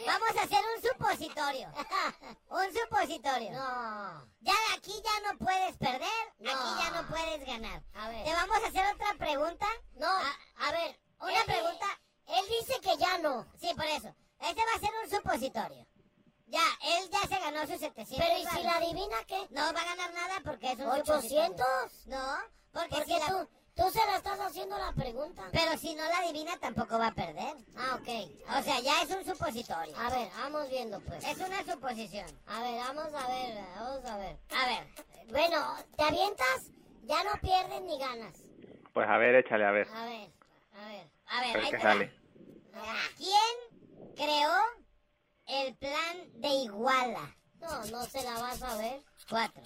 [0.07, 1.71] Vamos a hacer un supositorio.
[2.49, 3.51] un supositorio.
[3.51, 4.27] No.
[4.41, 6.51] Ya aquí ya no puedes perder, No.
[6.51, 7.83] aquí ya no puedes ganar.
[7.93, 8.23] A ver.
[8.23, 9.65] Te vamos a hacer otra pregunta.
[9.95, 10.99] No, A, a ver.
[11.19, 11.85] una él- pregunta.
[12.27, 13.45] Él dice que ya no.
[13.59, 14.13] Sí, por eso.
[14.39, 15.87] Este va a ser un supositorio.
[16.47, 18.17] Ya, él ya se ganó sus 700.
[18.17, 19.47] Pero ¿y si la adivina qué?
[19.49, 21.05] No va a ganar nada porque es un ¿800?
[21.05, 21.65] supositorio.
[22.05, 22.37] No,
[22.71, 25.43] porque, Porque si la- tú, tú se la estás haciendo la pregunta.
[25.51, 27.55] Pero si no la adivina tampoco va a perder.
[27.77, 28.09] Ah, ok.
[28.59, 29.95] O sea, ya es un supositorio.
[29.97, 31.23] A ver, vamos viendo pues.
[31.23, 32.27] Es una suposición.
[32.47, 34.37] A ver, vamos a ver, vamos a ver.
[34.49, 34.87] A ver,
[35.29, 36.71] Bueno, ¿te avientas?
[37.03, 38.35] Ya no pierdes ni ganas.
[38.93, 39.87] Pues a ver, échale, a ver.
[39.93, 40.29] A ver,
[40.73, 41.07] a ver.
[41.27, 42.13] a A ver, ahí te sale.
[43.17, 44.53] ¿Quién creó
[45.47, 47.35] el plan de Iguala?
[47.59, 49.01] No, no se la vas a ver.
[49.29, 49.63] Cuatro.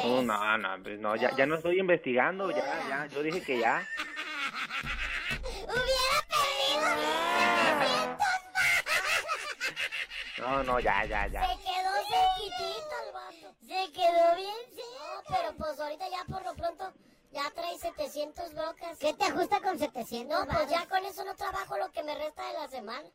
[0.00, 3.58] Oh, no, no, pues no, ya, ya no estoy investigando, ya, ya, yo dije que
[3.58, 3.86] ya.
[5.64, 8.16] ¡Hubiera perdido!
[10.38, 11.46] No, no, ya, ya, ya.
[11.46, 13.54] Se quedó cerquitito el vato.
[13.60, 14.82] Se quedó bien, sí.
[14.98, 16.90] No, pero pues ahorita ya por lo pronto
[17.30, 18.98] ya trae 700 brocas.
[18.98, 20.46] ¿Qué te ajusta con 700?
[20.46, 23.08] No, pues ya con eso no trabajo lo que me resta de la semana.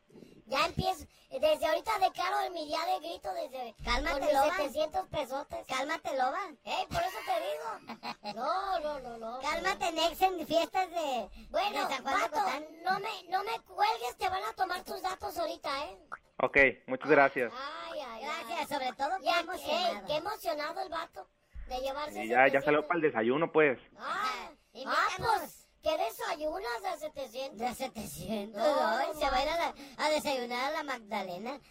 [0.48, 4.56] Ya empiezo, desde ahorita declaro en mi día de grito desde Cálmate, con loba.
[4.56, 5.66] 700 pesotes.
[5.66, 6.38] Cálmate, loba.
[6.64, 7.98] Ey, por eso te digo.
[8.34, 9.40] No, no, no, no.
[9.40, 12.40] Cálmate, Nex, en fiestas de, Bueno, de San Juan de vato,
[12.84, 15.98] no me, no me cuelgues, te van a tomar tus datos ahorita, ¿eh?
[16.42, 16.56] Ok,
[16.86, 17.52] muchas gracias.
[17.90, 18.66] Ay, ay, Gracias, ay.
[18.66, 19.92] sobre todo Ya, qué emocionado.
[19.96, 21.28] ey, qué emocionado el vato
[21.68, 22.64] de llevarse Y ya, ya 700.
[22.64, 23.78] salió para el desayuno, pues.
[23.98, 24.50] Ah,
[24.86, 25.57] ah, pues,
[25.88, 27.58] ¿qué desayunas de 700?
[27.58, 28.60] De 700.
[28.62, 31.60] No, Ay, se va a ir a, la- a desayunar a la Magdalena.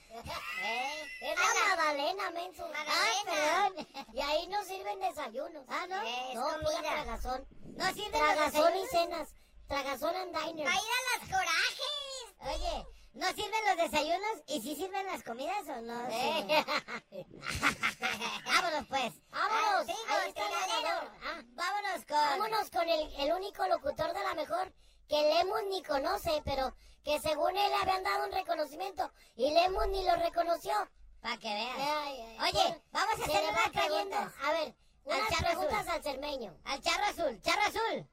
[1.20, 2.68] Eh, la Magdalena, menso.
[2.76, 3.88] Ay, perdón.
[4.14, 5.64] Y ahí no sirven desayunos.
[5.68, 6.02] Ah, ¿no?
[6.04, 6.94] Es No, comida mira.
[6.94, 7.48] tragazón.
[7.76, 9.30] No sirven Tragazón y cenas.
[9.68, 10.68] Tragazón and diner.
[10.68, 12.56] ¡Va a ir a las corajes!
[12.56, 12.86] Oye,
[13.18, 16.08] ¿no sirven los desayunos y sí sirven las comidas o no?
[16.10, 16.66] Eh.
[17.12, 17.42] sirven?
[18.46, 19.14] Vámonos pues.
[19.32, 19.32] Vámonos.
[19.32, 20.82] Ah, sí, Ahí está tiradero.
[20.82, 21.12] ganador.
[21.24, 22.18] Ah, Vámonos con...
[22.18, 24.74] Vámonos con el, el único locutor de la mejor
[25.08, 29.88] que Lemus ni conoce, pero que según él le habían dado un reconocimiento y Lemus
[29.90, 30.74] ni lo reconoció.
[31.22, 31.76] Para que veas.
[31.78, 34.16] Ay, ay, Oye, bueno, vamos a hacer unas va cayendo.
[34.18, 34.34] preguntas.
[34.44, 34.76] A ver,
[35.10, 35.92] Al charro preguntas azul.
[35.94, 36.58] al cermeño.
[36.66, 38.08] Al charro azul, charro azul.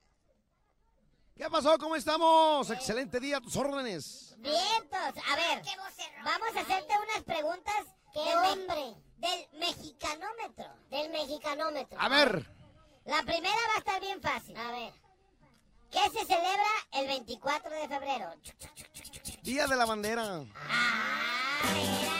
[1.36, 1.76] ¿Qué pasó?
[1.78, 2.70] ¿Cómo estamos?
[2.70, 4.33] Excelente día, a tus órdenes.
[4.38, 5.22] Vientos.
[5.30, 5.62] A ver,
[6.24, 7.74] vamos a hacerte unas preguntas
[8.12, 8.94] ¡Qué del, me- hombre!
[9.16, 10.66] del mexicanómetro.
[10.90, 12.00] Del mexicanómetro.
[12.00, 12.46] A ver,
[13.04, 14.56] La primera va a estar bien fácil.
[14.56, 14.92] A ver.
[15.90, 18.30] ¿Qué se celebra el 24 de febrero?
[19.42, 20.22] Día de la Bandera.
[20.56, 22.12] Ah, mira,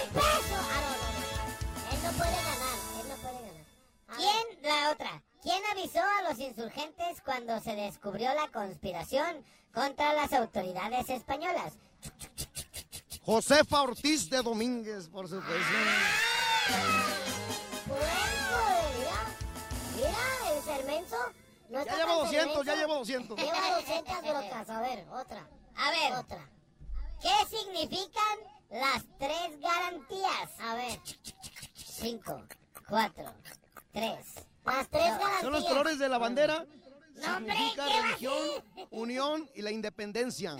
[0.00, 0.66] 100 pesos.
[0.70, 1.92] Ah, no, no, no.
[1.92, 2.78] Él no puede ganar.
[3.00, 3.66] Él no puede ganar.
[4.08, 4.16] A ver.
[4.16, 10.32] ¿Quién, la otra, quién avisó a los insurgentes cuando se descubrió la conspiración contra las
[10.32, 11.74] autoridades españolas?
[13.22, 15.54] Josefa Ortiz de Domínguez, por supuesto.
[17.86, 18.02] Bueno,
[18.98, 19.36] mira.
[19.96, 21.16] Mira, el cermenzo.
[21.68, 23.38] No Ya está llevo tan 200, ya llevo 200.
[23.38, 24.70] Lleva 200 brocas.
[24.70, 25.48] A ver, otra.
[25.76, 26.48] A ver, Otra.
[27.22, 28.38] ¿qué significan
[28.70, 30.60] las tres garantías.
[30.60, 31.00] A ver.
[31.74, 32.42] Cinco,
[32.88, 33.32] cuatro,
[33.92, 34.26] tres.
[34.64, 35.40] Las tres garantías.
[35.40, 36.64] Son los colores de la bandera.
[37.14, 40.56] No, Significa ¿qué religión, unión y la independencia.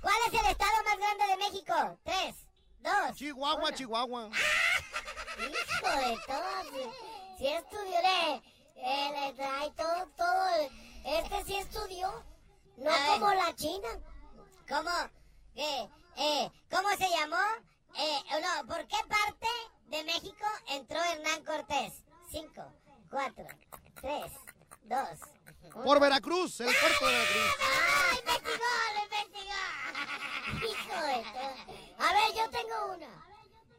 [0.00, 1.98] ¿Cuál es el estado más grande de México?
[2.04, 2.36] Tres,
[2.80, 3.16] dos.
[3.16, 4.30] Chihuahua, Chihuahua.
[5.38, 6.92] Hijo de todo.
[7.38, 8.34] Si, estudió, le,
[8.76, 10.48] eh, trae todo, todo.
[11.04, 12.24] Este sí estudió.
[12.76, 13.88] No como la China.
[14.68, 14.90] ¿Cómo?
[15.56, 17.36] Eh, eh, ¿Cómo se llamó?
[17.96, 19.46] Eh, no, ¿por qué parte
[19.88, 22.04] de México entró Hernán Cortés?
[22.30, 22.62] Cinco,
[23.10, 23.44] cuatro,
[24.00, 24.32] tres,
[24.84, 25.18] dos.
[25.84, 27.56] Por Veracruz, el puerto de Veracruz.
[27.60, 28.64] ¡Ah, investigó,
[28.94, 30.66] lo investigó!
[30.70, 32.06] Hijo de todo.
[32.06, 33.26] A ver, yo tengo una.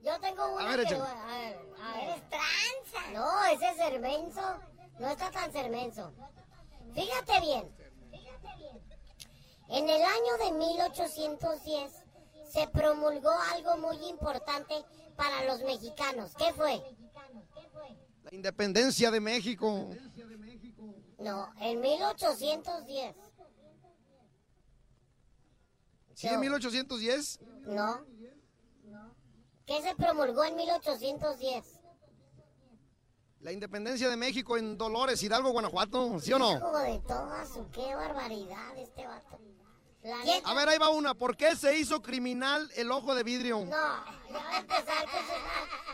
[0.04, 0.64] Yo tengo una.
[0.72, 1.10] A ver, que- échale.
[1.10, 2.04] a ver, a ver.
[2.10, 3.12] Eres tranza.
[3.14, 4.60] No, ese es cermenso.
[5.00, 6.14] No está tan cermenso.
[6.94, 7.76] Fíjate bien.
[9.70, 12.01] En el año de 1810
[12.52, 14.74] se promulgó algo muy importante
[15.16, 16.34] para los mexicanos.
[16.38, 16.82] ¿Qué fue?
[18.24, 19.90] La independencia de México.
[21.18, 23.16] No, en 1810.
[26.14, 27.40] ¿Sí, en 1810?
[27.64, 28.06] No.
[29.66, 31.80] ¿Qué se promulgó en 1810?
[33.40, 36.20] La independencia de México en Dolores, Hidalgo, Guanajuato.
[36.20, 36.58] ¿Sí o no?
[36.58, 37.02] Hijo de
[37.72, 39.40] qué barbaridad este vato.
[40.04, 41.14] La A ver, ahí va una.
[41.14, 43.60] ¿Por qué se hizo criminal el ojo de vidrio?
[43.60, 45.06] No, ya va a empezar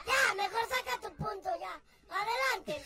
[0.06, 1.82] Ya, mejor saca tu punto ya.
[2.10, 2.84] Adelante.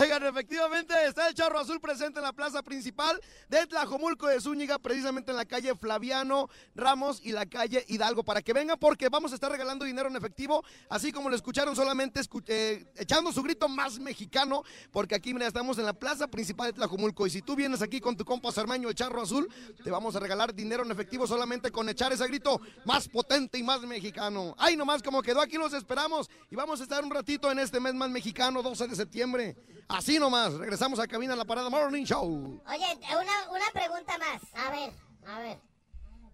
[0.00, 4.78] Oigan, efectivamente está el charro azul presente en la plaza principal de Tlajomulco de Zúñiga,
[4.78, 9.32] precisamente en la calle Flaviano Ramos y la calle Hidalgo, para que vengan porque vamos
[9.32, 13.68] a estar regalando dinero en efectivo, así como lo escucharon solamente eh, echando su grito
[13.68, 17.54] más mexicano, porque aquí mira, estamos en la plaza principal de Tlajomulco y si tú
[17.54, 19.48] vienes aquí con tu compa Sarmeño, el charro azul,
[19.84, 23.62] te vamos a regalar dinero en efectivo solamente con echar ese grito más potente y
[23.62, 24.54] más mexicano.
[24.58, 27.78] Ay, nomás como quedó aquí los esperamos y vamos a estar un ratito en este
[27.78, 29.56] mes más mexicano, 12 de septiembre.
[29.88, 32.60] Así nomás, regresamos a cabina en la parada Morning Show.
[32.66, 34.42] Oye, una, una pregunta más.
[34.54, 34.92] A ver,
[35.26, 35.58] a ver.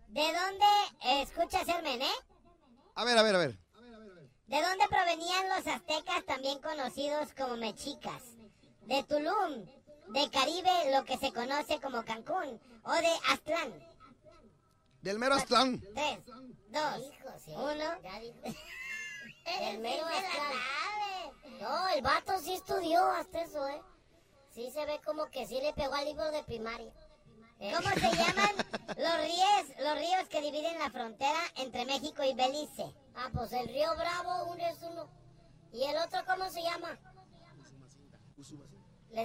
[0.08, 0.64] ¿De dónde
[1.04, 2.06] eh, escuchas Hermen, eh?
[2.94, 3.58] A ver, a ver, a ver.
[4.46, 8.22] ¿De dónde provenían los aztecas, también conocidos como mexicas?
[8.86, 9.66] ¿De Tulum?
[10.08, 12.58] ¿De Caribe, lo que se conoce como Cancún?
[12.84, 13.74] ¿O de Aztlán?
[15.02, 15.80] Del mero Aztlán.
[15.94, 16.18] Tres,
[16.70, 17.02] dos,
[17.48, 17.84] uno.
[19.60, 21.60] El mero Aztlán.
[21.60, 23.82] No, el vato sí estudió hasta eso, ¿eh?
[24.50, 26.92] Sí se ve como que sí le pegó al libro de primaria.
[27.60, 27.72] ¿Eh?
[27.74, 28.54] ¿Cómo se llaman
[28.96, 32.94] los ríos, los ríos que dividen la frontera entre México y Belice?
[33.16, 35.08] Ah, pues el río Bravo, uno es uno.
[35.72, 36.98] ¿Y el otro cómo se llama?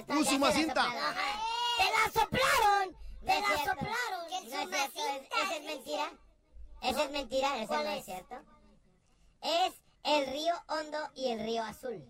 [0.08, 0.82] Usumacinta.
[0.84, 1.36] la soplaron.
[1.78, 2.92] ¡Te la soplaron!
[2.92, 4.28] No ¡Te la soplaron!
[4.30, 6.12] No es esa es mentira.
[6.82, 8.04] Esa es mentira, eso ¿Cuál no es es?
[8.04, 8.34] cierto.
[9.40, 12.04] Es el río Hondo y el río Azul.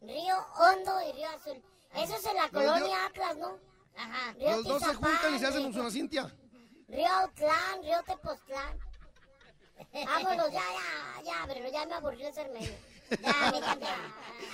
[0.00, 1.62] Río Hondo y Río Azul.
[1.94, 3.58] Eso es en la colonia Atlas, ¿no?
[3.96, 4.32] Ajá.
[4.34, 6.34] Río Los dos se juntan y se hacen Río- Usumacintia.
[6.88, 8.78] Río Autlán, Río Tepoztlán.
[9.92, 12.72] Vámonos, ya, ya, ya, pero ya me aburrió el ser medio.
[13.22, 13.90] Ya, a mí también.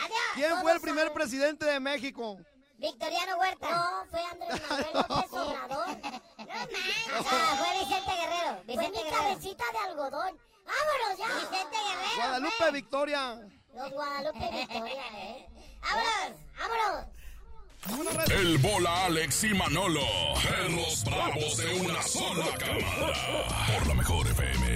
[0.04, 0.18] Adiós.
[0.34, 2.38] ¿Quién fue el primer presidente de México?
[2.78, 3.70] Victoriano Huerta.
[3.70, 5.86] No, fue Andrés Manuel López Obrador.
[6.46, 8.56] Ah, fue Vicente Guerrero.
[8.56, 9.16] Fue Vicente mi Guerrero.
[9.22, 10.38] cabecita de algodón.
[10.66, 11.26] ¡Vámonos ya!
[11.34, 12.16] Vicente Guerrero.
[12.16, 13.40] Guadalupe Victoria.
[13.74, 15.46] Los Guadalupe Victoria, ¿eh?
[15.82, 17.06] ¡Vámonos!
[17.86, 18.30] ¡Vámonos!
[18.30, 20.00] El bola Alex y Manolo.
[20.66, 23.12] En los bravos de una sola cámara.
[23.66, 24.74] Por la mejor FM.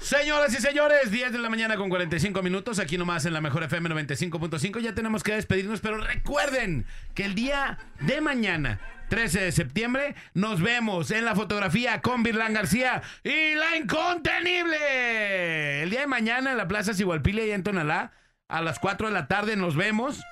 [0.00, 3.62] Señoras y señores, 10 de la mañana con 45 minutos, aquí nomás en la mejor
[3.64, 4.80] FM 95.5.
[4.80, 10.60] Ya tenemos que despedirnos, pero recuerden que el día de mañana, 13 de septiembre, nos
[10.60, 15.82] vemos en la fotografía con Virlán García y la incontenible.
[15.82, 18.12] El día de mañana en la Plaza Sigualpile y en Tonalá,
[18.48, 20.22] a las 4 de la tarde nos vemos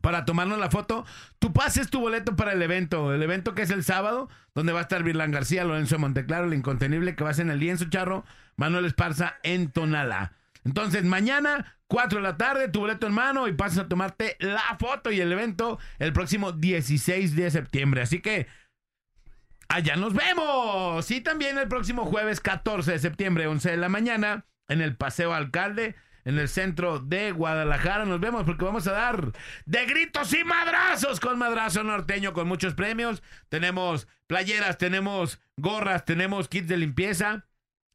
[0.00, 1.04] para tomarnos la foto.
[1.38, 3.12] Tú pases tu boleto para el evento.
[3.12, 6.54] El evento que es el sábado, donde va a estar Virlán García, Lorenzo Monteclaro, el
[6.54, 8.24] incontenible que va a ser en el lienzo charro,
[8.56, 10.37] Manuel Esparza en Tonalá.
[10.64, 14.76] Entonces, mañana, 4 de la tarde, tu boleto en mano y pasas a tomarte la
[14.78, 18.02] foto y el evento el próximo 16 de septiembre.
[18.02, 18.46] Así que,
[19.68, 21.10] allá nos vemos.
[21.10, 25.32] Y también el próximo jueves 14 de septiembre, 11 de la mañana, en el Paseo
[25.32, 28.04] Alcalde, en el centro de Guadalajara.
[28.04, 29.32] Nos vemos porque vamos a dar
[29.64, 33.22] de gritos y madrazos con madrazo norteño, con muchos premios.
[33.48, 37.46] Tenemos playeras, tenemos gorras, tenemos kits de limpieza,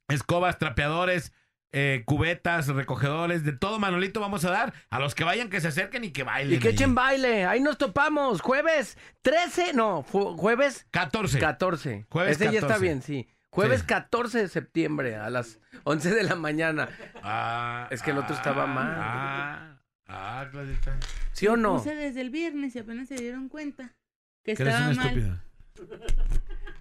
[0.08, 1.32] escobas, trapeadores,
[1.74, 5.68] eh, cubetas, recogedores, de todo, Manolito, vamos a dar a los que vayan, que se
[5.68, 6.56] acerquen y que bailen.
[6.58, 6.74] Y que ahí.
[6.76, 7.46] echen baile.
[7.46, 8.42] Ahí nos topamos.
[8.42, 11.40] Jueves 13, no, jueves 14.
[11.40, 12.06] 14.
[12.10, 12.82] Jueves Ese ya está 14.
[12.86, 13.28] bien, sí.
[13.50, 13.88] Jueves Sí.
[13.88, 16.90] 14 de septiembre a las 11 de la mañana.
[17.22, 18.96] Ah, es que el otro estaba mal.
[18.98, 19.78] Ah,
[20.08, 20.98] ah, Clarita.
[21.34, 21.78] ¿Sí o no?
[21.78, 23.94] Puse desde el viernes y apenas se dieron cuenta
[24.44, 25.18] que Que eres estaba una mal.
[25.18, 25.44] estúpida.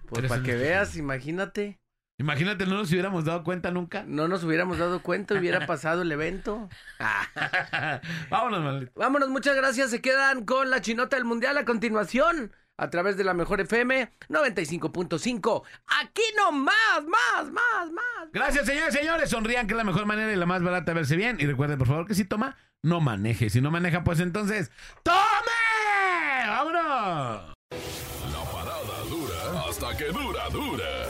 [0.07, 0.55] Pues para que estúpida.
[0.57, 1.79] veas, imagínate.
[2.19, 4.03] Imagínate, no nos hubiéramos dado cuenta nunca.
[4.07, 6.69] No nos hubiéramos dado cuenta, hubiera pasado el evento.
[8.29, 8.91] Vámonos, Manolito.
[8.95, 9.89] Vámonos, muchas gracias.
[9.89, 12.51] Se quedan con la chinota del mundial a continuación.
[12.75, 15.63] A través de la mejor FM 95.5.
[16.01, 16.73] Aquí no más,
[17.07, 18.31] más, más, más.
[18.33, 19.29] Gracias, señores, señores.
[19.29, 21.37] Sonrían, que es la mejor manera y la más barata de verse bien.
[21.39, 23.51] Y recuerden, por favor, que si toma, no maneje.
[23.51, 24.71] Si no maneja, pues entonces,
[25.03, 25.17] ¡tome!
[26.47, 27.53] ¡Vámonos!
[28.31, 31.02] La parada dura hasta que dura, dura.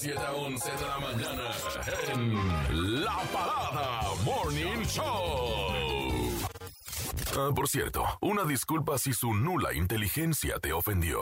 [0.00, 1.42] 7 a 11 de la mañana
[2.10, 5.04] en La Parada Morning Show.
[7.36, 11.20] Ah, por cierto, una disculpa si su nula inteligencia te ofendió.